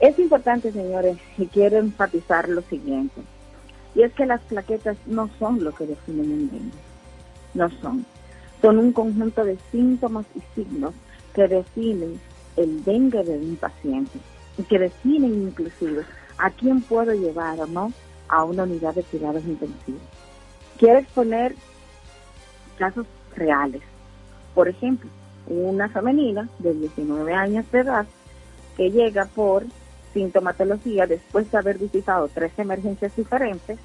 [0.00, 3.20] Es importante, señores, y quiero enfatizar lo siguiente,
[3.94, 6.78] y es que las plaquetas no son lo que definen el dengue,
[7.52, 8.06] no son.
[8.62, 10.94] Son un conjunto de síntomas y signos
[11.34, 12.18] que definen
[12.56, 14.18] el dengue de un paciente
[14.58, 16.04] y que definen inclusive
[16.36, 17.92] a quién puedo llevar o no
[18.28, 20.02] a una unidad de cuidados intensivos.
[20.76, 21.54] Quiero exponer
[22.76, 23.82] casos reales.
[24.54, 25.08] Por ejemplo,
[25.46, 28.06] una femenina de 19 años de edad
[28.76, 29.64] que llega por
[30.12, 33.78] sintomatología después de haber visitado tres emergencias diferentes,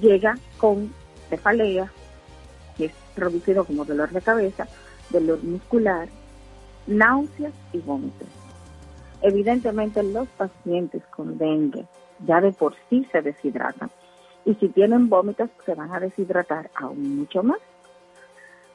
[0.00, 0.92] llega con
[1.28, 1.90] cefalea,
[2.76, 4.66] que es producido como dolor de cabeza,
[5.10, 6.08] dolor muscular,
[6.86, 8.28] náuseas y vómitos.
[9.26, 11.86] Evidentemente los pacientes con dengue
[12.26, 13.90] ya de por sí se deshidratan
[14.44, 17.58] y si tienen vómitos se van a deshidratar aún mucho más.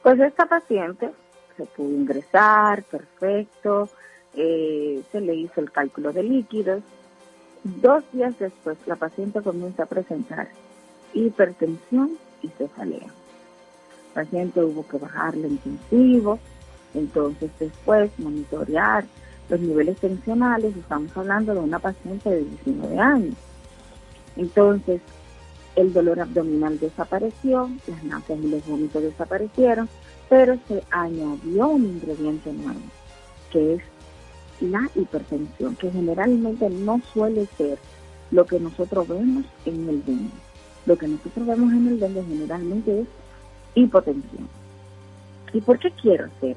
[0.02, 1.12] Pues esta paciente
[1.56, 3.90] se pudo ingresar, perfecto,
[4.34, 6.82] eh, se le hizo el cálculo de líquidos.
[7.64, 10.48] Dos días después la paciente comienza a presentar
[11.14, 13.06] hipertensión y cefalea.
[13.06, 16.40] El paciente hubo que bajarle intensivo,
[16.96, 19.06] entonces después monitorear
[19.50, 23.36] los niveles tensionales, estamos hablando de una paciente de 19 años.
[24.36, 25.02] Entonces,
[25.76, 29.90] el dolor abdominal desapareció, las náuseas y los vómitos desaparecieron,
[30.30, 32.80] pero se añadió un ingrediente nuevo,
[33.52, 33.82] que es
[34.62, 37.80] la hipertensión, que generalmente no suele ser
[38.32, 40.30] lo que nosotros vemos en el dengue.
[40.86, 43.08] Lo que nosotros vemos en el dengue generalmente es
[43.74, 44.48] hipotensión.
[45.54, 46.56] ¿Y por qué quiero hacer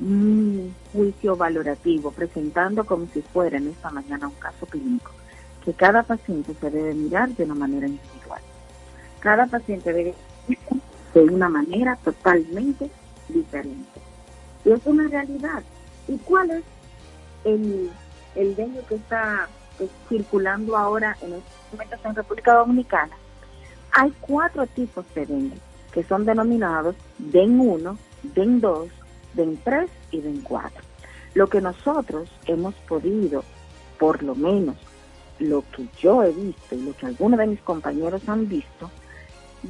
[0.00, 5.10] un juicio valorativo, presentando como si fuera en esta mañana un caso clínico,
[5.64, 8.40] que cada paciente se debe mirar de una manera individual.
[9.20, 10.14] Cada paciente debe
[11.14, 12.90] de una manera totalmente
[13.28, 14.00] diferente.
[14.64, 15.62] Y es una realidad.
[16.08, 16.64] ¿Y cuál es
[17.44, 17.90] el,
[18.34, 19.48] el dengue que está
[20.08, 23.16] circulando ahora en estos momentos en República Dominicana?
[23.92, 25.58] Hay cuatro tipos de dengue
[25.92, 28.88] que son denominados DEN 1, DEN 2,
[29.34, 30.82] DEN 3 y DEN 4.
[31.34, 33.42] Lo que nosotros hemos podido,
[33.98, 34.76] por lo menos
[35.38, 38.90] lo que yo he visto y lo que algunos de mis compañeros han visto,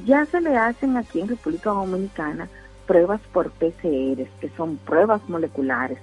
[0.05, 2.49] ya se le hacen aquí en República Dominicana
[2.87, 5.99] pruebas por PCR, que son pruebas moleculares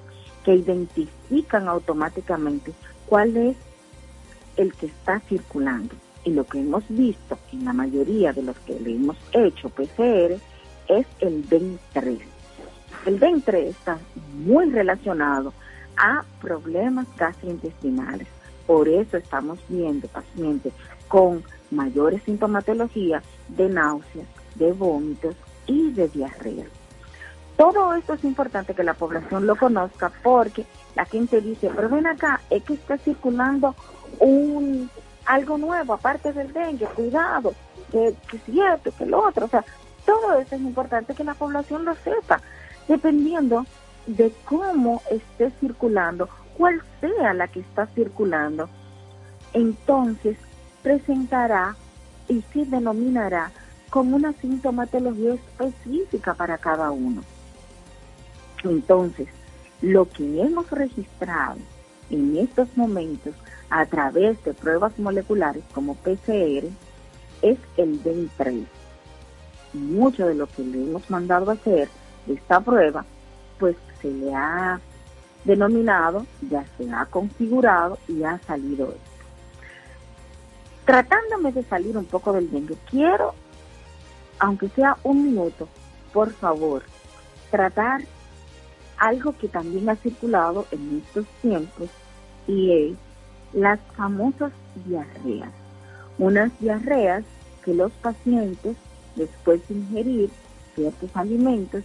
[0.46, 2.72] que identifican automáticamente
[3.06, 3.58] cuál es
[4.56, 5.96] el que está circulando.
[6.24, 10.40] Y lo que hemos visto en la mayoría de los que le hemos hecho PCR
[10.88, 12.39] es el DEN 3
[13.06, 13.98] el ventre está
[14.34, 15.54] muy relacionado
[15.98, 18.28] a problemas gastrointestinales.
[18.66, 20.74] Por eso estamos viendo pacientes
[21.08, 25.36] con mayores sintomatologías de náuseas, de vómitos
[25.66, 26.66] y de diarrea.
[27.58, 32.08] todo esto es importante que la población lo conozca porque la gente dice, pero ven
[32.08, 33.76] acá, es que está circulando
[34.20, 34.90] un
[35.26, 37.54] algo nuevo aparte del dengue, cuidado,
[37.92, 39.64] que, que si esto, que lo otro, o sea,
[40.06, 42.42] todo eso es importante que la población lo sepa,
[42.90, 43.66] dependiendo
[44.08, 46.28] de cómo esté circulando,
[46.58, 48.68] cuál sea la que está circulando,
[49.54, 50.38] entonces
[50.82, 51.76] presentará
[52.28, 53.52] y se denominará
[53.90, 57.24] con una sintomatología específica para cada uno.
[58.64, 59.28] Entonces,
[59.82, 61.58] lo que hemos registrado
[62.10, 63.36] en estos momentos
[63.70, 66.68] a través de pruebas moleculares como PCR
[67.42, 68.66] es el DEN3.
[69.74, 71.88] Mucho de lo que le hemos mandado a hacer
[72.30, 73.06] esta prueba,
[73.58, 74.80] pues se le ha
[75.44, 79.00] denominado, ya se ha configurado y ha salido esto.
[80.86, 83.34] Tratándome de salir un poco del dengue, quiero,
[84.40, 85.68] aunque sea un minuto,
[86.14, 86.84] por favor,
[87.52, 88.02] tratar
[88.98, 91.90] algo que también ha circulado en estos tiempos
[92.48, 92.98] y es
[93.54, 94.52] las famosas
[94.86, 95.52] diarreas.
[96.18, 97.24] Unas diarreas
[97.64, 98.76] que los pacientes,
[99.16, 100.30] después de ingerir
[100.76, 101.84] ciertos alimentos,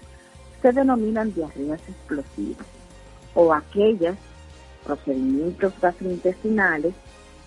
[0.64, 2.66] se denominan diarreas explosivas
[3.34, 4.16] o aquellas
[4.82, 6.94] procedimientos gastrointestinales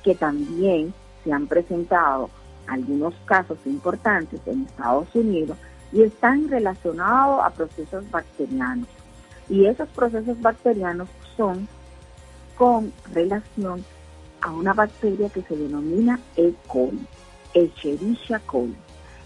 [0.04, 0.94] que también
[1.24, 2.30] se han presentado
[2.68, 5.58] algunos casos importantes en Estados Unidos
[5.92, 8.88] y están relacionados a procesos bacterianos.
[9.50, 11.68] Y esos procesos bacterianos son
[12.56, 13.84] con relación
[14.42, 16.54] a una bacteria que se denomina E.
[16.68, 17.08] coli,
[17.56, 18.76] Escherichia coli.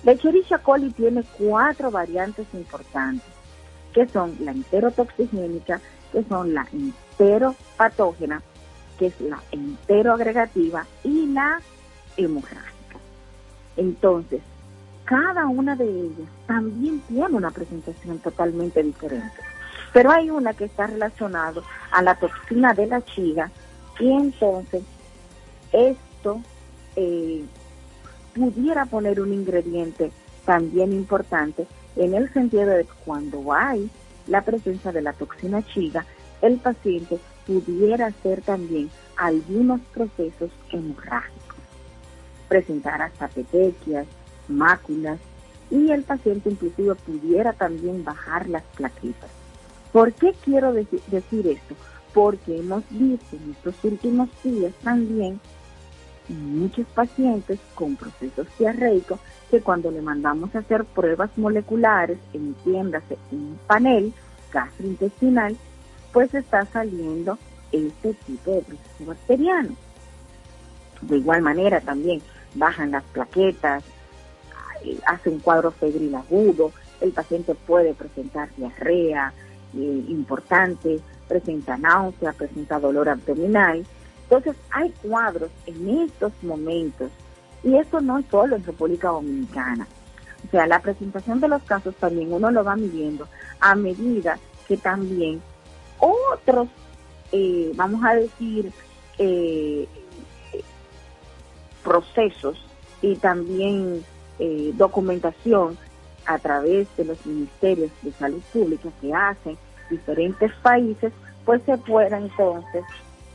[0.05, 3.30] La Escherichia coli tiene cuatro variantes importantes,
[3.93, 5.81] que son la enterotoxigénica,
[6.11, 8.41] que son la enteropatógena,
[8.97, 11.59] que es la enteroagregativa y la
[12.17, 12.97] hemorrágica.
[13.77, 14.41] Entonces,
[15.05, 19.37] cada una de ellas también tiene una presentación totalmente diferente.
[19.93, 21.61] Pero hay una que está relacionada
[21.91, 23.51] a la toxina de la chiga
[23.99, 24.83] y entonces
[25.73, 26.41] esto
[26.95, 27.43] eh,
[28.33, 30.11] pudiera poner un ingrediente
[30.45, 33.89] también importante en el sentido de que cuando hay
[34.27, 36.05] la presencia de la toxina chiga,
[36.41, 41.59] el paciente pudiera hacer también algunos procesos hemorrágicos,
[42.47, 44.07] presentar hasta petequias,
[44.47, 45.19] máculas
[45.69, 49.29] y el paciente inclusive pudiera también bajar las plaquetas.
[49.91, 51.01] ¿Por qué quiero decir,
[51.47, 51.75] esto?
[52.13, 55.39] Porque hemos visto en estos últimos días también
[56.29, 59.19] muchos pacientes con procesos diarreicos
[59.49, 64.13] que cuando le mandamos a hacer pruebas moleculares, entiéndase un panel
[64.53, 65.57] gastrointestinal,
[66.13, 67.37] pues está saliendo
[67.71, 69.75] este tipo de proceso bacteriano.
[71.01, 72.21] De igual manera también
[72.53, 73.83] bajan las plaquetas,
[74.83, 79.33] eh, hace un cuadro febril agudo, el paciente puede presentar diarrea,
[79.75, 83.85] eh, importante, presenta náusea, presenta dolor abdominal.
[84.31, 87.11] Entonces hay cuadros en estos momentos
[87.65, 89.85] y eso no es solo en República Dominicana.
[90.47, 93.27] O sea, la presentación de los casos también uno lo va midiendo
[93.59, 95.41] a medida que también
[95.99, 96.69] otros,
[97.33, 98.71] eh, vamos a decir,
[99.17, 99.85] eh,
[101.83, 102.57] procesos
[103.01, 104.05] y también
[104.73, 105.77] documentación
[106.25, 109.57] a través de los ministerios de salud pública que hacen
[109.89, 111.11] diferentes países,
[111.45, 112.83] pues se pueda entonces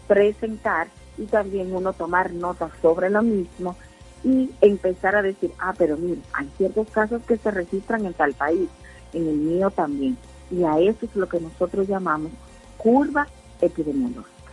[0.06, 0.88] presentar
[1.18, 3.76] y también uno tomar notas sobre lo mismo
[4.24, 8.34] y empezar a decir, ah, pero mira, hay ciertos casos que se registran en tal
[8.34, 8.68] país,
[9.12, 10.16] en el mío también.
[10.50, 12.32] Y a eso es lo que nosotros llamamos
[12.76, 13.26] curva
[13.60, 14.52] epidemiológica.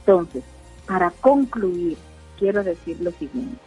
[0.00, 0.44] Entonces,
[0.86, 1.96] para concluir,
[2.38, 3.58] quiero decir lo siguiente.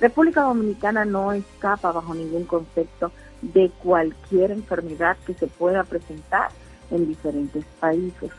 [0.00, 6.50] República Dominicana no escapa bajo ningún concepto de cualquier enfermedad que se pueda presentar
[6.90, 8.30] en diferentes países.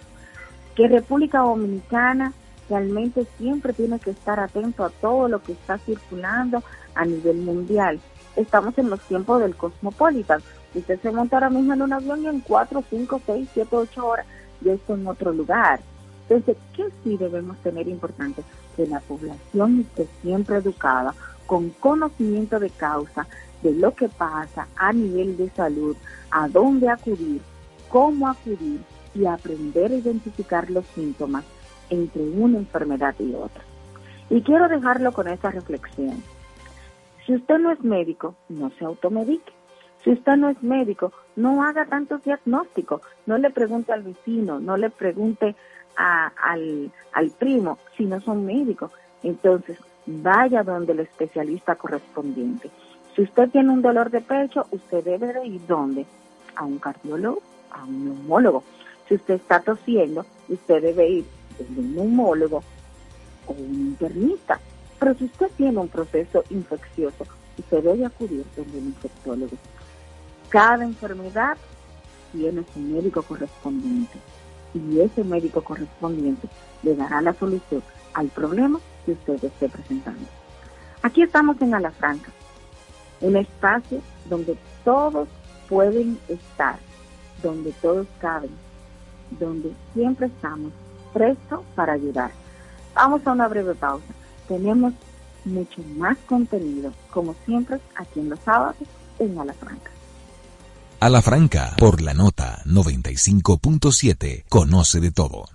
[0.76, 2.34] Que República Dominicana
[2.70, 6.64] realmente siempre tiene que estar atento a todo lo que está circulando
[6.96, 8.00] a nivel mundial.
[8.36, 10.42] Estamos en los tiempos del cosmopolitan.
[10.74, 14.06] Usted se monta ahora mismo en un avión y en 4, 5, 6, 7, 8
[14.06, 14.26] horas
[14.62, 15.80] ya está en otro lugar.
[16.28, 18.44] Entonces, ¿qué sí debemos tener importante?
[18.76, 21.14] Que la población esté siempre educada
[21.46, 23.28] con conocimiento de causa
[23.62, 25.96] de lo que pasa a nivel de salud,
[26.32, 27.42] a dónde acudir,
[27.90, 28.82] cómo acudir
[29.16, 31.44] y aprender a identificar los síntomas
[31.90, 33.64] entre una enfermedad y otra.
[34.30, 36.22] Y quiero dejarlo con esta reflexión.
[37.26, 39.52] Si usted no es médico, no se automedique.
[40.04, 43.02] Si usted no es médico, no haga tantos diagnósticos.
[43.26, 45.56] No le pregunte al vecino, no le pregunte
[45.96, 48.92] al, al primo si no son médicos.
[49.24, 52.70] Entonces, vaya donde el especialista correspondiente.
[53.16, 56.06] Si usted tiene un dolor de pecho, usted debe de ir donde?
[56.56, 57.42] a un cardiólogo,
[57.72, 58.64] a un neumólogo.
[59.08, 61.26] Si usted está tosiendo, usted debe ir
[61.60, 62.64] de un neumólogo
[63.48, 64.60] o un internista.
[65.00, 67.26] Pero si usted tiene un proceso infeccioso,
[67.58, 69.56] usted debe acudir a un infectólogo.
[70.50, 71.58] Cada enfermedad
[72.32, 74.18] tiene su médico correspondiente
[74.74, 76.48] y ese médico correspondiente
[76.84, 77.82] le dará la solución
[78.14, 80.26] al problema que usted esté presentando.
[81.02, 82.32] Aquí estamos en Alafranca,
[83.22, 85.28] un espacio donde todos
[85.70, 86.78] pueden estar,
[87.42, 88.52] donde todos caben,
[89.32, 90.72] donde siempre estamos
[91.14, 92.32] prestos para ayudar.
[92.94, 94.06] Vamos a una breve pausa.
[94.48, 94.94] Tenemos
[95.46, 98.76] mucho más contenido, como siempre, aquí en los sábados
[99.20, 99.92] en Alafranca.
[101.00, 105.46] Alafranca, por la nota 95.7, conoce de todo.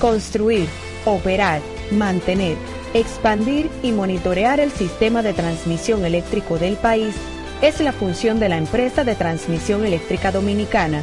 [0.00, 0.68] Construir,
[1.04, 1.60] operar,
[1.92, 2.56] mantener,
[2.94, 7.14] expandir y monitorear el sistema de transmisión eléctrico del país
[7.60, 11.02] es la función de la empresa de transmisión eléctrica dominicana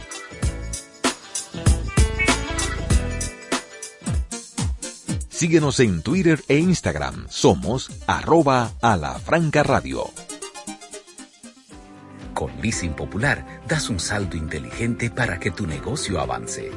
[5.41, 7.25] Síguenos en Twitter e Instagram.
[7.27, 10.03] Somos arroba a la franca radio.
[12.35, 16.69] Con Leasing Popular das un salto inteligente para que tu negocio avance.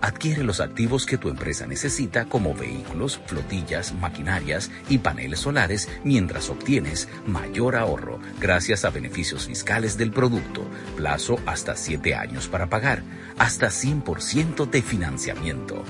[0.00, 6.48] Adquiere los activos que tu empresa necesita como vehículos, flotillas, maquinarias y paneles solares mientras
[6.48, 10.62] obtienes mayor ahorro gracias a beneficios fiscales del producto,
[10.96, 13.02] plazo hasta 7 años para pagar,
[13.36, 15.82] hasta 100% de financiamiento.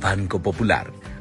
[0.00, 0.92] Banco Popular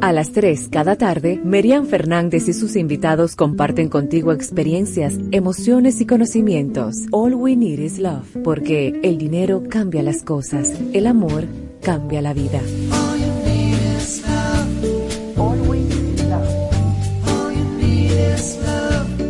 [0.00, 6.06] A las 3 cada tarde, Merian Fernández y sus invitados comparten contigo experiencias, emociones y
[6.06, 6.96] conocimientos.
[7.10, 11.46] All we need is love, porque el dinero cambia las cosas, el amor
[11.82, 12.60] cambia la vida.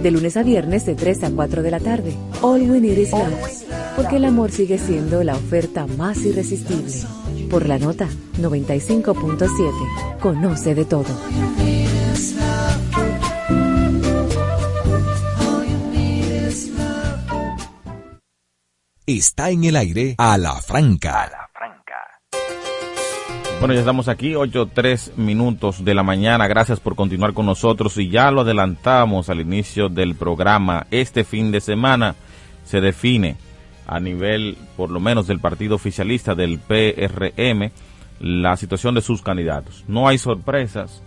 [0.03, 2.13] De lunes a viernes de 3 a 4 de la tarde.
[2.43, 3.33] All we need is love,
[3.97, 6.93] porque el amor sigue siendo la oferta más irresistible.
[7.51, 10.19] Por la nota 95.7.
[10.21, 11.07] Conoce de todo.
[19.07, 21.31] Está en el aire a la franca.
[23.59, 26.47] Bueno, ya estamos aquí, 8, 3 minutos de la mañana.
[26.47, 27.97] Gracias por continuar con nosotros.
[27.97, 30.87] Y ya lo adelantamos al inicio del programa.
[30.91, 32.17] Este fin de semana
[32.65, 33.37] se define
[33.87, 37.71] a nivel, por lo menos, del partido oficialista del PRM,
[38.21, 39.85] la situación de sus candidatos.
[39.89, 41.03] No hay sorpresas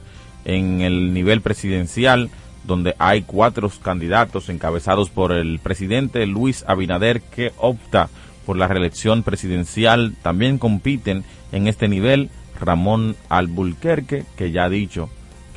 [0.45, 2.29] en el nivel presidencial,
[2.65, 8.09] donde hay cuatro candidatos encabezados por el presidente Luis Abinader, que opta
[8.45, 10.15] por la reelección presidencial.
[10.21, 15.09] También compiten en este nivel Ramón Albuquerque, que ya ha dicho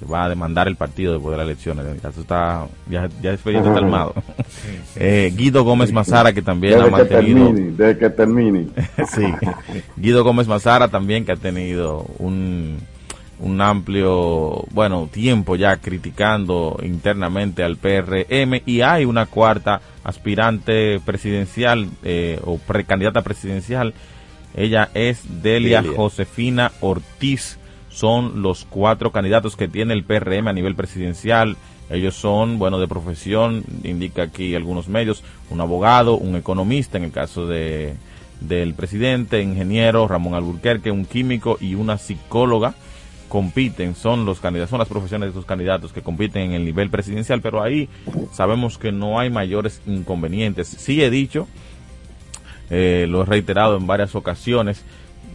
[0.02, 2.02] que va a demandar el partido después de las elecciones.
[2.02, 4.14] Ya está, ya, ya está armado.
[4.96, 7.52] Eh, Guido Gómez Mazara, que también ha mantenido.
[7.52, 8.68] desde que termine.
[9.14, 9.24] sí.
[9.96, 12.78] Guido Gómez Mazara también, que ha tenido un,
[13.38, 18.62] un amplio, bueno, tiempo ya criticando internamente al PRM.
[18.66, 23.94] Y hay una cuarta aspirante presidencial eh, o precandidata presidencial.
[24.54, 25.96] Ella es Delia, Delia.
[25.96, 27.58] Josefina Ortiz
[27.92, 31.56] son los cuatro candidatos que tiene el PRM a nivel presidencial.
[31.90, 37.12] Ellos son, bueno, de profesión, indica aquí algunos medios, un abogado, un economista, en el
[37.12, 37.94] caso de
[38.40, 42.74] del presidente, ingeniero Ramón Alburquerque, un químico y una psicóloga
[43.28, 46.90] compiten, son los candidatos, son las profesiones de estos candidatos que compiten en el nivel
[46.90, 47.88] presidencial, pero ahí
[48.30, 50.68] sabemos que no hay mayores inconvenientes.
[50.68, 51.48] Sí he dicho,
[52.68, 54.84] eh, lo he reiterado en varias ocasiones,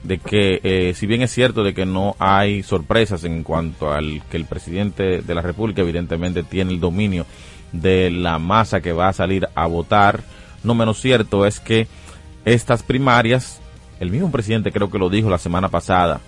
[0.04, 4.22] de que eh, si bien es cierto de que no hay sorpresas en cuanto al
[4.30, 7.26] que el presidente de la República evidentemente tiene el dominio
[7.72, 10.24] de la masa que va a salir a votar,
[10.64, 11.88] no menos cierto es que
[12.46, 13.60] estas primarias,
[14.00, 16.22] el mismo presidente creo que lo dijo la semana pasada,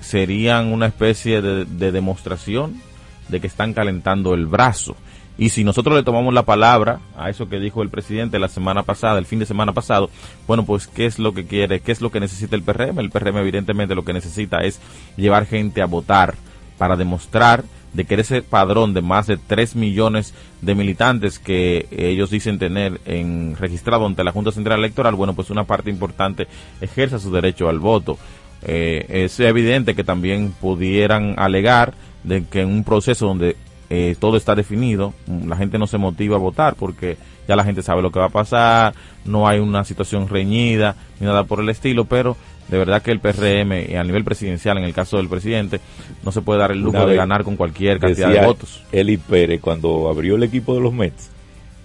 [0.00, 2.80] serían una especie de, de demostración
[3.28, 4.96] de que están calentando el brazo.
[5.38, 8.82] Y si nosotros le tomamos la palabra a eso que dijo el presidente la semana
[8.82, 10.10] pasada, el fin de semana pasado,
[10.46, 11.80] bueno, pues ¿qué es lo que quiere?
[11.80, 12.98] ¿Qué es lo que necesita el PRM?
[12.98, 14.80] El PRM evidentemente lo que necesita es
[15.16, 16.34] llevar gente a votar
[16.76, 22.30] para demostrar de que ese padrón de más de 3 millones de militantes que ellos
[22.30, 26.46] dicen tener en registrado ante la Junta Central Electoral, bueno, pues una parte importante
[26.80, 28.18] ejerza su derecho al voto.
[28.62, 33.56] Eh, es evidente que también pudieran alegar de que en un proceso donde
[33.94, 35.12] eh, todo está definido,
[35.46, 38.24] la gente no se motiva a votar porque ya la gente sabe lo que va
[38.24, 38.94] a pasar,
[39.26, 42.34] no hay una situación reñida ni nada por el estilo, pero
[42.68, 45.78] de verdad que el PRM a nivel presidencial, en el caso del presidente,
[46.24, 48.82] no se puede dar el lujo de ganar con cualquier cantidad de votos.
[48.92, 51.28] Eli Pérez, cuando abrió el equipo de los Mets,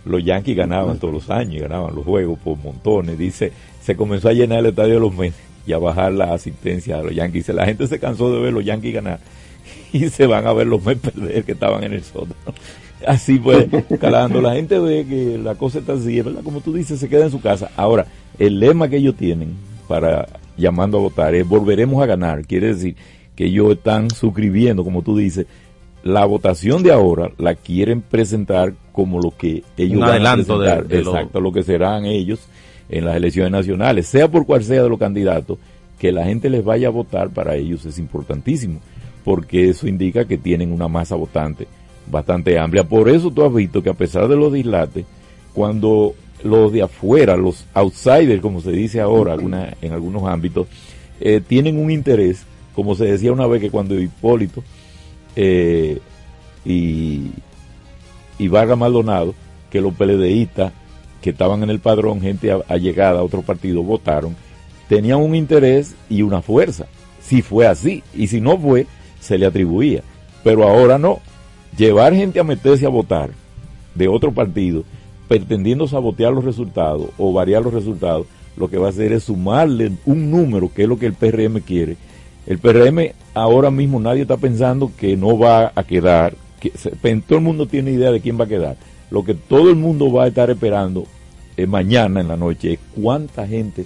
[0.05, 3.17] los Yankees ganaban todos los años, ganaban los juegos por montones.
[3.17, 3.51] Dice,
[3.81, 5.35] se comenzó a llenar el estadio de los Mets
[5.65, 7.49] y a bajar la asistencia de los Yankees.
[7.49, 9.19] La gente se cansó de ver los Yankees ganar
[9.93, 12.35] y se van a ver los Mets perder que estaban en el sótano.
[13.05, 13.67] Así pues,
[13.99, 14.41] calando.
[14.41, 16.41] La gente ve que la cosa está así, ¿verdad?
[16.43, 17.69] Como tú dices, se queda en su casa.
[17.77, 18.05] Ahora,
[18.39, 19.53] el lema que ellos tienen
[19.87, 20.27] para
[20.57, 22.45] llamando a votar es volveremos a ganar.
[22.45, 22.95] Quiere decir
[23.35, 25.45] que ellos están suscribiendo, como tú dices,
[26.03, 30.57] la votación de ahora la quieren presentar como lo que ellos Un van a adelanto
[30.59, 32.39] de- presentar, de lo- exacto, lo que serán ellos
[32.89, 35.57] en las elecciones nacionales, sea por cual sea de los candidatos,
[35.99, 38.79] que la gente les vaya a votar para ellos es importantísimo,
[39.27, 41.67] porque eso indica que tienen una masa votante
[42.09, 42.85] bastante amplia.
[42.85, 45.03] Por eso tú has visto que a pesar de los dislates,
[45.53, 46.15] cuando
[46.45, 49.35] los de afuera, los outsiders, como se dice ahora
[49.81, 50.67] en algunos ámbitos,
[51.19, 54.63] eh, tienen un interés, como se decía una vez que cuando Hipólito
[55.35, 55.99] eh,
[56.63, 57.31] y,
[58.39, 59.35] y Vargas Maldonado,
[59.69, 60.71] que los PLDistas
[61.21, 64.37] que estaban en el padrón, gente allegada a otro partido, votaron,
[64.87, 66.85] tenían un interés y una fuerza.
[67.21, 68.87] Si fue así, y si no fue,
[69.19, 70.03] se le atribuía.
[70.43, 71.19] Pero ahora no.
[71.77, 73.31] Llevar gente a meterse a votar
[73.93, 74.83] de otro partido,
[75.27, 79.91] pretendiendo sabotear los resultados o variar los resultados, lo que va a hacer es sumarle
[80.05, 81.97] un número, que es lo que el PRM quiere.
[82.45, 86.71] El PRM ahora mismo nadie está pensando que no va a quedar, que
[87.27, 88.77] todo el mundo tiene idea de quién va a quedar.
[89.11, 91.05] Lo que todo el mundo va a estar esperando
[91.55, 93.85] eh, mañana en la noche es cuánta gente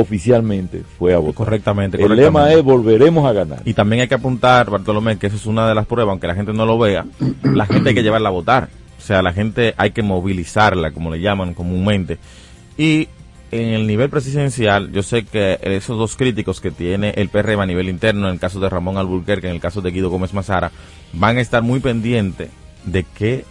[0.00, 1.34] oficialmente fue a votar.
[1.34, 3.62] Correctamente, El lema es volveremos a ganar.
[3.64, 6.34] Y también hay que apuntar, Bartolomé, que eso es una de las pruebas, aunque la
[6.34, 7.06] gente no lo vea,
[7.42, 8.68] la gente hay que llevarla a votar.
[8.98, 12.18] O sea, la gente hay que movilizarla, como le llaman comúnmente.
[12.76, 13.08] Y
[13.50, 17.66] en el nivel presidencial, yo sé que esos dos críticos que tiene el PRM a
[17.66, 20.72] nivel interno, en el caso de Ramón Alburquerque, en el caso de Guido Gómez Mazara,
[21.14, 22.50] van a estar muy pendientes
[22.84, 23.44] de qué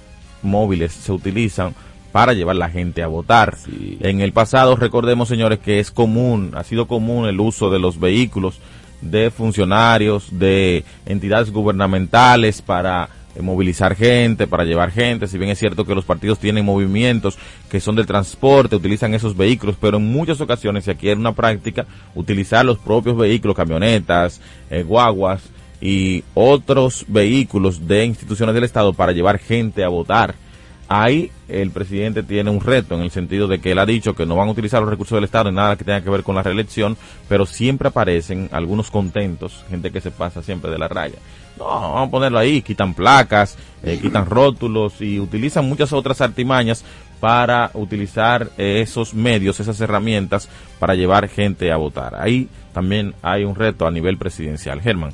[0.44, 1.74] móviles se utilizan
[2.16, 3.58] para llevar la gente a votar.
[4.00, 8.00] En el pasado, recordemos, señores, que es común, ha sido común el uso de los
[8.00, 8.62] vehículos
[9.02, 15.28] de funcionarios, de entidades gubernamentales para eh, movilizar gente, para llevar gente.
[15.28, 17.38] Si bien es cierto que los partidos tienen movimientos
[17.70, 21.86] que son de transporte, utilizan esos vehículos, pero en muchas ocasiones se adquiere una práctica
[22.16, 24.40] utilizar los propios vehículos, camionetas,
[24.70, 25.42] eh, guaguas
[25.82, 30.45] y otros vehículos de instituciones del Estado para llevar gente a votar.
[30.88, 34.26] Ahí el presidente tiene un reto en el sentido de que él ha dicho que
[34.26, 36.36] no van a utilizar los recursos del Estado en nada que tenga que ver con
[36.36, 36.96] la reelección,
[37.28, 41.18] pero siempre aparecen algunos contentos, gente que se pasa siempre de la raya.
[41.58, 46.84] No, vamos a ponerlo ahí, quitan placas, eh, quitan rótulos y utilizan muchas otras artimañas
[47.20, 50.50] para utilizar eh, esos medios, esas herramientas
[50.80, 52.16] para llevar gente a votar.
[52.16, 54.82] Ahí también hay un reto a nivel presidencial.
[54.82, 55.14] Germán.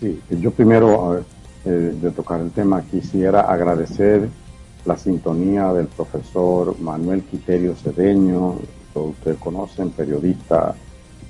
[0.00, 1.24] Sí, yo primero, a ver,
[1.64, 4.28] eh, de tocar el tema, quisiera agradecer
[4.84, 8.56] la sintonía del profesor Manuel Quiterio Cedeño,
[8.92, 10.74] que ustedes conocen, periodista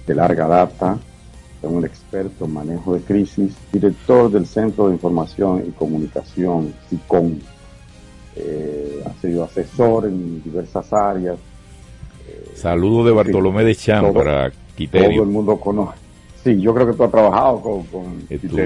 [0.07, 0.99] de larga data,
[1.63, 7.39] un experto en manejo de crisis, director del Centro de Información y Comunicación, SICOM.
[8.35, 11.37] Eh, ha sido asesor en diversas áreas.
[12.55, 15.23] Saludo de Bartolomé de Cham Todo- para Todo Quiterio.
[15.23, 15.99] el mundo conoce.
[16.45, 18.65] Sí, yo creo que tú has trabajado con, con Estuve,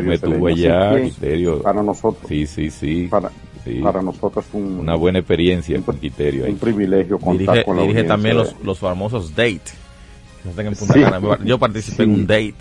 [0.53, 1.63] allá, que Quiterio.
[1.63, 3.07] Para nosotros, Sí, sí, sí.
[3.11, 3.31] para,
[3.65, 3.81] sí.
[3.83, 6.47] para nosotros es un, Una buena experiencia con Quiterio.
[6.47, 6.53] ahí.
[6.53, 9.61] un privilegio contar Dirige, con la dirige también de- los, los famosos date.
[9.61, 11.01] que se hacen en Punta Sí.
[11.03, 11.39] Cana.
[11.45, 12.55] Yo participé en un date.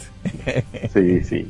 [0.94, 1.48] Sí, sí.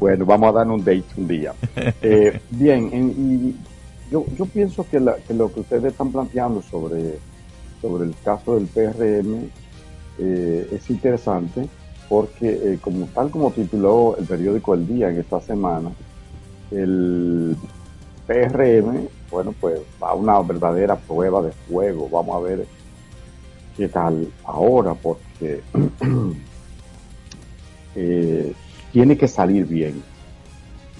[0.00, 1.52] Bueno, vamos a dar un date un día.
[2.02, 6.62] Eh, bien, en- y yo, yo pienso que, la- que lo que ustedes están planteando
[6.62, 7.18] sobre,
[7.82, 9.50] sobre el caso del PRM
[10.18, 11.66] eh, es interesante
[12.14, 15.90] porque eh, como tal como tituló el periódico El Día en esta semana,
[16.70, 17.56] el
[18.28, 22.08] PRM, bueno, pues va a una verdadera prueba de fuego.
[22.08, 22.66] Vamos a ver
[23.76, 25.60] qué tal ahora, porque
[27.96, 28.52] eh,
[28.92, 30.00] tiene que salir bien.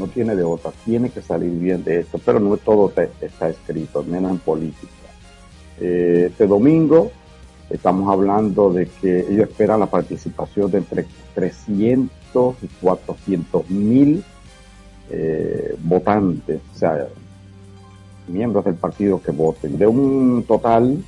[0.00, 4.02] No tiene de otra, tiene que salir bien de esto, pero no todo está escrito,
[4.02, 4.92] menos en política.
[5.80, 7.12] Eh, este domingo
[7.70, 14.24] estamos hablando de que ellos esperan la participación de entre 300 y 400 mil
[15.10, 17.06] eh, votantes, o sea,
[18.28, 21.04] miembros del partido que voten, de un total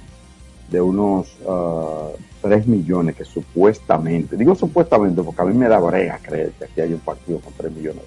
[0.70, 6.18] de unos 3 ah, millones que supuestamente, digo supuestamente porque a mí me da brea
[6.18, 8.02] creer que aquí hay un partido con 3 millones.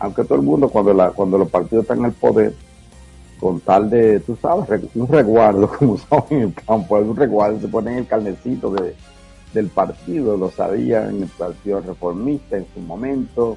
[0.00, 2.54] Aunque todo el mundo cuando, la, cuando los partidos están en el poder,
[3.38, 7.68] con tal de, tú sabes, un resguardo, como saben en el campo, un resguardo, se
[7.68, 8.94] ponen el carnecito de,
[9.52, 13.56] del partido, lo sabían el Partido Reformista en su momento,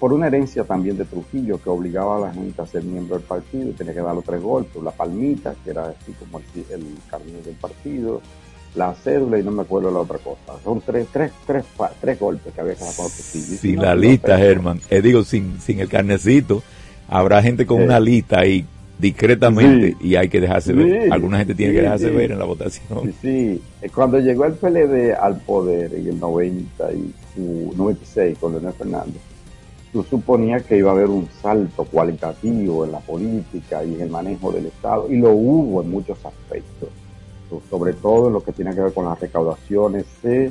[0.00, 3.24] por una herencia también de Trujillo que obligaba a la gente a ser miembro del
[3.24, 6.66] partido y tenía que dar los tres golpes, la palmita, que era así como el,
[6.70, 8.20] el del partido,
[8.74, 10.60] la cédula y no me acuerdo la otra cosa.
[10.64, 11.64] Son tres, tres, tres,
[12.00, 13.58] tres golpes que había que dar con Trujillo.
[13.58, 16.62] Sin la lista, Germán, eh, digo, sin, sin el carnecito,
[17.08, 18.66] habrá gente con una lista ahí
[18.98, 21.12] discretamente y hay que dejarse ver.
[21.12, 23.12] Alguna gente tiene que dejarse ver en la votación.
[23.20, 27.14] Sí, eh, cuando llegó el PLD al poder en el 90 y
[27.76, 29.20] 96 con Leonel Fernández,
[29.92, 34.10] tú suponías que iba a haber un salto cualitativo en la política y en el
[34.10, 36.88] manejo del Estado, y lo hubo en muchos aspectos,
[37.70, 40.50] sobre todo en lo que tiene que ver con las recaudaciones, se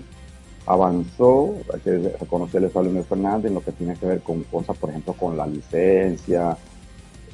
[0.65, 4.77] avanzó, hay que reconocerle a Leonel Fernández en lo que tiene que ver con cosas,
[4.77, 6.57] por ejemplo, con la licencia,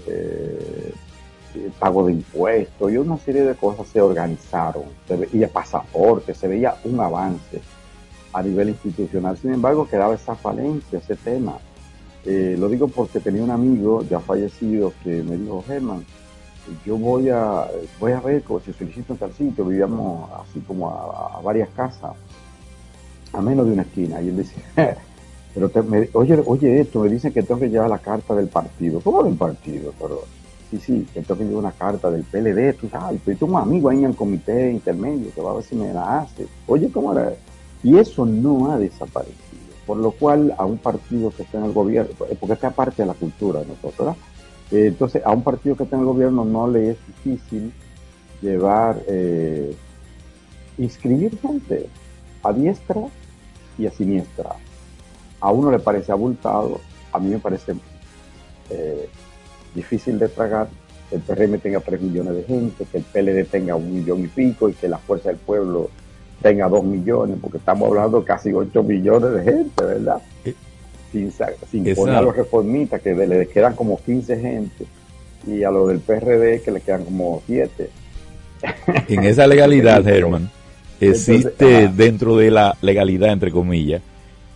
[0.07, 0.93] eh,
[1.79, 4.83] pago de impuestos y una serie de cosas se organizaron,
[5.33, 7.61] y el pasaporte, se veía un avance
[8.33, 9.37] a nivel institucional.
[9.37, 11.57] Sin embargo, quedaba esa falencia, ese tema.
[12.25, 16.05] Eh, lo digo porque tenía un amigo ya fallecido que me dijo, Germán,
[16.85, 17.67] yo voy a,
[17.99, 22.11] voy a ver si solicito en tal sitio, vivíamos así como a, varias casas,
[23.33, 24.21] a menos de una esquina.
[24.21, 24.55] Y él dice,
[25.53, 25.71] pero
[26.13, 28.99] oye, oye esto, me dicen que tengo que llevar la carta del partido.
[29.01, 29.93] ¿Cómo del partido?
[29.99, 30.23] Pero
[30.69, 33.61] sí, sí, que tengo que llevar una carta del PLD, tú sabes, pero tengo un
[33.61, 36.47] amigo ahí en el comité intermedio que va a ver si me la hace.
[36.67, 37.33] Oye, ¿cómo era?
[37.83, 39.49] Y eso no ha desaparecido
[39.89, 43.07] por lo cual a un partido que está en el gobierno, porque esta parte de
[43.07, 44.15] la cultura de nosotros, ¿verdad?
[44.71, 47.73] Eh, entonces a un partido que está en el gobierno no le es difícil
[48.39, 49.75] llevar, eh,
[50.77, 51.89] inscribir gente
[52.43, 53.01] a diestra
[53.79, 54.51] y a siniestra.
[55.39, 56.79] A uno le parece abultado,
[57.11, 57.73] a mí me parece
[58.69, 59.09] eh,
[59.73, 60.67] difícil de tragar
[61.09, 64.27] que el PRM tenga 3 millones de gente, que el PLD tenga un millón y
[64.27, 65.89] pico y que la Fuerza del Pueblo
[66.41, 70.21] tenga dos millones, porque estamos hablando de casi 8 millones de gente, ¿verdad?
[70.45, 70.53] Eh,
[71.11, 71.31] sin,
[71.71, 74.85] sin poner a los reformistas, que le quedan como 15 gente,
[75.47, 77.89] y a los del PRD, que le quedan como 7.
[79.07, 80.49] En esa legalidad, Herman,
[80.99, 84.01] existe dentro de la legalidad, entre comillas,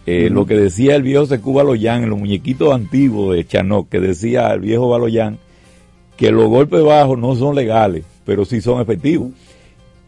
[0.06, 4.00] eh, lo que decía el viejo Secuba Baloyán en los muñequitos antiguos de Chanok, que
[4.00, 5.40] decía el viejo Baloyán
[6.18, 9.32] que los golpes bajos no son legales, pero sí son efectivos.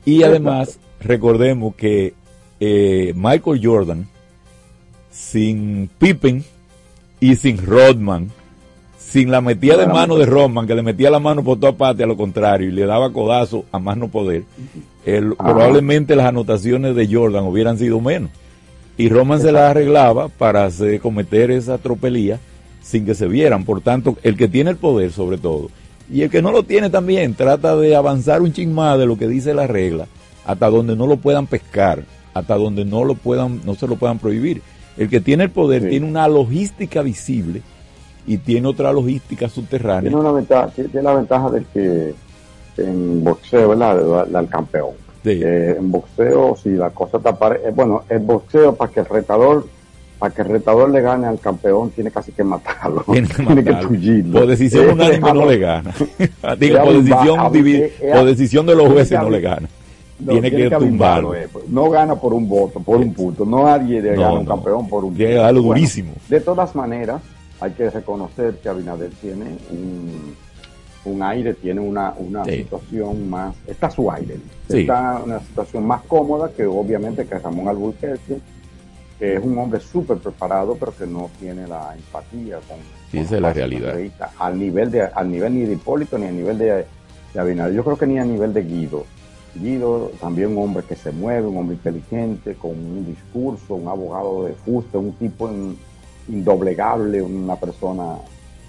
[0.04, 2.14] Y además, recordemos que
[2.60, 4.08] eh, Michael Jordan,
[5.12, 6.44] sin Pippen
[7.20, 8.32] y sin Rodman,
[9.08, 12.04] sin la metida de mano de Rodman, que le metía la mano por toda parte
[12.04, 14.44] a lo contrario y le daba codazo a más no poder,
[15.38, 18.32] probablemente las anotaciones de Jordan hubieran sido menos.
[18.98, 22.40] Y Rodman se las arreglaba para hacer, cometer esa tropelía
[22.82, 23.66] sin que se vieran.
[23.66, 25.70] Por tanto, el que tiene el poder sobre todo,
[26.12, 29.18] y el que no lo tiene también, trata de avanzar un ching más de lo
[29.18, 30.08] que dice la regla
[30.46, 34.20] hasta donde no lo puedan pescar, hasta donde no lo puedan, no se lo puedan
[34.20, 34.62] prohibir.
[34.98, 37.62] El que tiene el poder tiene una logística visible
[38.28, 40.10] y tiene otra logística subterránea.
[40.10, 42.14] Tiene una ventaja, tiene la ventaja de que
[42.78, 44.36] en boxeo, ¿verdad?
[44.36, 44.92] Al campeón.
[45.24, 49.66] en boxeo, si la cosa está eh, bueno, el boxeo para que el retador
[50.20, 53.04] para que el retador le gane al campeón tiene casi que matarlo.
[53.12, 53.28] Tiene
[53.64, 55.94] que, tiene Por decisión unánime no le gana.
[56.58, 57.38] Digo, por decisión,
[58.14, 59.68] por decisión de los jueces no le gana
[60.18, 61.36] tiene, que, tumbarlo.
[61.36, 61.68] Eh, pues.
[61.68, 63.46] no gana por un voto, por un punto.
[63.46, 65.26] No nadie le gana un campeón por un punto.
[65.26, 66.14] Tiene durísimo.
[66.30, 67.22] De todas maneras,
[67.60, 69.58] hay que reconocer que Abinader tiene
[71.06, 73.56] un, aire, tiene una, una situación más.
[73.68, 74.38] Está su aire.
[74.68, 78.40] Está una situación más cómoda que obviamente que Ramón Alburquerque,
[79.20, 82.78] que es un hombre súper preparado, pero que no tiene la empatía con.
[83.12, 83.96] Sí, es la realidad.
[84.40, 86.86] Al nivel, de, al nivel ni de Hipólito ni a nivel de,
[87.34, 87.74] de Abinader.
[87.74, 89.06] Yo creo que ni a nivel de Guido
[89.56, 94.46] Guido, también un hombre que se mueve, un hombre inteligente, con un discurso, un abogado
[94.46, 95.50] de fuste, un tipo
[96.30, 98.18] indoblegable, una persona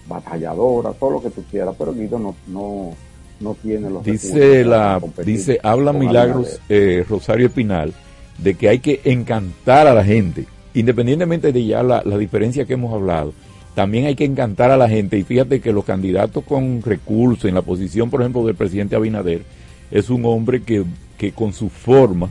[0.09, 2.95] batalladora, todo lo que tú quieras, pero Guido no, no,
[3.41, 7.93] no tiene los dice la dice habla Milagros eh, Rosario Espinal
[8.39, 12.75] de que hay que encantar a la gente independientemente de ya la, la diferencia que
[12.75, 13.33] hemos hablado
[13.75, 17.55] también hay que encantar a la gente y fíjate que los candidatos con recursos en
[17.55, 19.43] la posición por ejemplo del presidente Abinader
[19.91, 20.85] es un hombre que,
[21.19, 22.31] que con su forma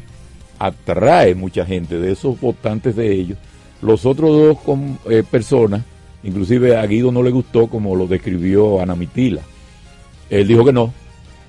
[0.57, 3.37] atrae mucha gente de esos votantes de ellos
[3.85, 5.81] los otros dos con, eh, personas
[6.23, 9.41] inclusive a Guido no le gustó como lo describió Ana Mitila
[10.29, 10.93] él dijo que no.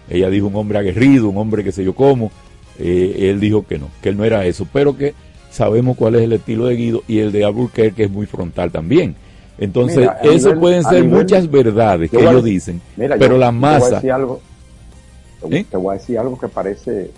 [0.08, 2.30] Ella dijo un hombre aguerrido, un hombre que sé yo cómo.
[2.78, 5.14] Eh, él dijo que no, que él no era eso, pero que
[5.50, 9.16] sabemos cuál es el estilo de Guido y el de Albuquerque es muy frontal también.
[9.58, 13.78] Entonces, eso pueden ser muchas verdades que ellos dicen, pero la masa...
[13.78, 14.40] Te voy, a decir algo,
[15.48, 17.10] te voy a decir algo que parece,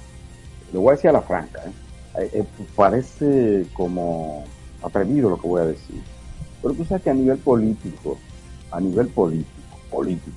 [0.73, 2.31] le voy a decir a la franca, ¿eh?
[2.33, 2.45] Eh,
[2.77, 4.45] parece como
[4.83, 6.01] atrevido lo que voy a decir,
[6.63, 8.19] pero tú sabes que a nivel político,
[8.71, 10.37] a nivel político, político,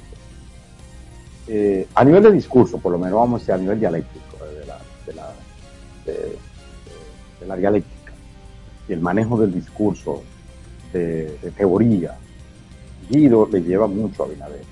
[1.47, 4.65] eh, a nivel de discurso, por lo menos vamos a decir a nivel dialéctico, de
[4.65, 5.33] la, de la,
[6.05, 8.13] de, la dialéctica,
[8.87, 10.21] y el manejo del discurso,
[10.93, 12.17] de, teoría,
[13.09, 14.71] Guido le lleva mucho a Binader.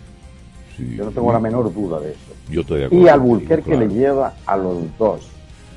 [0.95, 2.33] Yo no tengo la menor duda de eso.
[2.49, 5.27] Yo estoy y Albuquerque le lleva a los dos,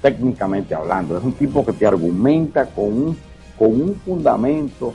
[0.01, 1.19] técnicamente hablando.
[1.19, 3.17] Es un tipo que te argumenta con un,
[3.63, 4.93] con un fundamento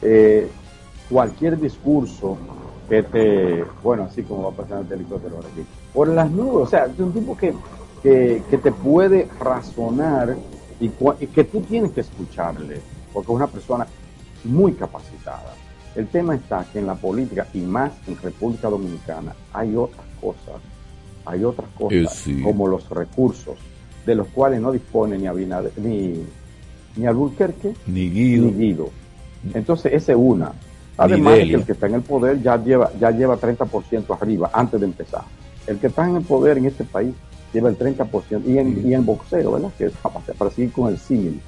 [0.00, 0.48] eh,
[1.10, 2.38] cualquier discurso
[2.88, 6.68] que te, bueno, así como va a pasar el helicóptero ahora aquí, por las nubes,
[6.68, 7.52] o sea, es un tipo que,
[8.04, 10.36] que, te puede razonar
[10.78, 12.80] y, que tú tienes que escucharle,
[13.12, 13.84] porque es una persona
[14.44, 15.52] muy capacitada.
[15.96, 20.62] El tema está que en la política, y más en República Dominicana, hay otras cosas,
[21.24, 23.58] hay otras cosas, eh, como los recursos,
[24.06, 26.24] de los cuales no dispone ni Abinader, ni,
[26.96, 28.46] ni Alburquerque, ni Guido.
[28.46, 28.90] ni Guido.
[29.52, 30.52] Entonces, esa es una.
[30.96, 34.80] Además, que el que está en el poder ya lleva, ya lleva 30% arriba antes
[34.80, 35.22] de empezar.
[35.66, 37.14] El que está en el poder en este país
[37.52, 38.42] lleva el 30%.
[38.46, 39.70] Y en, y en boxeo, ¿verdad?
[39.76, 39.90] Que
[40.38, 41.40] para seguir con el símil.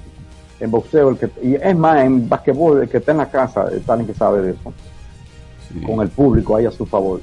[0.59, 3.69] En boxeo, el que, y es más, en basquetbol, el que está en la casa,
[3.85, 4.73] tal que sabe de eso.
[5.85, 7.21] Con el público ahí a su favor,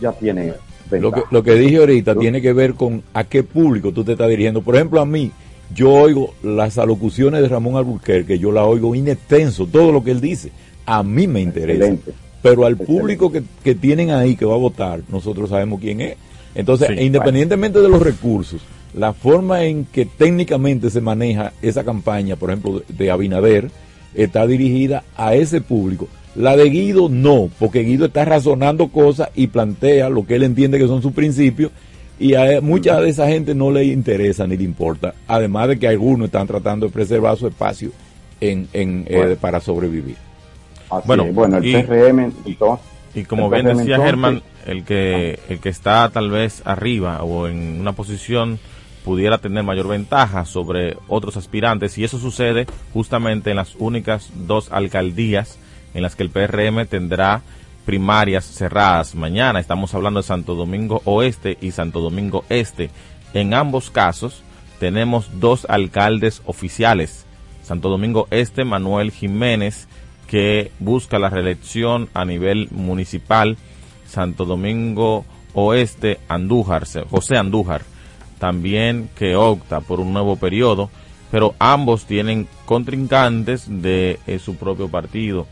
[0.00, 0.54] ya tiene.
[0.90, 4.12] Lo que, lo que dije ahorita tiene que ver con a qué público tú te
[4.12, 4.62] estás dirigiendo.
[4.62, 5.32] Por ejemplo, a mí,
[5.72, 10.20] yo oigo las alocuciones de Ramón Alburquerque, yo la oigo inextenso, todo lo que él
[10.20, 10.50] dice
[10.86, 11.96] a mí me interesa.
[12.42, 16.16] Pero al público que, que, tienen ahí que va a votar, nosotros sabemos quién es.
[16.54, 18.60] Entonces, independientemente de los recursos,
[18.92, 23.70] la forma en que técnicamente se maneja esa campaña, por ejemplo, de, Abinader,
[24.14, 26.06] está dirigida a ese público.
[26.36, 30.78] La de Guido no, porque Guido está razonando cosas y plantea lo que él entiende
[30.78, 31.72] que son sus principios
[32.18, 35.14] y a mucha de esa gente no le interesa ni le importa.
[35.26, 37.90] Además de que algunos están tratando de preservar su espacio
[38.40, 40.16] en, en, eh, para sobrevivir.
[41.06, 42.32] Bueno, bueno, el y, PRM
[43.14, 47.80] y como bien decía Germán, el que el que está tal vez arriba o en
[47.80, 48.58] una posición
[49.04, 51.96] pudiera tener mayor ventaja sobre otros aspirantes.
[51.98, 55.58] Y eso sucede justamente en las únicas dos alcaldías
[55.94, 57.42] en las que el PRM tendrá
[57.84, 59.14] primarias cerradas.
[59.14, 62.90] Mañana estamos hablando de Santo Domingo Oeste y Santo Domingo Este.
[63.34, 64.42] En ambos casos
[64.78, 67.26] tenemos dos alcaldes oficiales.
[67.62, 69.88] Santo Domingo Este, Manuel Jiménez,
[70.26, 73.56] que busca la reelección a nivel municipal,
[74.06, 75.24] Santo Domingo
[75.54, 77.82] Oeste, Andújar, José Andújar,
[78.38, 80.90] también que opta por un nuevo periodo,
[81.30, 85.46] pero ambos tienen contrincantes de eh, su propio partido.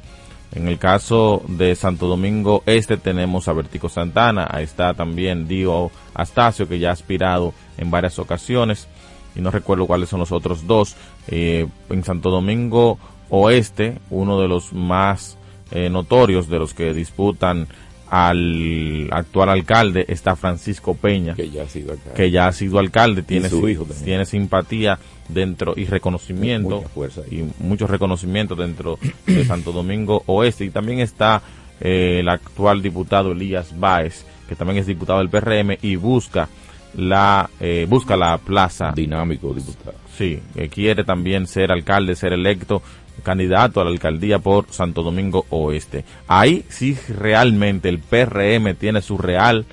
[0.55, 5.91] En el caso de Santo Domingo Este tenemos a Vertico Santana, ahí está también Dio
[6.15, 8.87] Astacio, que ya ha aspirado en varias ocasiones,
[9.35, 10.95] y no recuerdo cuáles son los otros dos.
[11.29, 12.99] Eh, en Santo Domingo
[13.31, 15.39] oeste, uno de los más
[15.70, 17.66] eh, notorios de los que disputan
[18.12, 22.78] al actual alcalde está Francisco Peña, que ya ha sido alcalde, que ya ha sido
[22.78, 24.98] alcalde tiene, su hijo tiene simpatía
[25.30, 26.84] dentro y reconocimiento
[27.30, 30.66] y mucho reconocimiento dentro de Santo Domingo Oeste.
[30.66, 31.40] Y también está
[31.80, 36.51] eh, el actual diputado Elías Báez, que también es diputado del PRM y busca
[36.94, 38.93] la eh, busca la plaza.
[38.94, 39.97] Dinámico diputado.
[40.18, 42.82] Sí que quiere también ser alcalde ser electo
[43.22, 46.05] candidato a la alcaldía por Santo Domingo Oeste.
[46.26, 49.66] Ahí sí realmente el PRM tiene su real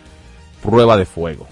[0.61, 1.47] prueba de fuego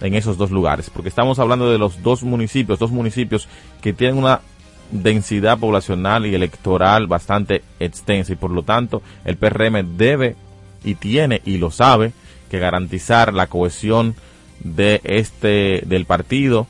[0.00, 3.48] en esos dos lugares, porque estamos hablando de los dos municipios, dos municipios
[3.80, 4.40] que tienen una
[4.90, 10.36] densidad poblacional y electoral bastante extensa y por lo tanto el PRM debe
[10.82, 12.12] y tiene y lo sabe
[12.50, 14.14] que garantizar la cohesión
[14.60, 16.66] de este del partido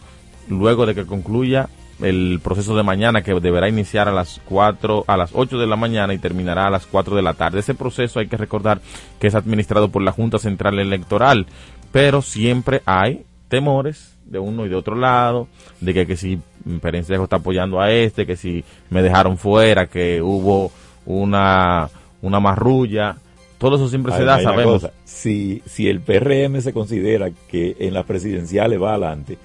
[0.48, 1.68] luego de que concluya
[2.00, 5.76] el proceso de mañana que deberá iniciar a las 4 a las 8 de la
[5.76, 7.60] mañana y terminará a las 4 de la tarde.
[7.60, 8.80] Ese proceso hay que recordar
[9.18, 11.46] que es administrado por la Junta Central Electoral,
[11.92, 15.48] pero siempre hay temores de uno y de otro lado,
[15.80, 16.38] de que, que si
[16.80, 20.70] Perencejo está apoyando a este, que si me dejaron fuera, que hubo
[21.06, 21.88] una,
[22.20, 23.16] una marrulla,
[23.58, 24.86] todo eso siempre se da, sabemos.
[25.04, 29.38] Si, si el PRM se considera que en las presidenciales va adelante,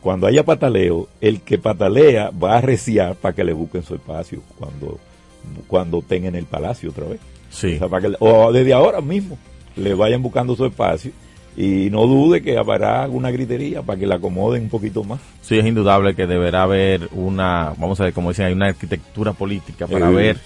[0.00, 4.42] cuando haya pataleo, el que patalea va a arreciar para que le busquen su espacio
[4.58, 4.98] cuando,
[5.66, 7.20] cuando estén en el palacio otra vez.
[7.50, 7.78] Sí.
[8.20, 9.36] O, desde ahora mismo
[9.76, 11.12] le vayan buscando su espacio
[11.56, 15.20] y no dude que habrá alguna gritería para que la acomoden un poquito más.
[15.42, 19.32] Sí, es indudable que deberá haber una, vamos a ver, como dicen, hay una arquitectura
[19.32, 20.38] política para ver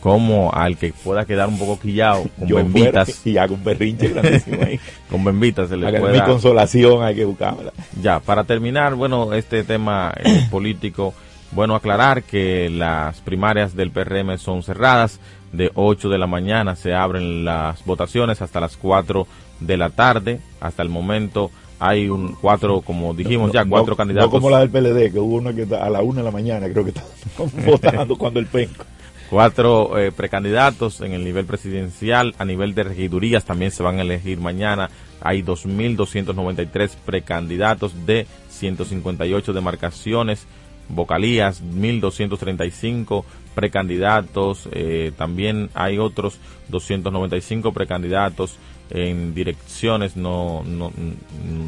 [0.00, 3.24] cómo al que pueda quedar un poco quillado con bembitas.
[3.26, 4.80] Y haga un berrinche grandísimo ahí.
[5.10, 7.72] con bembitas se le Haga Mi consolación hay que buscarla.
[8.02, 11.14] Ya, para terminar, bueno, este tema eh, político,
[11.52, 15.20] bueno, aclarar que las primarias del PRM son cerradas.
[15.52, 19.26] De 8 de la mañana se abren las votaciones hasta las 4
[19.58, 20.40] de la tarde.
[20.60, 21.50] Hasta el momento
[21.80, 24.32] hay un cuatro, como dijimos ya, cuatro candidatos.
[24.32, 26.68] No como la del PLD, que hubo uno que a la 1 de la mañana
[26.68, 27.02] creo que está
[27.66, 28.84] votando cuando el penco
[29.30, 34.02] cuatro eh, precandidatos en el nivel presidencial, a nivel de regidurías también se van a
[34.02, 34.90] elegir mañana.
[35.22, 40.46] Hay 2.293 precandidatos de 158 demarcaciones,
[40.88, 43.24] vocalías, 1.235
[43.54, 46.38] precandidatos, eh, también hay otros
[46.68, 48.56] 295 precandidatos
[48.90, 50.92] en direcciones, no, no,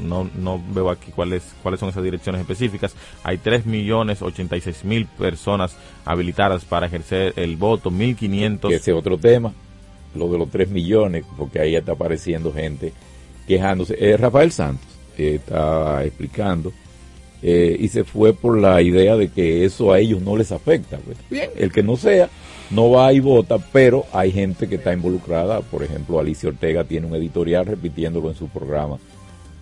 [0.05, 2.95] no, no veo aquí cuáles, cuáles son esas direcciones específicas.
[3.23, 8.73] Hay 3 millones 86 mil personas habilitadas para ejercer el voto, 1.500.
[8.73, 9.53] Ese otro tema,
[10.15, 12.93] lo de los 3 millones, porque ahí está apareciendo gente
[13.47, 13.97] quejándose.
[13.99, 14.87] Eh, Rafael Santos
[15.17, 16.73] está explicando
[17.43, 20.99] eh, y se fue por la idea de que eso a ellos no les afecta.
[20.99, 22.29] Pues, bien, el que no sea
[22.73, 25.61] no va y vota, pero hay gente que está involucrada.
[25.61, 28.99] Por ejemplo, Alicia Ortega tiene un editorial repitiéndolo en su programa,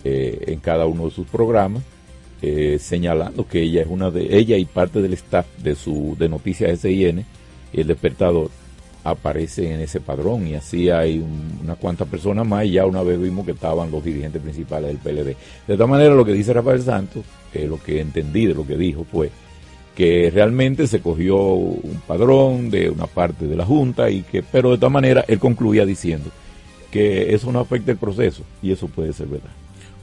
[0.03, 1.83] eh, en cada uno de sus programas,
[2.41, 6.29] eh, señalando que ella es una de ella y parte del staff de su de
[6.29, 7.25] Noticias SIN,
[7.73, 8.49] el despertador,
[9.03, 11.25] aparece en ese padrón y así hay
[11.63, 14.97] unas cuantas personas más y ya una vez vimos que estaban los dirigentes principales del
[14.97, 15.35] PLD.
[15.67, 17.23] De todas maneras, lo que dice Rafael Santos,
[17.53, 19.31] eh, lo que entendí de lo que dijo fue
[19.95, 24.71] que realmente se cogió un padrón de una parte de la Junta y que, pero
[24.71, 26.29] de todas maneras él concluía diciendo
[26.91, 29.51] que eso no afecta el proceso y eso puede ser verdad.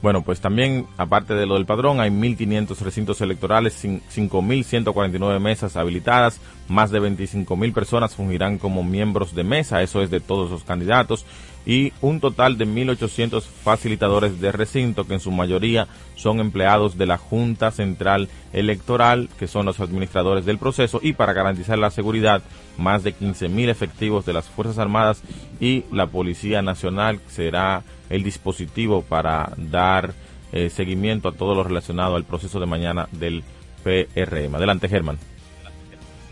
[0.01, 6.39] Bueno, pues también, aparte de lo del padrón, hay 1.500 recintos electorales, 5.149 mesas habilitadas,
[6.69, 11.25] más de 25.000 personas fungirán como miembros de mesa, eso es de todos los candidatos,
[11.69, 17.05] y un total de 1.800 facilitadores de recinto, que en su mayoría son empleados de
[17.05, 22.41] la Junta Central Electoral, que son los administradores del proceso, y para garantizar la seguridad,
[22.79, 25.21] más de 15.000 efectivos de las Fuerzas Armadas
[25.59, 30.15] y la Policía Nacional será el dispositivo para dar
[30.51, 33.43] eh, seguimiento a todo lo relacionado al proceso de mañana del
[33.83, 34.55] PRM.
[34.55, 35.19] Adelante, Germán.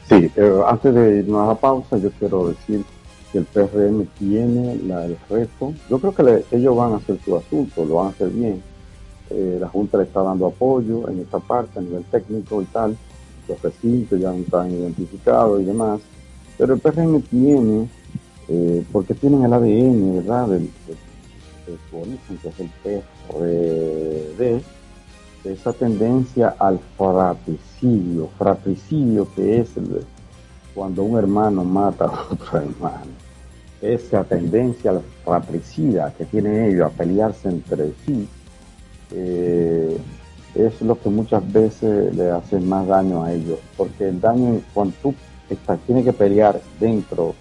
[0.09, 2.83] Sí, eh, antes de irnos a pausa, yo quiero decir
[3.31, 5.73] que el PRM tiene el reto.
[5.89, 8.61] Yo creo que ellos van a hacer su asunto, lo van a hacer bien.
[9.29, 12.97] Eh, la Junta le está dando apoyo en esta parte a nivel técnico y tal.
[13.47, 15.99] Los recintos ya están identificados y demás.
[16.57, 17.87] Pero el PRM tiene,
[18.91, 20.47] porque tienen el ADN, ¿verdad?
[20.47, 20.69] Del,
[22.41, 24.61] que es el PRD,
[25.43, 29.69] esa tendencia al fratricidio, fratricidio que es
[30.77, 33.11] cuando un hermano mata a otro hermano,
[33.81, 34.93] esa tendencia
[35.25, 38.27] fratricida que tienen ellos a pelearse entre sí,
[39.11, 39.97] eh,
[40.53, 44.93] es lo que muchas veces le hace más daño a ellos, porque el daño cuando
[45.01, 45.15] tú
[45.49, 47.33] estás, tienes que pelear dentro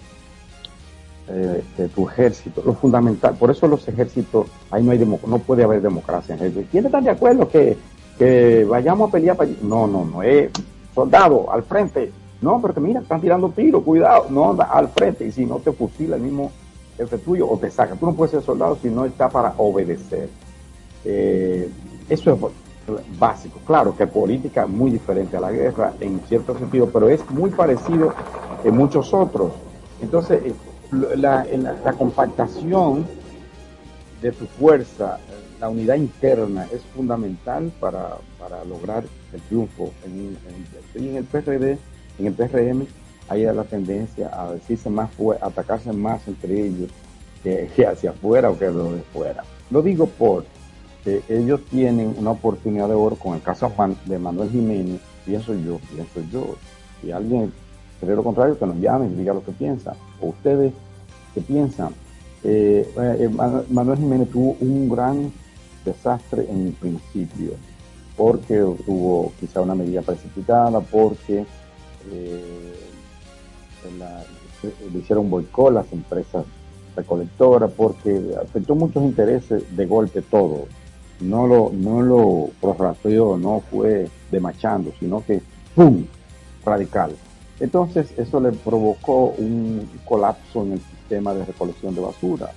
[1.27, 3.35] eh, de tu ejército, lo fundamental.
[3.35, 6.67] Por eso los ejércitos, ahí no hay no puede haber democracia en ejército.
[6.71, 7.77] ¿Quiénes están de acuerdo que,
[8.17, 9.59] que vayamos a pelear para allí?
[9.61, 10.49] No, no, no, es
[10.95, 12.11] soldado al frente.
[12.41, 15.25] No, porque mira, están tirando tiros, cuidado, no, al frente.
[15.25, 16.51] Y si no te fusila el mismo
[16.97, 17.95] jefe tuyo o te saca.
[17.95, 20.29] Tú no puedes ser soldado si no está para obedecer.
[21.05, 21.69] Eh,
[22.09, 23.59] eso es básico.
[23.65, 28.13] Claro que política muy diferente a la guerra en cierto sentido, pero es muy parecido
[28.63, 29.51] en muchos otros.
[30.01, 30.53] Entonces, eh,
[31.15, 31.45] la,
[31.97, 33.05] compactación
[34.21, 35.19] de tu fuerza,
[35.59, 38.17] la unidad interna es fundamental para,
[38.67, 39.03] lograr
[39.33, 39.91] el triunfo.
[40.05, 40.37] En,
[40.95, 41.77] en, el PRD,
[42.19, 42.85] en el PRM,
[43.29, 45.09] hay la tendencia a decirse más
[45.41, 46.89] atacarse más entre ellos
[47.43, 49.43] que, hacia afuera o que lo de fuera.
[49.69, 50.45] Lo digo por
[51.03, 53.71] que ellos tienen una oportunidad de oro con el caso
[54.05, 56.55] de Manuel Jiménez, pienso yo, pienso yo.
[57.01, 57.51] Si alguien
[57.99, 59.95] cree lo contrario, que nos llame y diga lo que piensa.
[60.19, 60.73] O ustedes,
[61.33, 61.93] ¿qué piensan?
[62.43, 63.29] Eh, eh,
[63.69, 65.31] Manuel Jiménez tuvo un gran
[65.85, 67.53] desastre en el principio,
[68.15, 71.45] porque tuvo quizá una medida precipitada, porque
[72.11, 72.73] eh,
[74.91, 76.45] le hicieron boicot las empresas
[76.95, 80.65] recolectoras, porque afectó muchos intereses de golpe todo.
[81.19, 85.41] No lo, no lo prorrateó, no fue demachando, sino que
[85.75, 86.05] ¡pum!
[86.65, 87.15] radical.
[87.59, 92.51] Entonces eso le provocó un colapso en el sistema de recolección de basura,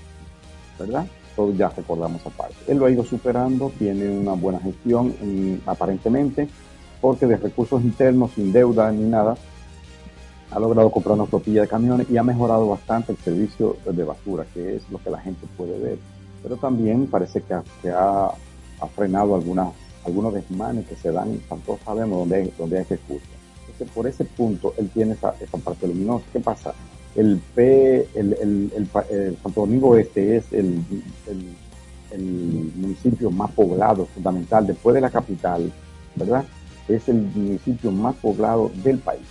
[0.78, 1.06] ¿verdad?
[1.36, 2.56] Todos ya recordamos aparte.
[2.66, 5.14] Él lo ha ido superando, tiene una buena gestión
[5.64, 6.48] aparentemente,
[7.00, 9.36] porque de recursos internos, sin deuda ni nada,
[10.50, 14.44] ha logrado comprar una flotilla de camiones y ha mejorado bastante el servicio de basura,
[14.52, 15.98] que es lo que la gente puede ver.
[16.42, 17.54] Pero también parece que
[17.90, 18.32] ha,
[18.96, 22.84] frenado algunos desmanes que se dan, todos sabemos dónde hay, dónde hay
[23.94, 25.32] por ese punto, él tiene esa,
[25.64, 26.24] parte luminosa.
[26.32, 26.74] ¿Qué pasa?
[27.14, 28.88] El, P, el, el,
[29.42, 30.82] Santo Domingo Este es el
[32.76, 35.72] municipio más poblado, fundamental, después de la capital,
[36.16, 36.44] ¿verdad?
[36.94, 39.26] Es el municipio más poblado del país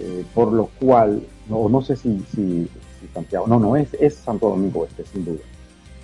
[0.00, 2.68] eh, por lo cual, no, no sé si, si,
[3.12, 5.40] Santiago, no, no, es, es Santo Domingo Este, sin duda.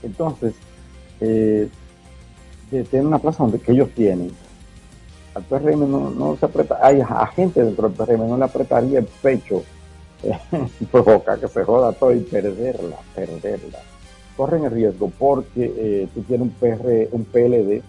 [0.02, 0.54] Entonces,
[1.20, 1.68] eh,
[2.92, 4.32] una plaza donde que ellos tienen,
[5.34, 7.02] al PRM no, no se aprieta, hay
[7.36, 9.62] gente dentro del PRM, no le apretaría el pecho,
[10.24, 10.36] eh,
[10.90, 13.78] provoca que se joda todo y perderla, perderla.
[14.36, 17.82] Corren el riesgo porque eh, tú tienes un, PR, un PLD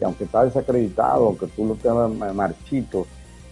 [0.00, 3.06] que aunque está desacreditado, aunque tú lo tengas marchito,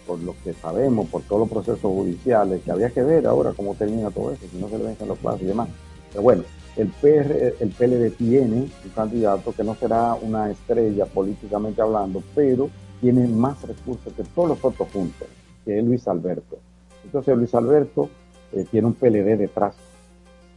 [0.07, 3.75] por lo que sabemos, por todos los procesos judiciales, que había que ver ahora cómo
[3.75, 5.69] termina todo eso, si no se le vencen los plazos y demás.
[6.09, 6.43] Pero bueno,
[6.75, 12.71] el, PR, el PLD tiene un candidato que no será una estrella políticamente hablando, pero
[12.99, 15.27] tiene más recursos que todos los otros juntos,
[15.63, 16.57] que es Luis Alberto.
[17.05, 18.09] Entonces Luis Alberto
[18.53, 19.75] eh, tiene un PLD detrás,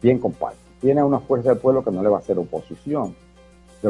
[0.01, 0.57] bien compacto.
[0.81, 3.15] Tiene una fuerza del pueblo que no le va a hacer oposición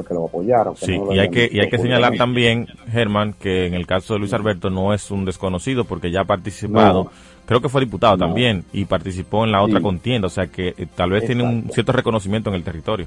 [0.02, 0.76] que lo apoyaron.
[0.76, 4.20] Sí, y, hay que, y hay que señalar también, Germán, que en el caso de
[4.20, 7.12] Luis Alberto no es un desconocido porque ya ha participado,
[7.46, 10.88] creo que fue diputado también y participó en la otra contienda, o sea que eh,
[10.96, 13.06] tal vez tiene un cierto reconocimiento en el territorio.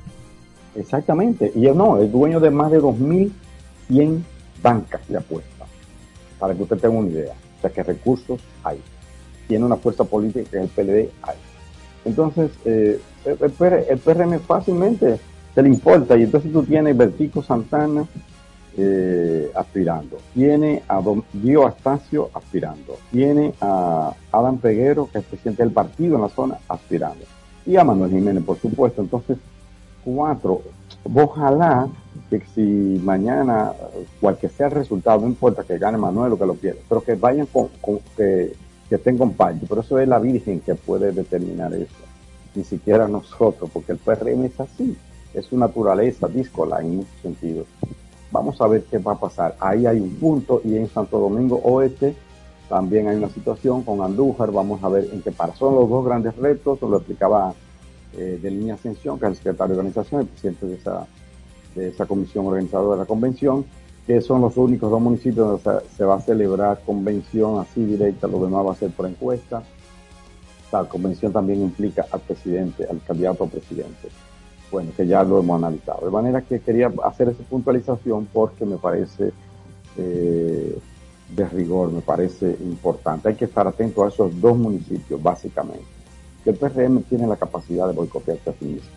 [0.77, 4.23] Exactamente, y él no, es dueño de más de 2.100
[4.63, 5.69] bancas de apuestas,
[6.39, 7.35] para que usted tenga una idea.
[7.59, 8.79] O sea que recursos hay.
[9.49, 11.37] Tiene una fuerza política que el PLD, hay.
[12.05, 13.39] Entonces, eh, el,
[13.89, 15.19] el PRM fácilmente
[15.57, 16.17] se le importa.
[16.17, 18.05] Y entonces tú tienes Vertico Santana
[18.77, 25.63] eh, aspirando, tiene a Don Dio Astacio aspirando, tiene a Adam Peguero, que es presidente
[25.63, 27.25] del partido en la zona, aspirando,
[27.65, 29.01] y a Manuel Jiménez, por supuesto.
[29.01, 29.39] Entonces,
[30.05, 30.61] cuatro.
[31.15, 31.89] Ojalá
[32.29, 33.73] que si mañana,
[34.21, 37.15] cualquier sea el resultado, no importa que gane Manuel o que lo pierda, pero que
[37.15, 37.69] vayan con,
[38.15, 38.53] que,
[38.91, 42.05] que estén con Pero eso es la Virgen que puede determinar eso,
[42.55, 44.99] ni siquiera nosotros, porque el PRM es así
[45.37, 47.67] es su naturaleza díscola en muchos sentidos.
[48.33, 49.55] Vamos a ver qué va a pasar.
[49.61, 52.15] Ahí hay un punto y en Santo Domingo Oeste
[52.69, 54.51] también hay una situación con Andújar.
[54.51, 55.55] Vamos a ver en qué para.
[55.55, 57.55] Son los dos grandes retos, lo explicaba
[58.17, 61.07] eh, de Línea Ascensión, que es el secretario de organización, el presidente de esa,
[61.75, 63.65] de esa comisión organizadora de la convención,
[64.07, 68.43] que son los únicos dos municipios donde se, va a celebrar convención así directa, lo
[68.43, 69.63] demás va a ser por encuesta.
[70.73, 74.09] La convención también implica al presidente, al candidato a presidente
[74.71, 76.07] bueno, que ya lo hemos analizado.
[76.07, 79.33] De manera que quería hacer esa puntualización porque me parece
[79.97, 80.79] eh,
[81.29, 83.29] de rigor, me parece importante.
[83.29, 85.85] Hay que estar atento a esos dos municipios, básicamente.
[86.45, 88.91] Que el PRM tiene la capacidad de boicotearse a sí mismo.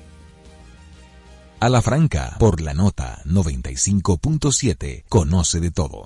[1.60, 6.06] A la franca, por la nota 95.7, conoce de todo.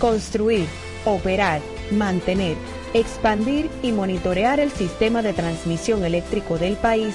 [0.00, 0.66] Construir,
[1.04, 2.56] operar, mantener,
[2.92, 7.14] expandir y monitorear el sistema de transmisión eléctrico del país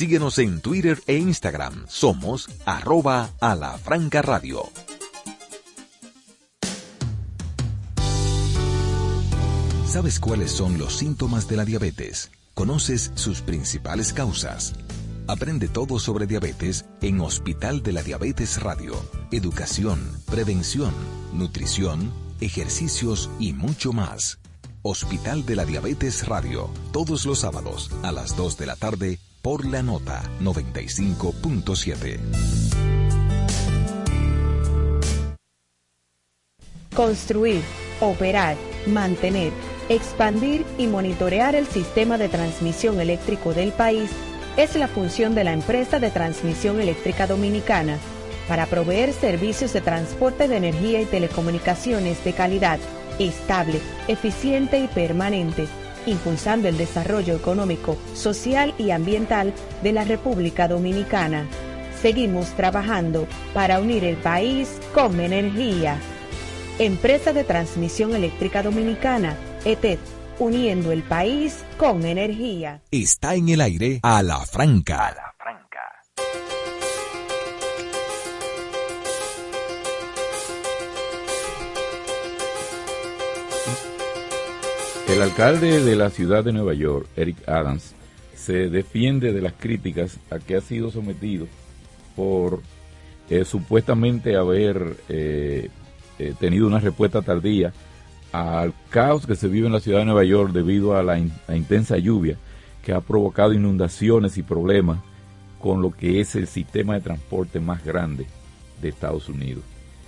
[0.00, 1.84] Síguenos en Twitter e Instagram.
[1.86, 4.62] Somos arroba a la franca radio.
[9.86, 12.30] ¿Sabes cuáles son los síntomas de la diabetes?
[12.54, 14.72] ¿Conoces sus principales causas?
[15.26, 18.94] Aprende todo sobre diabetes en Hospital de la Diabetes Radio.
[19.32, 20.94] Educación, prevención,
[21.34, 22.10] nutrición,
[22.40, 24.38] ejercicios y mucho más.
[24.80, 29.64] Hospital de la Diabetes Radio, todos los sábados a las 2 de la tarde por
[29.64, 32.18] la nota 95.7.
[36.94, 37.62] Construir,
[38.00, 38.56] operar,
[38.86, 39.52] mantener,
[39.88, 44.10] expandir y monitorear el sistema de transmisión eléctrico del país
[44.56, 47.98] es la función de la empresa de transmisión eléctrica dominicana
[48.48, 52.80] para proveer servicios de transporte de energía y telecomunicaciones de calidad,
[53.18, 55.68] estable, eficiente y permanente,
[56.06, 59.52] impulsando el desarrollo económico, social y ambiental
[59.82, 61.46] de la República Dominicana.
[62.00, 65.98] Seguimos trabajando para unir el país con energía.
[66.78, 69.98] Empresa de Transmisión Eléctrica Dominicana, ETED
[70.38, 72.80] uniendo el país con energía.
[72.90, 75.29] Está en el aire a la franca.
[85.10, 87.94] El alcalde de la ciudad de Nueva York, Eric Adams,
[88.36, 91.48] se defiende de las críticas a que ha sido sometido
[92.14, 92.62] por
[93.28, 95.68] eh, supuestamente haber eh,
[96.20, 97.72] eh, tenido una respuesta tardía
[98.30, 101.98] al caos que se vive en la ciudad de Nueva York debido a la, intensa
[101.98, 102.36] lluvia
[102.84, 105.00] que ha provocado inundaciones y problemas
[105.60, 108.26] con lo que es el sistema de transporte más grande
[108.80, 109.64] de Estados Unidos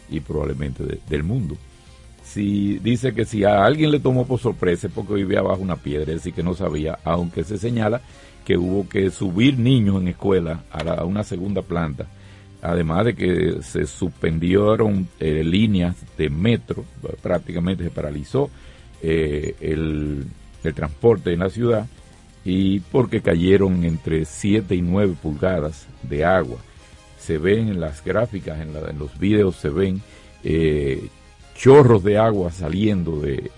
[0.08, 1.56] y probablemente del mundo.
[2.32, 5.76] Si dice que si a alguien le tomó por sorpresa es porque vivía bajo una
[5.76, 8.00] piedra, es decir, que no sabía, aunque se señala
[8.44, 12.06] que hubo que subir niños en escuela a una segunda planta
[12.62, 16.84] además de que se suspendieron eh, líneas de metro,
[17.20, 18.48] prácticamente se paralizó
[19.02, 20.26] eh, el,
[20.74, 21.88] transporte en la ciudad
[22.44, 26.58] y porque cayeron entre 7 y 9 pulgadas de agua.
[27.18, 30.00] Se ven en las gráficas, en, los videos, se ven
[30.44, 31.08] eh,
[31.62, 33.52] chorros de agua saliendo de,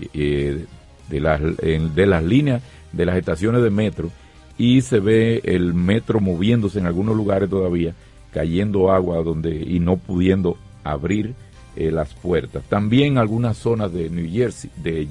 [1.08, 2.62] de, las, de las líneas
[2.92, 4.10] de las estaciones de metro
[4.58, 7.94] y se ve el metro moviéndose en algunos lugares todavía
[8.30, 11.34] cayendo agua donde y no pudiendo abrir
[11.76, 12.62] eh, las puertas.
[12.64, 15.08] También algunas zonas de New Jersey, de,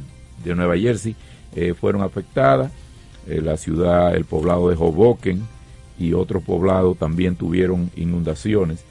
[0.54, 1.16] Nueva Jersey,
[1.56, 2.72] eh, fueron afectadas.
[3.28, 5.42] Eh, la ciudad, el poblado de Hoboken
[5.98, 8.84] y otros poblados también tuvieron inundaciones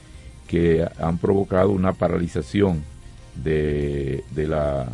[0.45, 2.83] que han provocado una paralización
[3.35, 4.87] de, de, la,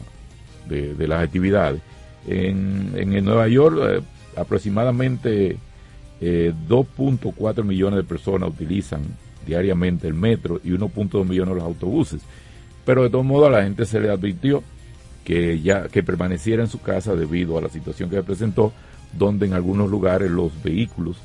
[0.68, 1.82] de, las actividades.
[2.28, 4.04] En, en Nueva York
[4.36, 5.58] aproximadamente
[6.22, 9.02] 2.4 millones de personas utilizan
[9.46, 12.22] diariamente el metro y 1.2 millones los autobuses.
[12.86, 14.64] Pero de todos modos a la gente se le advirtió
[15.24, 18.74] que ya que permaneciera en su casa debido a la situación que se presentó,
[19.18, 21.18] donde en algunos lugares los vehículos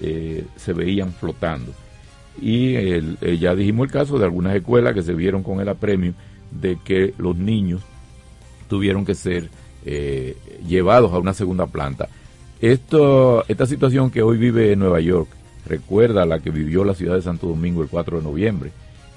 [0.00, 1.72] eh, se veían flotando.
[2.40, 6.14] Y eh, ya dijimos el caso de algunas escuelas que se vieron con el apremio
[6.50, 7.82] de que los niños
[8.68, 9.50] tuvieron que ser
[9.84, 10.36] eh,
[10.66, 12.08] llevados a una segunda planta.
[12.60, 15.28] Esto, esta situación que hoy vive en Nueva York
[15.66, 18.70] recuerda la que vivió la ciudad de Santo Domingo el 4 de noviembre,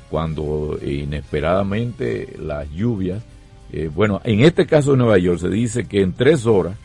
[0.10, 3.23] cuando inesperadamente las lluvias,
[3.72, 6.77] eh, bueno, en este caso de Nueva York se dice que en tres horas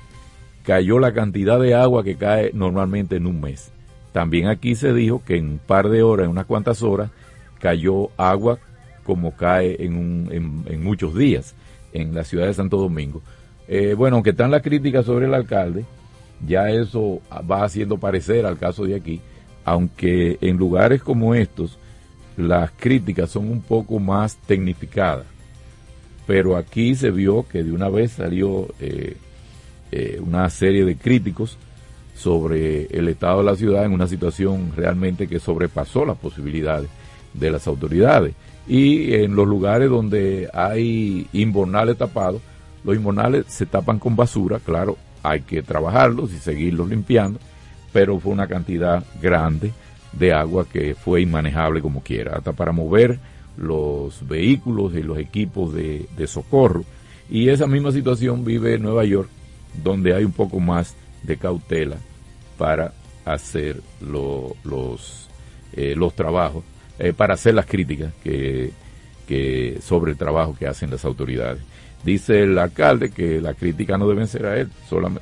[0.64, 3.70] cayó la cantidad de agua que cae normalmente en un mes.
[4.12, 7.10] También aquí se dijo que en un par de horas, en unas cuantas horas,
[7.60, 8.58] cayó agua
[9.08, 11.54] como cae en, un, en, muchos días
[11.94, 13.22] en la ciudad de Santo Domingo.
[13.66, 15.86] Eh, bueno, aunque están las críticas sobre el alcalde,
[16.46, 19.22] ya eso va haciendo parecer al caso de aquí
[19.68, 21.78] aunque en lugares como estos
[22.36, 25.26] las críticas son un poco más tecnificadas.
[26.26, 29.16] Pero aquí se vio que de una vez salió eh,
[29.92, 31.58] eh, una serie de críticos
[32.14, 36.88] sobre el estado de la ciudad en una situación realmente que sobrepasó las posibilidades
[37.38, 38.34] de las autoridades.
[38.66, 42.42] Y en los lugares donde hay invernales tapados,
[42.84, 47.38] los invernales se tapan con basura, claro, hay que trabajarlos y seguirlos limpiando,
[47.92, 49.72] pero fue una cantidad grande
[50.12, 53.18] de agua que fue inmanejable como quiera, hasta para mover
[53.56, 56.84] los vehículos y los equipos de, socorro.
[57.28, 59.28] Y esa misma situación vive en Nueva York,
[59.82, 61.96] donde hay un poco más de cautela
[62.56, 62.92] para
[63.24, 65.28] hacer los,
[65.72, 66.64] eh, los trabajos,
[66.98, 68.72] eh, para hacer las críticas que,
[69.26, 71.60] que sobre el trabajo que hacen las autoridades.
[72.04, 74.68] Dice el alcalde que la crítica no deben ser a él,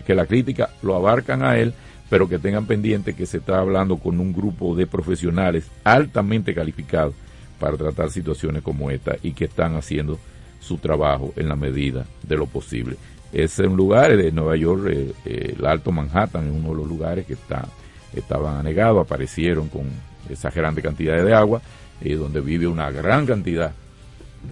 [0.07, 1.75] que la crítica lo abarcan a él,
[2.09, 7.15] pero que tengan pendiente que se está hablando con un grupo de profesionales altamente calificados
[7.59, 10.19] para tratar situaciones como esta y que están haciendo
[10.61, 12.97] su trabajo en la medida de lo posible.
[13.33, 16.89] Es un lugar de Nueva York, eh, eh, el Alto Manhattan es uno de los
[16.89, 17.69] lugares que está,
[18.15, 19.85] estaban anegados, aparecieron con
[20.31, 21.63] exagerante cantidad de agua,
[22.01, 23.73] eh, donde vive una gran cantidad.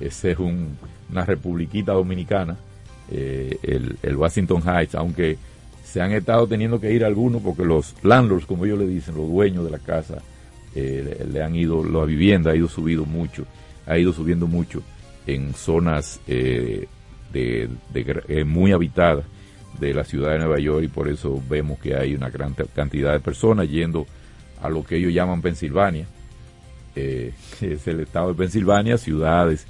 [0.01, 2.56] Ese es una republiquita dominicana,
[3.10, 5.38] el, el Washington Heights, aunque
[5.84, 9.28] se han estado teniendo que ir algunos porque los landlords, como ellos le dicen, los
[9.28, 10.22] dueños de la casa,
[10.74, 13.44] eh, le, han ido, la vivienda ha ido subido mucho,
[13.86, 14.82] ha ido subiendo mucho
[15.24, 16.88] en zonas eh,
[17.32, 19.24] eh, muy habitadas
[19.78, 23.12] de la ciudad de Nueva York y por eso vemos que hay una gran cantidad
[23.12, 24.05] de personas yendo
[24.65, 26.07] a lo que ellos llaman Pensilvania,
[26.95, 29.66] que es el estado de Pensilvania, ciudades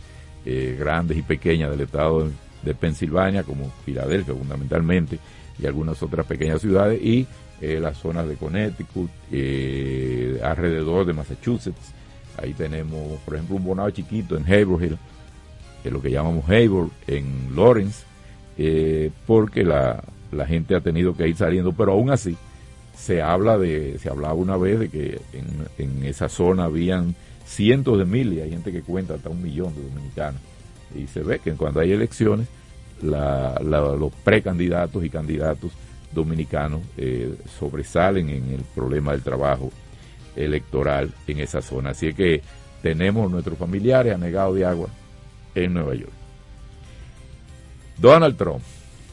[0.78, 2.28] grandes y pequeñas del estado
[2.62, 5.18] de Pensilvania, como Filadelfia fundamentalmente,
[5.58, 7.26] y algunas otras pequeñas ciudades, y
[7.60, 11.92] eh, las zonas de Connecticut, eh, alrededor de Massachusetts.
[12.36, 14.98] Ahí tenemos, por ejemplo, un bonado chiquito en Haverhill,
[15.82, 18.04] que es lo que llamamos Haverhill, en Lawrence,
[18.58, 20.02] eh, porque la,
[20.32, 22.36] la, gente ha tenido que ir saliendo, pero aún así
[22.96, 25.20] se habla de, se hablaba una vez de que
[25.78, 27.14] en, esa zona habían
[27.44, 30.40] cientos de miles, hay gente que cuenta hasta un millón de dominicanos,
[30.94, 32.46] y se ve que cuando hay elecciones,
[33.02, 35.72] los precandidatos y candidatos
[36.12, 39.70] dominicanos eh, sobresalen en el problema del trabajo
[40.36, 41.90] electoral en esa zona.
[41.90, 42.40] Así que
[42.82, 44.88] tenemos nuestros familiares anegados de agua
[45.54, 46.12] en Nueva York.
[47.98, 48.62] Donald Trump.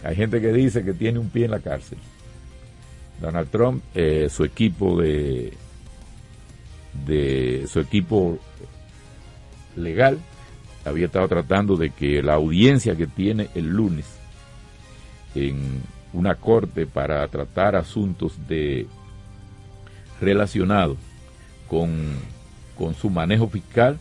[0.04, 1.98] Hay gente que dice que tiene un pie en la cárcel.
[3.22, 5.54] Donald Trump, eh, su equipo de,
[7.06, 8.40] de su equipo
[9.76, 10.18] legal
[10.84, 14.06] había estado tratando de que la audiencia que tiene el lunes
[15.36, 15.82] en
[16.14, 18.88] una corte para tratar asuntos de
[20.20, 20.98] relacionados
[21.68, 22.16] con,
[23.00, 24.00] su manejo fiscal,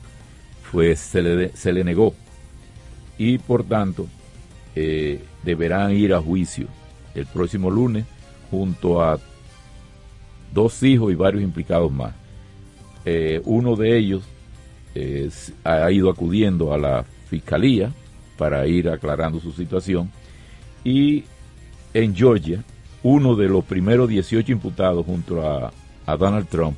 [0.72, 2.14] pues se le, se le negó.
[3.18, 4.06] Y por tanto
[4.74, 6.66] eh, deberán ir a juicio
[7.14, 8.06] el próximo lunes
[8.50, 9.18] junto a
[10.52, 12.14] dos hijos y varios implicados más.
[13.04, 14.22] Eh, uno de ellos
[15.62, 17.92] ha ido acudiendo a la fiscalía
[18.36, 20.10] para ir aclarando su situación
[20.82, 21.24] y
[21.94, 22.64] en Georgia
[23.02, 25.72] uno de los primeros 18 imputados junto a,
[26.06, 26.76] a Donald Trump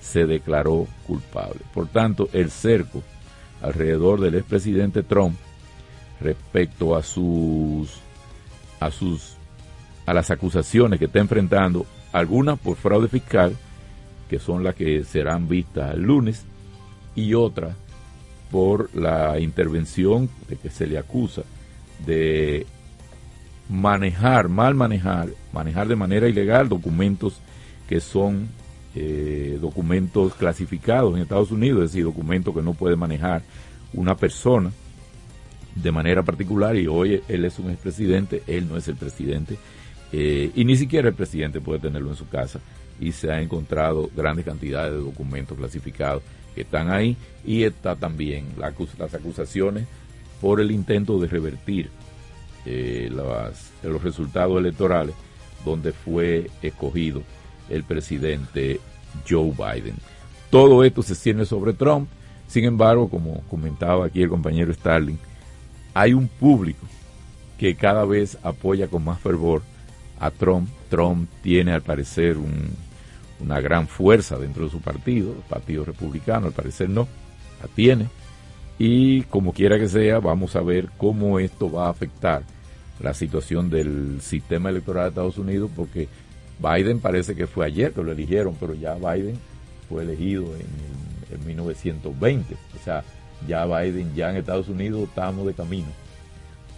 [0.00, 1.60] se declaró culpable.
[1.74, 3.02] Por tanto, el cerco
[3.62, 5.36] alrededor del expresidente Trump
[6.20, 8.00] respecto a sus
[8.80, 9.36] a sus
[10.10, 13.56] a las acusaciones que está enfrentando, algunas por fraude fiscal,
[14.28, 16.44] que son las que serán vistas el lunes,
[17.14, 17.76] y otra
[18.50, 21.42] por la intervención de que se le acusa
[22.04, 22.66] de
[23.68, 27.40] manejar, mal manejar, manejar de manera ilegal documentos
[27.88, 28.48] que son
[28.96, 33.42] eh, documentos clasificados en Estados Unidos, es decir, documentos que no puede manejar
[33.92, 34.72] una persona
[35.76, 39.56] de manera particular y hoy él es un expresidente, él no es el presidente
[40.12, 42.60] eh, y ni siquiera el presidente puede tenerlo en su casa.
[43.00, 46.22] Y se ha encontrado grandes cantidades de documentos clasificados
[46.54, 47.16] que están ahí.
[47.44, 49.86] Y está también las acusaciones
[50.40, 51.90] por el intento de revertir
[52.66, 55.14] eh, los resultados electorales
[55.64, 57.22] donde fue escogido
[57.68, 58.80] el presidente
[59.28, 59.94] Joe Biden.
[60.50, 62.08] Todo esto se cierne sobre Trump,
[62.48, 65.18] sin embargo, como comentaba aquí el compañero Starling,
[65.94, 66.86] hay un público
[67.58, 69.62] que cada vez apoya con más fervor
[70.20, 70.68] a Trump.
[70.88, 72.70] Trump tiene al parecer un,
[73.40, 77.08] una gran fuerza dentro de su partido, el Partido Republicano, al parecer no,
[77.60, 78.06] la tiene.
[78.78, 82.42] Y como quiera que sea, vamos a ver cómo esto va a afectar
[83.00, 86.08] la situación del sistema electoral de Estados Unidos, porque
[86.58, 89.38] Biden parece que fue ayer que lo eligieron, pero ya Biden
[89.88, 92.54] fue elegido en, en 1920.
[92.54, 93.02] O sea,
[93.48, 95.88] ya Biden, ya en Estados Unidos estamos de camino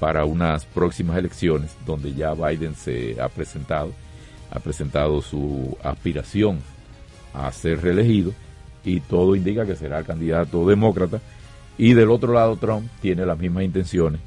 [0.03, 3.93] para unas próximas elecciones donde ya Biden se ha presentado
[4.51, 6.59] ha presentado su aspiración
[7.33, 8.33] a ser reelegido
[8.85, 11.20] y todo indica que será el candidato demócrata.
[11.79, 14.20] Y del otro lado Trump tiene las mismas intenciones.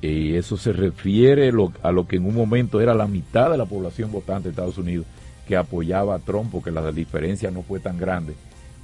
[0.00, 3.66] Y eso se refiere a lo que en un momento era la mitad de la
[3.66, 5.04] población votante de Estados Unidos
[5.48, 8.34] que apoyaba a Trump porque la diferencia no fue tan grande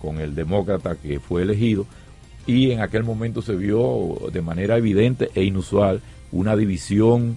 [0.03, 1.87] con el demócrata que fue elegido.
[2.45, 6.03] Y en aquel momento se vio de manera evidente e inusual
[6.35, 7.37] una división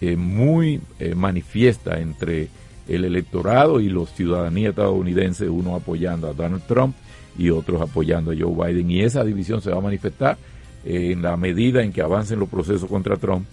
[0.00, 2.48] eh, muy eh, manifiesta entre
[2.86, 6.94] el electorado y los ciudadanía estadounidenses, uno apoyando a Donald Trump
[7.38, 8.90] y otros apoyando a Joe Biden.
[8.90, 10.36] Y esa división se va a manifestar
[10.84, 13.46] en la medida en que avancen los procesos contra Trump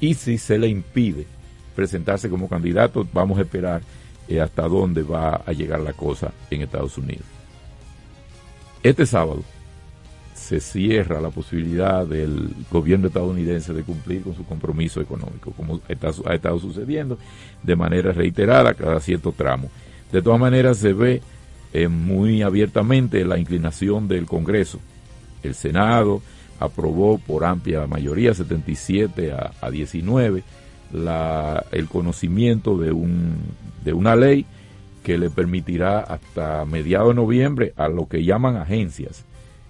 [0.00, 1.26] y si se le impide
[1.74, 3.82] presentarse como candidato, vamos a esperar
[4.28, 7.24] eh, hasta dónde va a llegar la cosa en Estados Unidos.
[8.82, 9.42] Este sábado
[10.44, 16.34] se cierra la posibilidad del gobierno estadounidense de cumplir con su compromiso económico, como ha
[16.34, 17.18] estado sucediendo
[17.62, 19.70] de manera reiterada cada cierto tramo.
[20.12, 21.22] De todas maneras, se ve
[21.72, 24.80] eh, muy abiertamente la inclinación del Congreso.
[25.42, 26.20] El Senado
[26.60, 30.42] aprobó por amplia mayoría, 77 a, a 19,
[30.92, 33.36] la, el conocimiento de, un,
[33.82, 34.44] de una ley
[35.02, 39.24] que le permitirá hasta mediados de noviembre a lo que llaman agencias,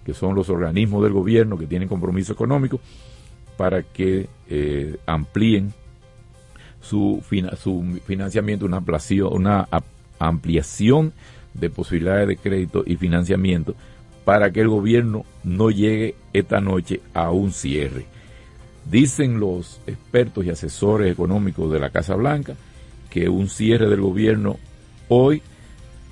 [0.04, 2.80] que son los organismos del gobierno que tienen compromiso económico,
[3.56, 5.72] para que eh, amplíen
[6.80, 7.22] su,
[7.60, 9.68] su financiamiento, una ampliación, una
[10.18, 11.12] ampliación
[11.54, 13.74] de posibilidades de crédito y financiamiento
[14.24, 18.06] para que el gobierno no llegue esta noche a un cierre.
[18.90, 22.54] Dicen los expertos y asesores económicos de la Casa Blanca
[23.10, 24.58] que un cierre del gobierno
[25.08, 25.42] hoy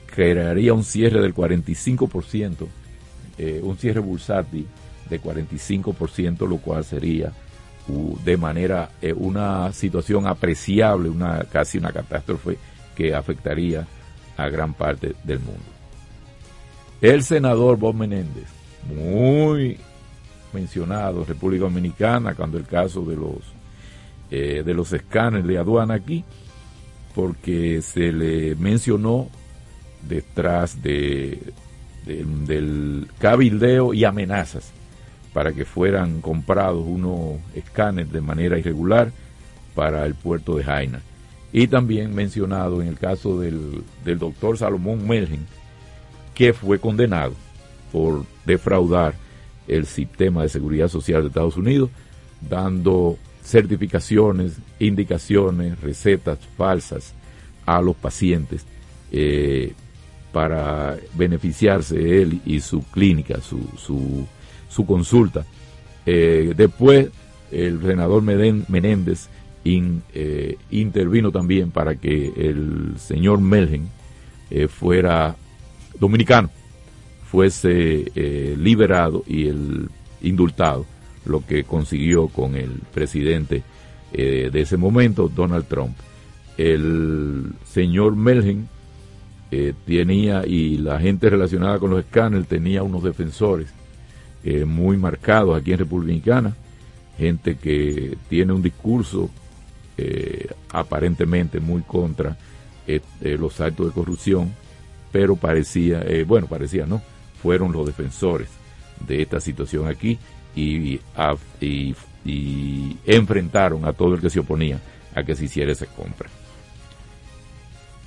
[0.06, 2.66] crearía un cierre del 45%,
[3.38, 4.66] eh, un cierre bursátil
[5.08, 7.32] de 45%, lo cual sería
[8.24, 12.56] de manera eh, una situación apreciable, una casi una catástrofe
[12.94, 13.86] que afectaría
[14.36, 15.60] a gran parte del mundo.
[17.00, 18.46] El senador Bob Menéndez,
[18.86, 19.76] muy
[20.52, 23.62] mencionado, República Dominicana, cuando el caso de los
[24.30, 26.24] eh, de los escáneres de aduana aquí,
[27.14, 29.28] porque se le mencionó
[30.08, 31.52] detrás de,
[32.04, 34.72] del cabildeo y amenazas
[35.32, 39.12] para que fueran comprados unos escáneres de manera irregular
[39.74, 41.00] para el puerto de Jaina.
[41.52, 45.46] Y también mencionado en el caso del, del doctor Salomón Melgen,
[46.34, 47.34] que fue condenado
[47.90, 49.14] por defraudar
[49.68, 51.90] el sistema de seguridad social de Estados Unidos,
[52.40, 57.14] dando certificaciones, indicaciones, recetas falsas
[57.66, 58.64] a los pacientes
[59.10, 59.74] eh,
[60.32, 64.26] para beneficiarse él y su clínica, su, su,
[64.68, 65.44] su consulta.
[66.06, 67.08] Eh, después,
[67.50, 69.28] el senador Menéndez
[69.64, 73.88] eh, intervino también para que el señor Melgen
[74.68, 75.34] fuera
[75.98, 76.50] dominicano
[77.32, 79.88] fuese eh, liberado y el
[80.20, 80.84] indultado,
[81.24, 83.62] lo que consiguió con el presidente
[84.12, 85.96] eh, de ese momento, Donald Trump.
[86.58, 88.68] El señor Melgen
[89.52, 93.68] eh, tenía, y la gente relacionada con los escáneres tenía unos defensores
[94.66, 96.52] muy marcados aquí en Republicana,
[97.16, 99.30] gente que tiene un discurso
[100.72, 102.36] aparentemente muy contra
[103.20, 104.52] los actos de corrupción,
[105.12, 107.00] pero parecía, bueno, parecía no,
[107.40, 108.48] fueron los defensores
[109.06, 110.18] de esta situación aquí
[110.54, 111.00] y,
[113.04, 114.80] enfrentaron a todo el que se oponía
[115.14, 116.28] a que se hiciera esa compra.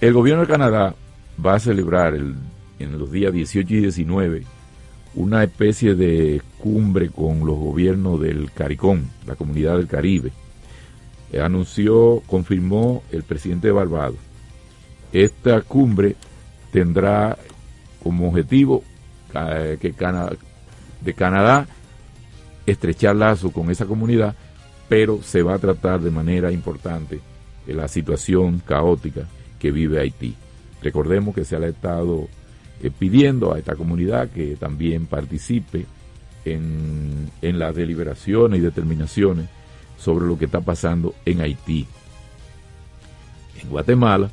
[0.02, 0.96] El gobierno de Canadá
[1.44, 4.44] va a celebrar en los días 18 y 19
[5.16, 10.32] una especie de cumbre con los gobiernos del CARICOM, la comunidad del Caribe.
[11.41, 14.18] anunció, confirmó el presidente de Barbados.
[15.14, 16.16] Esta cumbre
[16.72, 17.38] tendrá
[18.03, 18.84] como objetivo
[19.34, 19.94] eh, que
[21.02, 21.68] de Canadá
[22.66, 24.36] estrechar lazo con esa comunidad,
[24.90, 27.22] pero se va a tratar de manera importante
[27.68, 29.28] la situación caótica
[29.60, 30.36] que vive Haití.
[30.86, 32.28] Recordemos que se ha estado
[32.80, 35.88] eh, pidiendo a esta comunidad que también participe
[36.45, 39.48] en, en las deliberaciones y determinaciones
[39.98, 41.88] sobre lo que está pasando en Haití.
[43.64, 44.30] En Guatemala,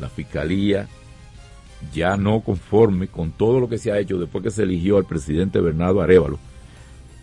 [0.00, 0.86] la Fiscalía
[1.92, 5.04] ya no conforme con todo lo que se ha hecho después que se eligió al
[5.04, 6.38] presidente Bernardo Arevalo,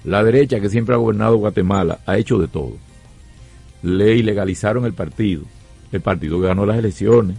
[0.04, 2.74] la derecha que siempre ha gobernado Guatemala ha hecho de todo.
[3.84, 5.44] Le ilegalizaron el partido,
[5.94, 7.38] el partido que ganó las elecciones.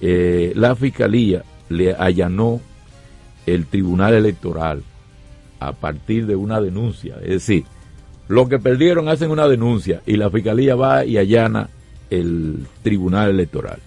[0.00, 2.60] Eh, la fiscalía le allanó
[3.46, 4.82] el tribunal electoral
[5.60, 7.16] a partir de una denuncia.
[7.22, 7.64] Es decir,
[8.28, 11.68] los que perdieron hacen una denuncia y la fiscalía va y allana
[12.10, 13.78] el tribunal electoral.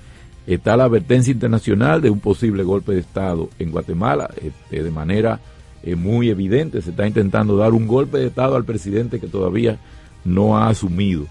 [0.48, 5.40] Está la advertencia internacional de un posible golpe de Estado en Guatemala, este, de manera
[5.84, 6.82] eh, muy evidente.
[6.82, 9.78] Se está intentando dar un golpe de Estado al presidente que todavía
[10.26, 11.28] no ha asumido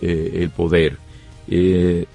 [0.00, 0.96] eh, el poder.
[1.48, 2.06] Eh,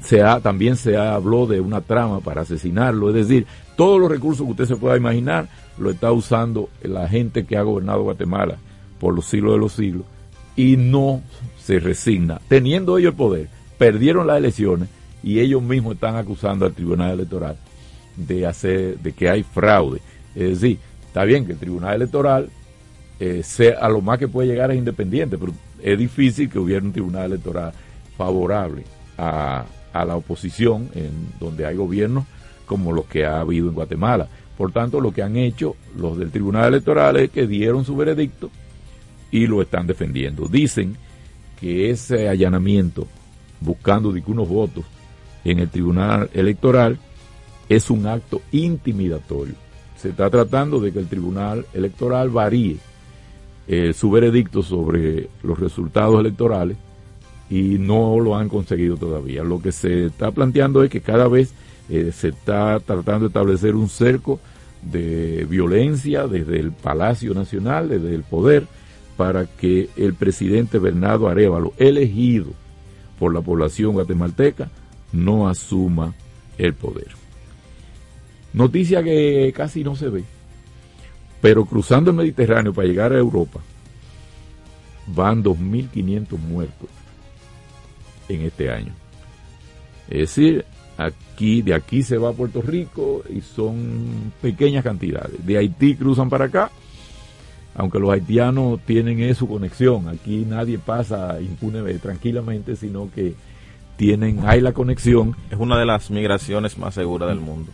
[0.00, 3.46] se ha, también se habló de una trama para asesinarlo, es decir,
[3.76, 5.48] todos los recursos que usted se pueda imaginar
[5.78, 8.56] lo está usando la gente que ha gobernado Guatemala
[8.98, 10.04] por los siglos de los siglos
[10.56, 11.22] y no
[11.58, 14.88] se resigna, teniendo ellos el poder, perdieron las elecciones
[15.22, 17.56] y ellos mismos están acusando al Tribunal Electoral
[18.16, 20.00] de hacer, de que hay fraude.
[20.34, 22.48] Es decir, está bien que el Tribunal Electoral
[23.20, 25.52] eh, sea, a lo más que puede llegar es independiente, pero
[25.82, 27.72] es difícil que hubiera un Tribunal Electoral
[28.16, 28.84] favorable
[29.18, 32.24] a, a la oposición en donde hay gobiernos
[32.66, 34.28] como los que ha habido en Guatemala.
[34.56, 38.50] Por tanto, lo que han hecho los del Tribunal Electoral es que dieron su veredicto
[39.30, 40.46] y lo están defendiendo.
[40.46, 40.96] Dicen
[41.60, 43.06] que ese allanamiento,
[43.60, 44.84] buscando unos votos
[45.44, 46.98] en el Tribunal Electoral,
[47.68, 49.54] es un acto intimidatorio.
[49.96, 52.76] Se está tratando de que el Tribunal Electoral varíe
[53.68, 56.76] eh, su veredicto sobre los resultados electorales
[57.52, 59.44] y no lo han conseguido todavía.
[59.44, 61.52] Lo que se está planteando es que cada vez
[61.90, 64.40] eh, se está tratando de establecer un cerco
[64.80, 68.66] de violencia desde el Palacio Nacional, desde el poder,
[69.18, 72.54] para que el presidente Bernardo Arevalo, elegido
[73.18, 74.70] por la población guatemalteca,
[75.12, 76.14] no asuma
[76.56, 77.08] el poder.
[78.54, 80.24] Noticia que casi no se ve,
[81.42, 83.60] pero cruzando el Mediterráneo para llegar a Europa,
[85.06, 86.88] van 2.500 muertos
[88.28, 88.92] en este año.
[90.08, 90.64] Es decir,
[90.96, 95.44] aquí, de aquí se va a Puerto Rico y son pequeñas cantidades.
[95.44, 96.70] De Haití cruzan para acá,
[97.74, 100.08] aunque los haitianos tienen su conexión.
[100.08, 103.34] Aquí nadie pasa impune tranquilamente, sino que
[103.96, 105.36] tienen, hay la conexión.
[105.50, 107.72] Es una de las migraciones más seguras del mundo.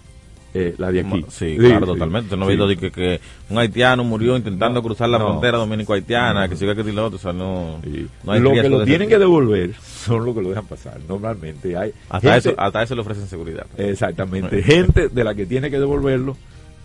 [0.54, 1.24] Eh, la de aquí.
[1.28, 2.36] Sí, claro, totalmente.
[2.36, 3.20] no he visto que, que,
[3.50, 7.32] un haitiano murió intentando cruzar la frontera dominico-haitiana, que siga que lo otro, o sea,
[7.32, 7.80] no,
[8.24, 10.98] no hay Lo que lo tienen que devolver son los que lo dejan pasar.
[11.06, 11.92] Normalmente hay.
[12.08, 13.66] Hasta, eso, hasta eso le ofrecen seguridad.
[13.76, 14.62] Exactamente.
[14.62, 16.36] gente de la que tiene que devolverlo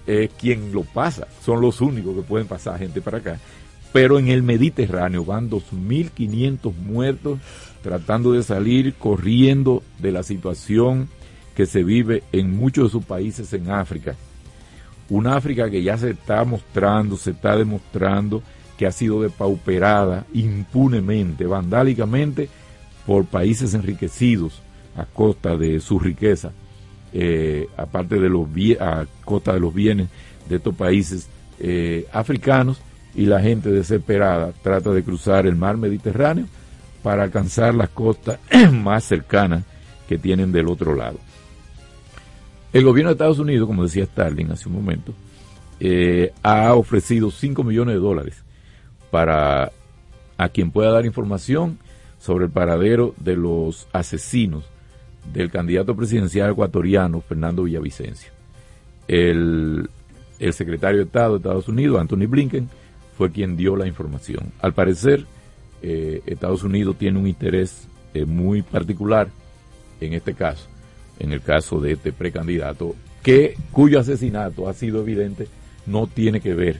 [0.05, 1.27] es quien lo pasa.
[1.43, 3.39] Son los únicos que pueden pasar gente para acá.
[3.93, 7.39] Pero en el Mediterráneo van 2.500 muertos
[7.81, 11.09] tratando de salir corriendo de la situación
[11.55, 14.15] que se vive en muchos de sus países en África.
[15.09, 18.41] Una África que ya se está mostrando, se está demostrando
[18.77, 22.49] que ha sido depauperada impunemente, vandálicamente,
[23.05, 24.61] por países enriquecidos
[24.95, 26.51] a costa de su riqueza,
[27.11, 28.47] eh, aparte de los
[28.79, 30.07] a costa de los bienes
[30.49, 31.27] de estos países
[31.59, 32.81] eh, africanos,
[33.15, 36.47] y la gente desesperada trata de cruzar el mar Mediterráneo
[37.03, 38.39] para alcanzar las costas
[38.71, 39.63] más cercanas
[40.07, 41.19] que tienen del otro lado.
[42.73, 45.13] El gobierno de Estados Unidos, como decía Starling hace un momento,
[45.79, 48.43] eh, ha ofrecido 5 millones de dólares
[49.11, 49.71] para
[50.39, 51.77] a quien pueda dar información
[52.19, 54.65] sobre el paradero de los asesinos
[55.31, 58.31] del candidato presidencial ecuatoriano Fernando Villavicencio.
[59.07, 59.87] El,
[60.51, 62.69] secretario de Estado de Estados Unidos, Anthony Blinken,
[63.15, 64.51] fue quien dio la información.
[64.61, 65.25] Al parecer,
[65.83, 69.29] eh, Estados Unidos tiene un interés eh, muy particular
[70.01, 70.72] en este caso
[71.23, 75.47] en el caso de este precandidato, que, cuyo asesinato ha sido evidente
[75.85, 76.79] no tiene que ver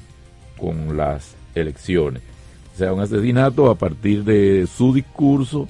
[0.58, 2.22] con las elecciones.
[2.74, 5.68] O sea, un asesinato a partir de su discurso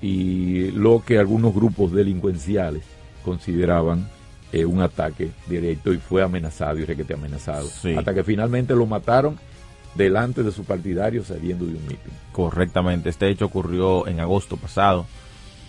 [0.00, 2.82] y lo que algunos grupos delincuenciales
[3.24, 4.08] consideraban
[4.52, 7.68] eh, un ataque directo y fue amenazado y requete amenazado.
[7.96, 9.38] Hasta que finalmente lo mataron
[9.94, 12.12] delante de su partidario saliendo de un mitin.
[12.32, 15.06] Correctamente, este hecho ocurrió en agosto pasado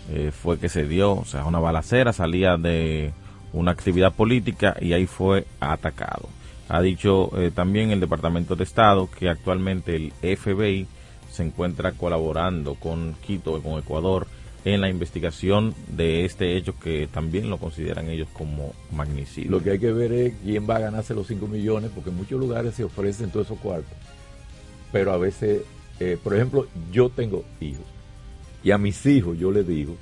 [0.10, 3.14] eh, fue que se dio, o sea, una balacera, salía de
[3.54, 6.28] una actividad política y ahí fue atacado.
[6.70, 10.88] Ha dicho eh, también el Departamento de Estado que actualmente el FBI
[11.32, 14.28] se encuentra colaborando con Quito, con Ecuador,
[14.66, 19.52] en la investigación de este hecho que también lo consideran ellos como magnicidio.
[19.52, 22.16] Lo que hay que ver es quién va a ganarse los 5 millones, porque en
[22.16, 23.92] muchos lugares se ofrecen todos esos cuartos.
[24.92, 25.64] Pero a veces,
[26.00, 27.93] eh, por ejemplo, yo tengo hijos
[28.64, 29.95] y a mis hijos yo les digo,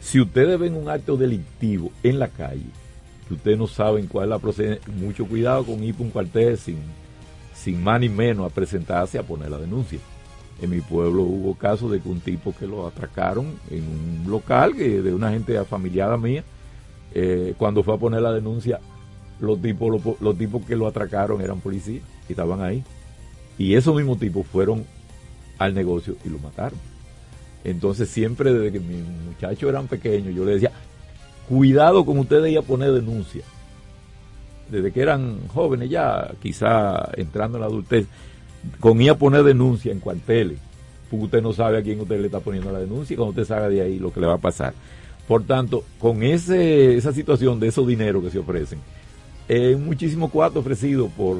[0.00, 2.66] si ustedes ven un acto delictivo en la calle,
[3.28, 6.58] que ustedes no saben cuál es la procedencia, mucho cuidado con ir por un cuartel
[6.58, 6.78] sin,
[7.54, 9.98] sin más ni menos a presentarse a poner la denuncia.
[10.60, 14.74] En mi pueblo hubo casos de que un tipo que lo atracaron en un local
[14.76, 16.44] de una gente afamiliada mía,
[17.14, 18.80] eh, cuando fue a poner la denuncia,
[19.40, 22.84] los tipos, los tipos que lo atracaron eran policías y estaban ahí.
[23.58, 24.84] Y esos mismos tipos fueron
[25.58, 26.78] al negocio y lo mataron.
[27.64, 30.72] Entonces siempre desde que mis muchachos eran pequeños, yo les decía,
[31.48, 33.42] cuidado con ustedes ir a poner denuncia.
[34.70, 38.06] Desde que eran jóvenes ya, quizá entrando en la adultez,
[38.80, 40.58] con ir a poner denuncia en cuarteles,
[41.10, 43.44] porque usted no sabe a quién usted le está poniendo la denuncia y cuando usted
[43.44, 44.74] salga de ahí lo que le va a pasar.
[45.26, 48.78] Por tanto, con ese, esa situación de esos dineros que se ofrecen,
[49.48, 51.38] eh, muchísimo cuarto ofrecido por,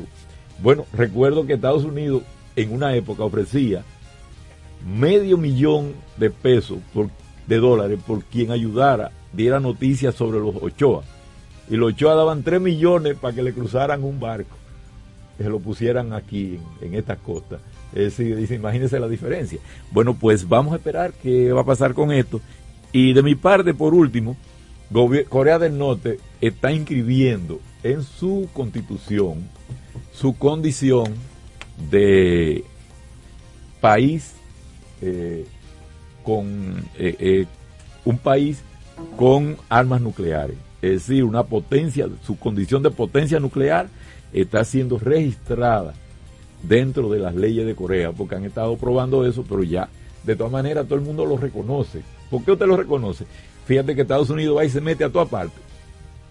[0.62, 2.22] bueno, recuerdo que Estados Unidos
[2.56, 3.84] en una época ofrecía
[4.84, 7.08] medio millón de pesos por
[7.46, 11.02] de dólares por quien ayudara, diera noticias sobre los Ochoa.
[11.68, 14.56] Y los Ochoa daban 3 millones para que le cruzaran un barco,
[15.36, 17.60] que se lo pusieran aquí, en, estas costas.
[17.92, 19.58] Es decir, dice, imagínense la diferencia.
[19.90, 22.40] Bueno, pues vamos a esperar qué va a pasar con esto.
[22.92, 24.36] Y de mi parte, por último,
[25.28, 29.48] Corea del Norte está inscribiendo en su constitución
[30.12, 31.12] su condición
[31.90, 32.64] de
[33.80, 34.34] país
[35.04, 35.44] eh,
[36.22, 37.46] con eh, eh,
[38.04, 38.62] un país
[39.16, 40.56] con armas nucleares.
[40.80, 43.88] Es decir, una potencia, su condición de potencia nuclear
[44.32, 45.94] está siendo registrada
[46.62, 49.88] dentro de las leyes de Corea, porque han estado probando eso, pero ya,
[50.24, 52.02] de todas maneras, todo el mundo lo reconoce.
[52.30, 53.26] ¿Por qué usted lo reconoce?
[53.66, 55.56] Fíjate que Estados Unidos va y se mete a toda parte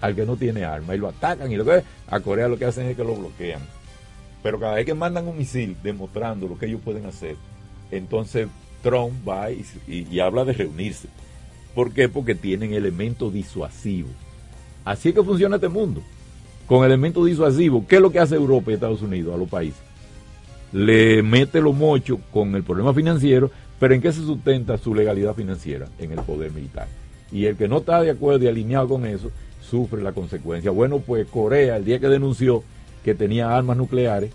[0.02, 2.66] al que no tiene arma y lo atacan y lo que a Corea lo que
[2.66, 3.62] hacen es que lo bloquean.
[4.42, 7.38] Pero cada vez que mandan un misil demostrando lo que ellos pueden hacer,
[7.90, 8.50] entonces
[8.84, 11.08] Trump va y, habla de reunirse.
[11.74, 12.08] ¿Por qué?
[12.08, 14.12] Porque tienen elementos disuasivos.
[14.86, 16.04] Así es que funciona este mundo.
[16.68, 17.86] Con elementos disuasivos.
[17.88, 19.82] ¿Qué es lo que hace Europa y Estados Unidos a los países?
[20.74, 25.36] le mete lo mocho con el problema financiero, pero ¿en qué se sustenta su legalidad
[25.36, 25.88] financiera?
[26.00, 26.88] En el poder militar.
[27.32, 29.32] Y el que no está de acuerdo y alineado con eso,
[29.62, 30.72] sufre la consecuencia.
[30.72, 32.64] Bueno, pues Corea, el día que denunció
[33.04, 34.32] que tenía armas nucleares,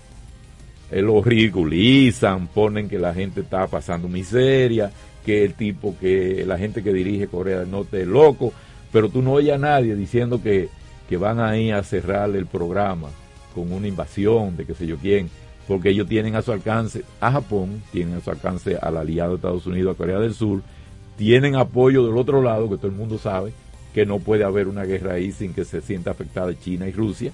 [0.91, 4.91] eh, lo ridiculizan, ponen que la gente está pasando miseria,
[5.25, 8.53] que el tipo que la gente que dirige Corea del Norte es loco,
[8.93, 10.69] pero tú no oyes a nadie diciendo que,
[11.09, 13.09] que van ahí a cerrar el programa
[13.55, 15.29] con una invasión de qué sé yo quién
[15.69, 19.37] porque ellos tienen a su alcance a Japón, tienen a su alcance al aliado de
[19.37, 20.63] Estados Unidos, a Corea del Sur,
[21.19, 23.53] tienen apoyo del otro lado, que todo el mundo sabe
[23.93, 27.33] que no puede haber una guerra ahí sin que se sienta afectada China y Rusia,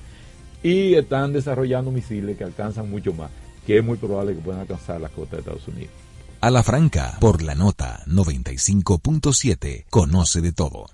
[0.64, 3.30] y están desarrollando misiles que alcanzan mucho más,
[3.66, 5.92] que es muy probable que puedan alcanzar las costas de Estados Unidos.
[6.40, 10.93] A la franca, por la nota 95.7, conoce de todo.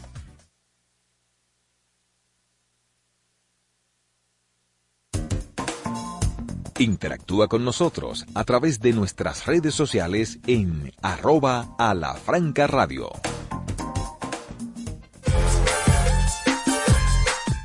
[6.81, 13.11] Interactúa con nosotros a través de nuestras redes sociales en arroba a la franca radio.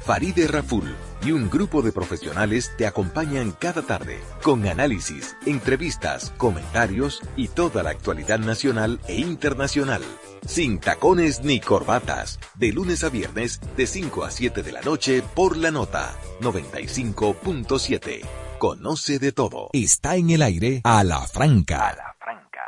[0.04, 0.94] Faride Raful
[1.24, 7.82] y un grupo de profesionales te acompañan cada tarde con análisis, entrevistas, comentarios y toda
[7.82, 10.02] la actualidad nacional e internacional.
[10.46, 15.22] Sin tacones ni corbatas, de lunes a viernes de 5 a 7 de la noche
[15.34, 19.70] por la nota 95.7 conoce de todo.
[19.72, 21.88] Está en el aire a la franca.
[21.88, 22.62] A la franca.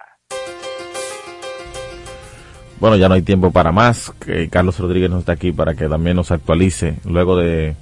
[2.81, 4.13] Bueno, ya no hay tiempo para más.
[4.21, 7.77] Que Carlos Rodríguez no está aquí para que también nos actualice luego de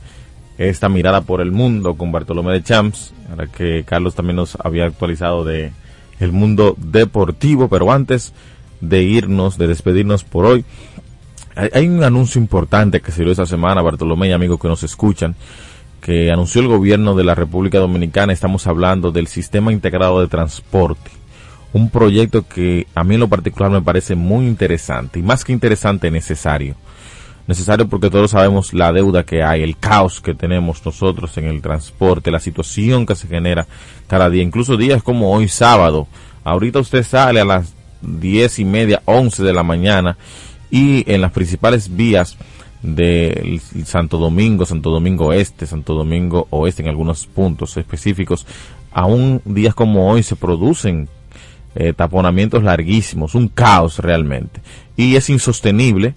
[0.58, 4.86] esta mirada por el mundo con Bartolomé de Champs, para que Carlos también nos había
[4.86, 5.72] actualizado de
[6.18, 8.32] el mundo deportivo, pero antes
[8.80, 10.64] de irnos, de despedirnos por hoy,
[11.54, 14.82] hay, hay un anuncio importante que se dio esta semana, Bartolomé y amigos que nos
[14.82, 15.36] escuchan,
[16.00, 21.10] que anunció el gobierno de la República Dominicana, estamos hablando del Sistema Integrado de Transporte.
[21.72, 25.52] Un proyecto que a mí en lo particular me parece muy interesante y más que
[25.52, 26.76] interesante, necesario.
[27.46, 31.62] Necesario porque todos sabemos la deuda que hay, el caos que tenemos nosotros en el
[31.62, 33.66] transporte, la situación que se genera
[34.08, 36.08] cada día, incluso días como hoy sábado.
[36.42, 40.16] Ahorita usted sale a las diez y media, once de la mañana
[40.70, 42.36] y en las principales vías
[42.86, 48.46] de Santo Domingo, Santo Domingo Este, Santo Domingo Oeste en algunos puntos específicos,
[48.92, 51.08] aún días como hoy se producen
[51.74, 54.60] eh, taponamientos larguísimos, un caos realmente.
[54.96, 56.14] Y es insostenible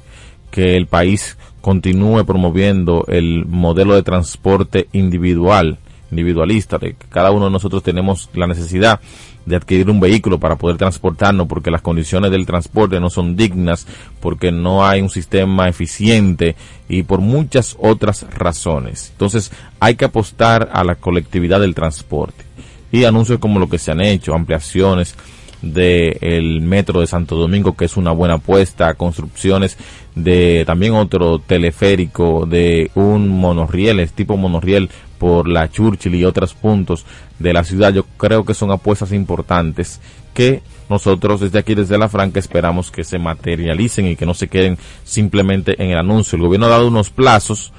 [0.51, 5.79] que el país continúe promoviendo el modelo de transporte individual,
[6.11, 8.99] individualista, de que cada uno de nosotros tenemos la necesidad
[9.45, 13.87] de adquirir un vehículo para poder transportarnos porque las condiciones del transporte no son dignas,
[14.19, 16.55] porque no hay un sistema eficiente
[16.87, 19.09] y por muchas otras razones.
[19.11, 22.45] Entonces hay que apostar a la colectividad del transporte.
[22.91, 25.15] y anuncios como lo que se han hecho, ampliaciones
[25.61, 29.77] del metro de Santo Domingo, que es una buena apuesta, construcciones
[30.15, 34.89] de también otro teleférico, de un monorriel, es tipo monorriel
[35.19, 37.05] por la Churchill y otros puntos
[37.37, 37.93] de la ciudad.
[37.93, 39.99] Yo creo que son apuestas importantes
[40.33, 44.47] que nosotros desde aquí, desde la Franca, esperamos que se materialicen y que no se
[44.47, 46.35] queden simplemente en el anuncio.
[46.35, 47.71] El gobierno ha dado unos plazos,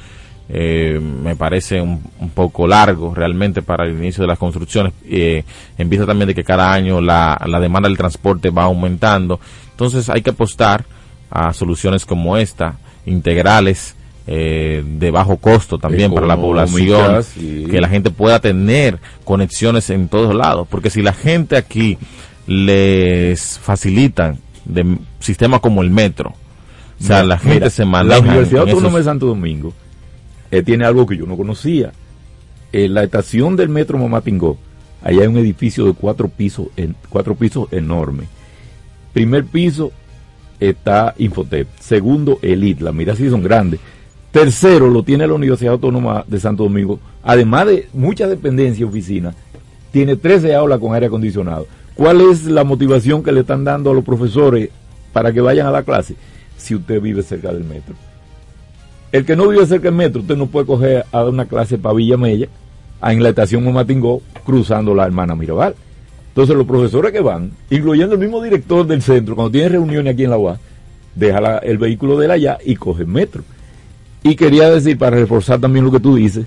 [0.48, 2.00] eh, me parece un,
[2.34, 5.44] poco largo realmente para el inicio de las construcciones, eh,
[5.78, 9.40] en vista también de que cada año la, la demanda del transporte va aumentando.
[9.70, 10.84] Entonces hay que apostar
[11.30, 17.88] a soluciones como esta, integrales, eh, de bajo costo también para la población, que la
[17.88, 21.98] gente pueda tener conexiones en todos lados, porque si la gente aquí
[22.46, 26.34] les facilitan de sistemas como el metro,
[27.00, 28.16] o sea, la gente se maneja.
[28.16, 29.72] La Universidad Autónoma de Santo Domingo
[30.50, 31.92] eh, tiene algo que yo no conocía.
[32.72, 34.58] En la estación del metro Mamatingó,
[35.02, 38.24] allá hay un edificio de cuatro pisos, en, cuatro pisos enorme.
[39.14, 39.92] Primer piso
[40.60, 43.80] está Infotep, segundo Elite, las miras sí son grandes
[44.32, 47.00] Tercero, lo tiene la Universidad Autónoma de Santo Domingo.
[47.22, 49.34] Además de muchas dependencias y oficinas,
[49.90, 51.66] tiene 13 aulas con aire acondicionado.
[51.94, 54.70] ¿Cuál es la motivación que le están dando a los profesores
[55.12, 56.14] para que vayan a la clase?
[56.56, 57.94] Si usted vive cerca del metro.
[59.10, 61.96] El que no vive cerca del metro, usted no puede coger a una clase para
[61.96, 62.46] Villa Mella,
[63.02, 65.74] en la estación Momatingó, cruzando la hermana Mirabal.
[66.28, 70.22] Entonces los profesores que van, incluyendo el mismo director del centro, cuando tiene reuniones aquí
[70.22, 70.60] en la UAS,
[71.16, 73.42] deja el vehículo de allá y coge el metro.
[74.22, 76.46] Y quería decir, para reforzar también lo que tú dices,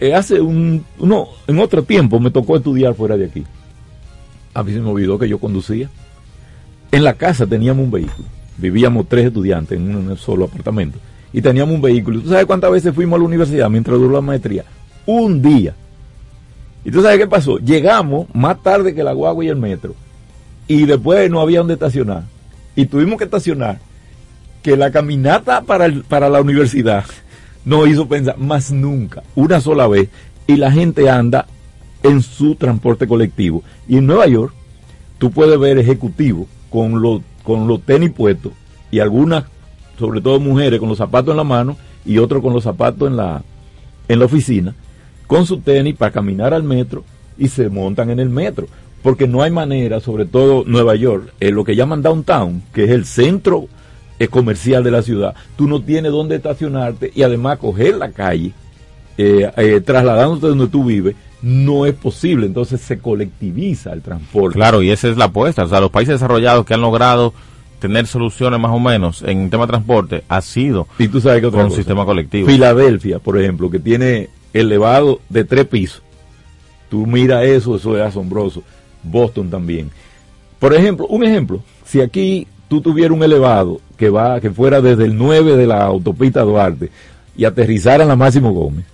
[0.00, 3.44] eh, hace un, uno, en otro tiempo me tocó estudiar fuera de aquí.
[4.52, 5.88] A mí se me olvidó que yo conducía.
[6.90, 8.28] En la casa teníamos un vehículo.
[8.56, 10.98] Vivíamos tres estudiantes en un, solo apartamento.
[11.32, 12.20] Y teníamos un vehículo.
[12.20, 14.64] ¿Tú sabes cuántas veces fuimos a la universidad mientras duró la maestría?
[15.06, 15.74] Un día.
[16.84, 17.58] ¿Y tú sabes qué pasó?
[17.58, 19.94] Llegamos más tarde que la guagua y el metro.
[20.68, 22.24] Y después no había donde estacionar.
[22.76, 23.78] Y tuvimos que estacionar
[24.64, 27.04] que la caminata para, para la universidad
[27.66, 30.08] no hizo pensar más nunca, una sola vez,
[30.46, 31.46] y la gente anda
[32.02, 33.62] en su transporte colectivo.
[33.86, 34.54] Y en Nueva York,
[35.18, 38.52] tú puedes ver ejecutivos con los, con los tenis puestos
[38.90, 39.44] y algunas,
[39.98, 41.76] sobre todo mujeres, con los zapatos en la mano
[42.06, 43.42] y otros con los zapatos en la,
[44.08, 44.74] en la oficina,
[45.26, 47.04] con su tenis para caminar al metro
[47.36, 48.66] y se montan en el metro.
[49.02, 52.90] Porque no hay manera, sobre todo Nueva York, en lo que llaman downtown, que es
[52.90, 53.68] el centro
[54.30, 58.52] comercial de la ciudad, tú no tienes dónde estacionarte y además coger la calle,
[59.18, 62.46] eh, eh, trasladándote donde tú vives, no es posible.
[62.46, 64.56] Entonces se colectiviza el transporte.
[64.56, 65.64] Claro, y esa es la apuesta.
[65.64, 67.34] O sea, los países desarrollados que han logrado
[67.80, 71.50] tener soluciones más o menos en tema de transporte ha sido y tú sabes que
[71.50, 72.48] con un sistema colectivo.
[72.48, 76.02] Filadelfia, por ejemplo, que tiene elevado de tres pisos.
[76.88, 78.62] Tú mira eso, eso es asombroso.
[79.02, 79.90] Boston también.
[80.58, 85.04] Por ejemplo, un ejemplo, si aquí tú tuvieras un elevado que va, que fuera desde
[85.04, 86.90] el 9 de la autopista Duarte
[87.36, 88.84] y aterrizara en la Máximo Gómez,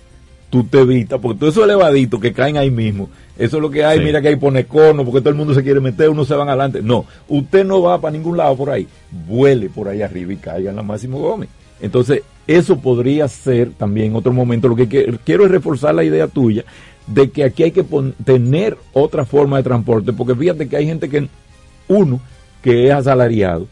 [0.49, 3.83] tú te evitas, porque todos esos elevaditos que caen ahí mismo, eso es lo que
[3.83, 6.35] hay, mira que hay pone cono, porque todo el mundo se quiere meter, uno se
[6.35, 6.81] van adelante.
[6.81, 8.87] No, usted no va para ningún lado por ahí,
[9.27, 11.49] vuele por ahí arriba y caiga en la Máximo Gómez.
[11.79, 14.67] Entonces, eso podría ser también otro momento.
[14.67, 14.87] Lo que
[15.23, 16.63] quiero es reforzar la idea tuya
[17.07, 17.85] de que aquí hay que
[18.23, 21.27] tener otra forma de transporte, porque fíjate que hay gente que,
[21.87, 22.19] uno,
[22.61, 23.67] que es asalariado,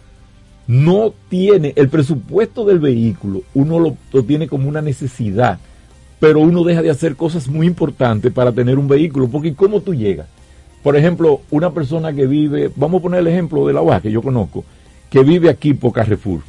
[0.67, 5.59] no tiene el presupuesto del vehículo, uno lo, tiene como una necesidad,
[6.19, 9.95] pero uno deja de hacer cosas muy importantes para tener un vehículo, porque ¿cómo tú
[9.95, 10.27] llegas?
[10.83, 14.11] Por ejemplo, una persona que vive, vamos a poner el ejemplo de la UAS que
[14.11, 14.63] yo conozco,
[15.09, 16.41] que vive aquí por Carrefour.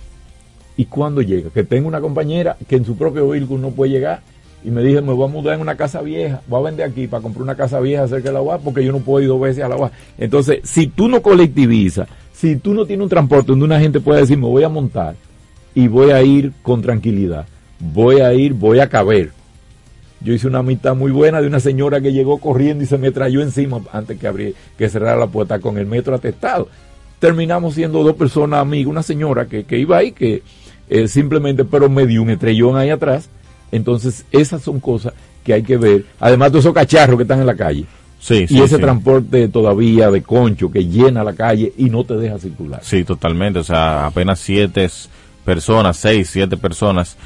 [0.77, 1.51] ¿Y cuándo llega?
[1.51, 4.23] Que tengo una compañera que en su propio vehículo no puede llegar
[4.63, 7.07] y me dice, me voy a mudar en una casa vieja, voy a vender aquí
[7.07, 9.41] para comprar una casa vieja cerca de la UAS porque yo no puedo ir dos
[9.41, 9.93] veces a la UAS.
[10.19, 14.21] Entonces, si tú no colectivizas, si tú no tienes un transporte donde una gente puede
[14.21, 15.15] decir, me voy a montar
[15.75, 17.47] y voy a ir con tranquilidad,
[17.79, 19.33] voy a ir, voy a caber.
[20.23, 23.11] Yo hice una mitad muy buena de una señora que llegó corriendo y se me
[23.11, 26.69] trayó encima antes que, abrir, que cerrara la puerta con el metro atestado.
[27.19, 30.43] Terminamos siendo dos personas amigas, una señora que, iba ahí, que
[30.91, 33.31] eh, simplemente, pero me dio un estrellón ahí atrás.
[33.73, 35.13] Entonces, esas son cosas
[35.45, 36.05] que hay que ver.
[36.19, 37.87] Además de esos cacharros que están en la calle
[38.29, 42.81] y ese transporte todavía de concho que llena la calle y no te deja circular.
[42.83, 43.61] Sí, totalmente.
[43.61, 44.89] O sea, apenas siete
[45.45, 47.17] personas, seis, siete personas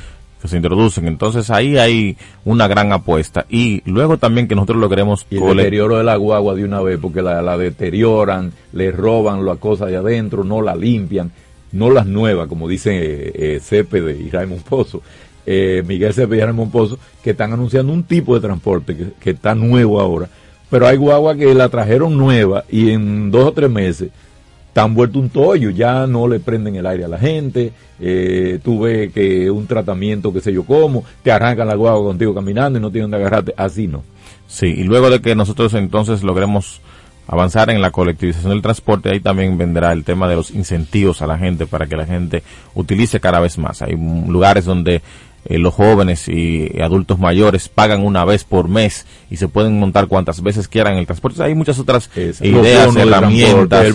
[0.41, 1.09] que se introducen.
[1.09, 3.45] Entonces ahí hay una gran apuesta.
[3.49, 5.27] Y luego también que nosotros lo queremos...
[5.31, 9.45] Y el deterioro de la guagua de una vez, porque la, la deterioran, le roban
[9.45, 11.33] las cosas de adentro, no la limpian,
[11.73, 15.03] no las nuevas, como dice eh, eh y Raymond Pozo.
[15.47, 19.55] Eh, Miguel Cepede y Raymond Pozo, que están anunciando un tipo de transporte que está
[19.55, 20.29] nuevo ahora
[20.75, 24.11] pero hay guagua que la trajeron nueva y en dos o tres meses
[24.67, 28.81] están vuelto un tollo, ya no le prenden el aire a la gente, eh, tú
[28.81, 32.83] ves que un tratamiento, que sé yo cómo, te arrancan la guagua contigo caminando y
[32.83, 34.03] no tienen donde agarrarte, así no.
[34.49, 36.81] Sí, y luego de que nosotros entonces logremos
[37.29, 41.29] avanzar en la colectivización del transporte, ahí también vendrá el tema de los incentivos a
[41.29, 42.43] la gente para que la gente
[42.75, 43.81] utilice cada vez más.
[43.81, 45.03] Hay lugares donde
[45.47, 50.07] eh, los jóvenes y adultos mayores pagan una vez por mes y se pueden montar
[50.07, 51.43] cuantas veces quieran el transporte.
[51.43, 52.11] Hay muchas otras
[52.41, 53.95] ideas, herramientas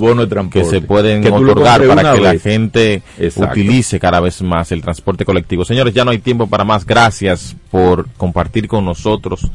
[0.51, 3.01] que se pueden otorgar para que la gente
[3.35, 5.65] utilice cada vez más el transporte colectivo.
[5.65, 6.85] Señores, ya no hay tiempo para más.
[6.85, 9.49] Gracias por compartir con nosotros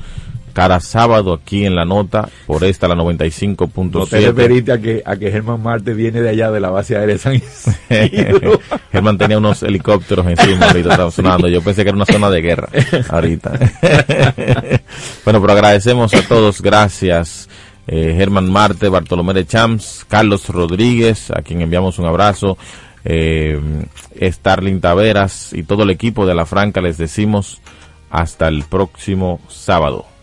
[0.54, 3.90] cada sábado aquí en la nota, por esta la 95.7.
[3.92, 6.96] No te referiste a que, a que Germán Marte viene de allá de la base
[6.96, 8.60] aérea de San Isidro.
[8.92, 11.48] Germán tenía unos helicópteros encima ahorita, estaba sonando.
[11.48, 12.68] Yo pensé que era una zona de guerra
[13.08, 13.50] ahorita.
[15.24, 17.48] bueno, pero agradecemos a todos, gracias.
[17.88, 22.56] Eh, Germán Marte, Bartolomé de Champs, Carlos Rodríguez, a quien enviamos un abrazo,
[23.04, 23.60] eh,
[24.22, 27.60] Starling Taveras y todo el equipo de La Franca, les decimos
[28.08, 30.13] hasta el próximo sábado.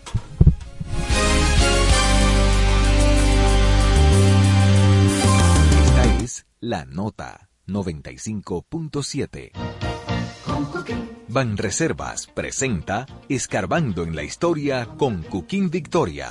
[6.64, 9.50] La Nota 95.7.
[11.26, 16.30] Ban Reservas presenta Escarbando en la Historia con Cuquín Victoria.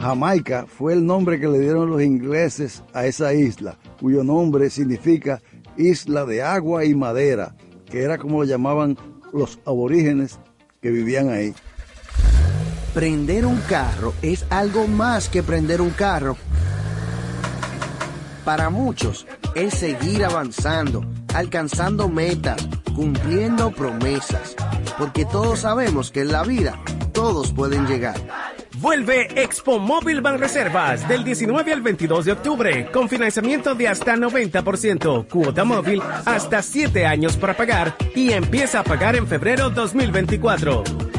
[0.00, 5.40] Jamaica fue el nombre que le dieron los ingleses a esa isla, cuyo nombre significa
[5.76, 7.54] isla de agua y madera,
[7.88, 8.98] que era como lo llamaban
[9.32, 10.40] los aborígenes
[10.82, 11.54] que vivían ahí.
[12.96, 16.38] Prender un carro es algo más que prender un carro
[18.42, 21.04] para muchos es seguir avanzando,
[21.34, 24.56] alcanzando metas, cumpliendo promesas,
[24.96, 26.80] porque todos sabemos que en la vida
[27.12, 28.16] todos pueden llegar.
[28.78, 35.28] Vuelve Expo Móvil Reservas del 19 al 22 de octubre con financiamiento de hasta 90%,
[35.28, 41.05] cuota móvil hasta 7 años para pagar y empieza a pagar en febrero 2024.